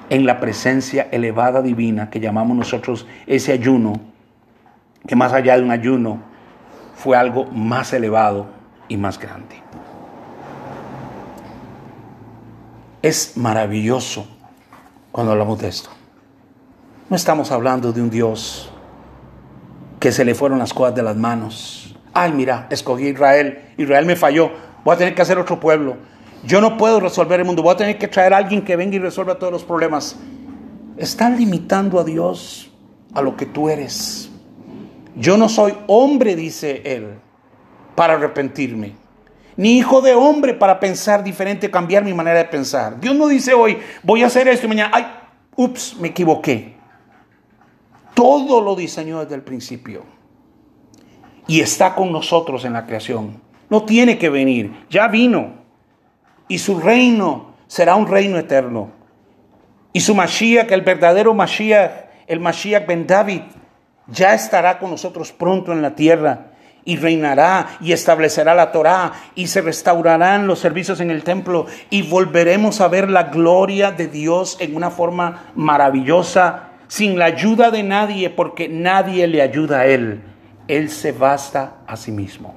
en 0.09 0.25
la 0.25 0.39
presencia 0.39 1.09
elevada 1.11 1.61
divina 1.61 2.09
que 2.09 2.21
llamamos 2.21 2.55
nosotros 2.55 3.05
ese 3.25 3.51
ayuno, 3.51 3.99
que 5.05 5.17
más 5.17 5.33
allá 5.33 5.57
de 5.57 5.63
un 5.63 5.71
ayuno 5.71 6.21
fue 6.95 7.17
algo 7.17 7.43
más 7.51 7.91
elevado 7.91 8.47
y 8.87 8.95
más 8.95 9.19
grande. 9.19 9.66
Es 13.01 13.37
maravilloso 13.37 14.27
cuando 15.11 15.31
hablamos 15.31 15.59
de 15.59 15.67
esto. 15.67 15.89
No 17.09 17.15
estamos 17.15 17.51
hablando 17.51 17.93
de 17.93 18.01
un 18.01 18.09
Dios 18.09 18.71
que 19.99 20.11
se 20.11 20.25
le 20.25 20.33
fueron 20.33 20.59
las 20.59 20.73
cosas 20.73 20.95
de 20.95 21.03
las 21.03 21.15
manos. 21.15 21.95
Ay, 22.13 22.33
mira, 22.33 22.67
escogí 22.69 23.05
a 23.05 23.09
Israel. 23.09 23.73
Israel 23.77 24.05
me 24.05 24.15
falló. 24.15 24.51
Voy 24.83 24.95
a 24.95 24.97
tener 24.97 25.13
que 25.13 25.21
hacer 25.21 25.37
otro 25.37 25.59
pueblo. 25.59 25.97
Yo 26.43 26.59
no 26.59 26.77
puedo 26.77 26.99
resolver 26.99 27.39
el 27.39 27.45
mundo. 27.45 27.61
Voy 27.61 27.73
a 27.73 27.77
tener 27.77 27.97
que 27.97 28.07
traer 28.07 28.33
a 28.33 28.37
alguien 28.37 28.63
que 28.63 28.75
venga 28.75 28.95
y 28.95 28.99
resuelva 28.99 29.37
todos 29.37 29.53
los 29.53 29.63
problemas. 29.63 30.17
Están 30.97 31.37
limitando 31.37 31.99
a 31.99 32.03
Dios 32.03 32.71
a 33.13 33.21
lo 33.21 33.37
que 33.37 33.45
tú 33.45 33.69
eres. 33.69 34.31
Yo 35.15 35.37
no 35.37 35.49
soy 35.49 35.75
hombre, 35.87 36.35
dice 36.35 36.81
él, 36.83 37.19
para 37.95 38.13
arrepentirme 38.15 39.06
ni 39.57 39.77
hijo 39.77 40.01
de 40.01 40.13
hombre 40.13 40.53
para 40.53 40.79
pensar 40.79 41.23
diferente, 41.23 41.69
cambiar 41.71 42.03
mi 42.03 42.13
manera 42.13 42.37
de 42.37 42.45
pensar. 42.45 42.99
Dios 42.99 43.15
no 43.15 43.27
dice 43.27 43.53
hoy, 43.53 43.79
voy 44.03 44.23
a 44.23 44.27
hacer 44.27 44.47
esto 44.47 44.67
y 44.67 44.69
mañana, 44.69 44.91
ay, 44.93 45.07
ups, 45.55 45.97
me 45.99 46.09
equivoqué. 46.09 46.75
Todo 48.13 48.61
lo 48.61 48.75
diseñó 48.75 49.19
desde 49.19 49.35
el 49.35 49.41
principio. 49.41 50.03
Y 51.47 51.61
está 51.61 51.95
con 51.95 52.11
nosotros 52.11 52.65
en 52.65 52.73
la 52.73 52.85
creación. 52.85 53.41
No 53.69 53.83
tiene 53.83 54.17
que 54.17 54.29
venir, 54.29 54.85
ya 54.89 55.07
vino. 55.07 55.55
Y 56.47 56.59
su 56.59 56.79
reino 56.79 57.55
será 57.65 57.95
un 57.95 58.07
reino 58.07 58.37
eterno. 58.37 58.91
Y 59.91 60.01
su 60.01 60.13
Mashiach, 60.13 60.71
el 60.71 60.81
verdadero 60.81 61.33
Mashiach, 61.33 61.91
el 62.27 62.39
Mashiach 62.39 62.85
Ben 62.85 63.07
David, 63.07 63.41
ya 64.07 64.35
estará 64.35 64.77
con 64.77 64.91
nosotros 64.91 65.31
pronto 65.31 65.73
en 65.73 65.81
la 65.81 65.95
tierra 65.95 66.51
y 66.87 66.95
reinará 66.95 67.77
y 67.81 67.91
establecerá 67.91 68.55
la 68.55 68.71
Torá 68.71 69.11
y 69.35 69.47
se 69.47 69.61
restaurarán 69.61 70.47
los 70.47 70.59
servicios 70.59 71.01
en 71.01 71.11
el 71.11 71.21
templo 71.21 71.65
y 71.89 72.03
volveremos 72.03 72.79
a 72.79 72.87
ver 72.87 73.09
la 73.09 73.23
gloria 73.23 73.91
de 73.91 74.07
Dios 74.07 74.55
en 74.61 74.73
una 74.73 74.89
forma 74.89 75.51
maravillosa, 75.53 76.69
sin 76.87 77.19
la 77.19 77.25
ayuda 77.25 77.71
de 77.71 77.83
nadie, 77.83 78.29
porque 78.29 78.69
nadie 78.69 79.27
le 79.27 79.41
ayuda 79.41 79.81
a 79.81 79.87
Él. 79.87 80.21
Él 80.69 80.89
se 80.89 81.11
basta 81.11 81.75
a 81.85 81.97
sí 81.97 82.13
mismo. 82.13 82.55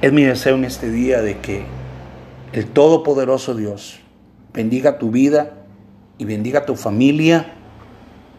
Es 0.00 0.10
mi 0.10 0.22
deseo 0.22 0.54
en 0.54 0.64
este 0.64 0.90
día 0.90 1.20
de 1.20 1.40
que 1.40 1.66
el 2.54 2.68
Todopoderoso 2.68 3.54
Dios 3.54 4.00
bendiga 4.54 4.96
tu 4.98 5.10
vida 5.10 5.52
y 6.16 6.24
bendiga 6.24 6.64
tu 6.64 6.74
familia 6.74 7.52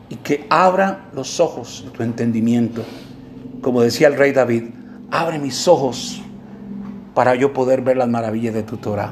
y 0.09 0.15
que 0.15 0.47
abra 0.49 1.05
los 1.13 1.39
ojos 1.39 1.83
de 1.85 1.91
tu 1.91 2.01
entendimiento 2.01 2.83
como 3.65 3.81
decía 3.81 4.09
el 4.09 4.15
rey 4.15 4.31
David, 4.31 4.65
abre 5.09 5.39
mis 5.39 5.67
ojos 5.67 6.21
para 7.15 7.33
yo 7.33 7.51
poder 7.51 7.81
ver 7.81 7.97
las 7.97 8.07
maravillas 8.07 8.53
de 8.53 8.61
tu 8.61 8.77
Torah. 8.77 9.11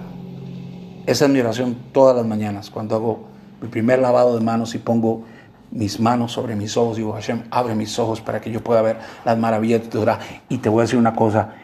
Esa 1.07 1.25
es 1.25 1.31
mi 1.31 1.39
oración 1.39 1.75
todas 1.91 2.15
las 2.15 2.23
mañanas, 2.23 2.69
cuando 2.69 2.93
hago 2.95 3.23
mi 3.63 3.67
primer 3.67 3.97
lavado 3.97 4.37
de 4.37 4.45
manos 4.45 4.75
y 4.75 4.77
pongo 4.77 5.23
mis 5.71 5.99
manos 5.99 6.33
sobre 6.33 6.55
mis 6.55 6.77
ojos, 6.77 6.97
digo, 6.97 7.13
Hashem, 7.13 7.45
abre 7.49 7.73
mis 7.73 7.97
ojos 7.97 8.21
para 8.21 8.41
que 8.41 8.51
yo 8.51 8.63
pueda 8.63 8.83
ver 8.83 8.99
las 9.25 9.39
maravillas 9.39 9.81
de 9.81 9.87
tu 9.87 9.97
Torah. 9.97 10.19
Y 10.49 10.59
te 10.59 10.69
voy 10.69 10.81
a 10.81 10.83
decir 10.83 10.99
una 10.99 11.15
cosa, 11.15 11.55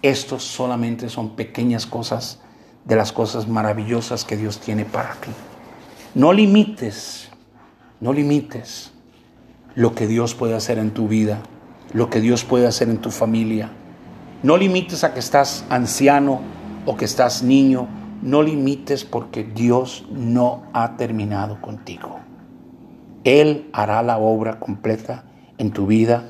estos 0.00 0.44
solamente 0.44 1.08
son 1.08 1.30
pequeñas 1.30 1.84
cosas 1.84 2.38
de 2.84 2.94
las 2.94 3.10
cosas 3.10 3.48
maravillosas 3.48 4.24
que 4.24 4.36
Dios 4.36 4.60
tiene 4.60 4.84
para 4.84 5.14
ti. 5.14 5.32
No 6.14 6.32
limites, 6.32 7.28
no 7.98 8.12
limites 8.12 8.92
lo 9.74 9.96
que 9.96 10.06
Dios 10.06 10.36
puede 10.36 10.54
hacer 10.54 10.78
en 10.78 10.92
tu 10.92 11.08
vida 11.08 11.40
lo 11.96 12.10
que 12.10 12.20
Dios 12.20 12.44
puede 12.44 12.66
hacer 12.66 12.90
en 12.90 12.98
tu 12.98 13.10
familia. 13.10 13.70
No 14.42 14.58
limites 14.58 15.02
a 15.02 15.14
que 15.14 15.18
estás 15.18 15.64
anciano 15.70 16.40
o 16.84 16.94
que 16.98 17.06
estás 17.06 17.42
niño. 17.42 17.88
No 18.20 18.42
limites 18.42 19.06
porque 19.06 19.44
Dios 19.44 20.04
no 20.10 20.64
ha 20.74 20.98
terminado 20.98 21.58
contigo. 21.62 22.18
Él 23.24 23.70
hará 23.72 24.02
la 24.02 24.18
obra 24.18 24.60
completa 24.60 25.24
en 25.56 25.70
tu 25.70 25.86
vida 25.86 26.24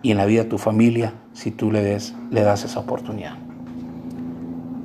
y 0.00 0.12
en 0.12 0.18
la 0.18 0.26
vida 0.26 0.44
de 0.44 0.48
tu 0.48 0.58
familia 0.58 1.14
si 1.32 1.50
tú 1.50 1.72
le, 1.72 1.82
das 1.82 2.64
esa 2.64 2.78
oportunidad. 2.78 3.36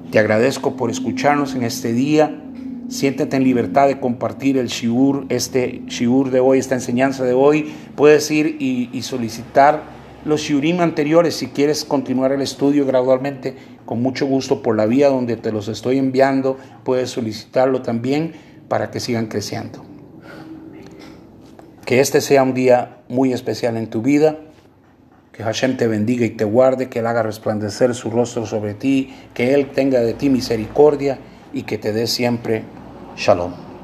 Te 0.09 0.17
agradezco 0.17 0.75
por 0.75 0.89
escucharnos 0.89 1.53
en 1.53 1.61
este 1.61 1.93
día. 1.93 2.41
Siéntete 2.89 3.37
en 3.37 3.43
libertad 3.43 3.87
de 3.87 3.99
compartir 3.99 4.57
el 4.57 4.69
shiur, 4.69 5.27
este 5.29 5.83
shiur 5.85 6.31
de 6.31 6.39
hoy, 6.39 6.57
esta 6.57 6.73
enseñanza 6.73 7.23
de 7.23 7.33
hoy. 7.33 7.71
Puedes 7.95 8.31
ir 8.31 8.57
y 8.59 9.01
solicitar 9.03 9.94
los 10.25 10.41
shiurim 10.41 10.81
anteriores, 10.81 11.35
si 11.35 11.47
quieres 11.47 11.85
continuar 11.85 12.31
el 12.31 12.41
estudio 12.41 12.85
gradualmente, 12.85 13.55
con 13.85 14.01
mucho 14.01 14.25
gusto 14.25 14.63
por 14.63 14.75
la 14.75 14.87
vía 14.87 15.07
donde 15.07 15.37
te 15.37 15.51
los 15.51 15.67
estoy 15.67 15.99
enviando, 15.99 16.57
puedes 16.83 17.11
solicitarlo 17.11 17.83
también 17.83 18.33
para 18.67 18.89
que 18.89 18.99
sigan 18.99 19.27
creciendo. 19.27 19.85
Que 21.85 21.99
este 21.99 22.21
sea 22.21 22.41
un 22.41 22.55
día 22.55 23.03
muy 23.07 23.31
especial 23.31 23.77
en 23.77 23.87
tu 23.87 24.01
vida. 24.01 24.39
Que 25.31 25.43
Hashem 25.43 25.77
te 25.77 25.87
bendiga 25.87 26.25
y 26.25 26.31
te 26.31 26.45
guarde, 26.45 26.89
que 26.89 26.99
Él 26.99 27.07
haga 27.07 27.21
resplandecer 27.21 27.93
su 27.93 28.09
rostro 28.09 28.47
sobre 28.47 28.73
ti, 28.73 29.13
que 29.35 29.53
Él 29.53 29.69
tenga 29.71 29.99
de 29.99 30.13
ti 30.13 30.29
misericordia 30.29 31.19
y 31.53 31.63
que 31.63 31.77
te 31.77 31.93
dé 31.93 32.07
siempre 32.07 32.63
shalom. 33.15 33.74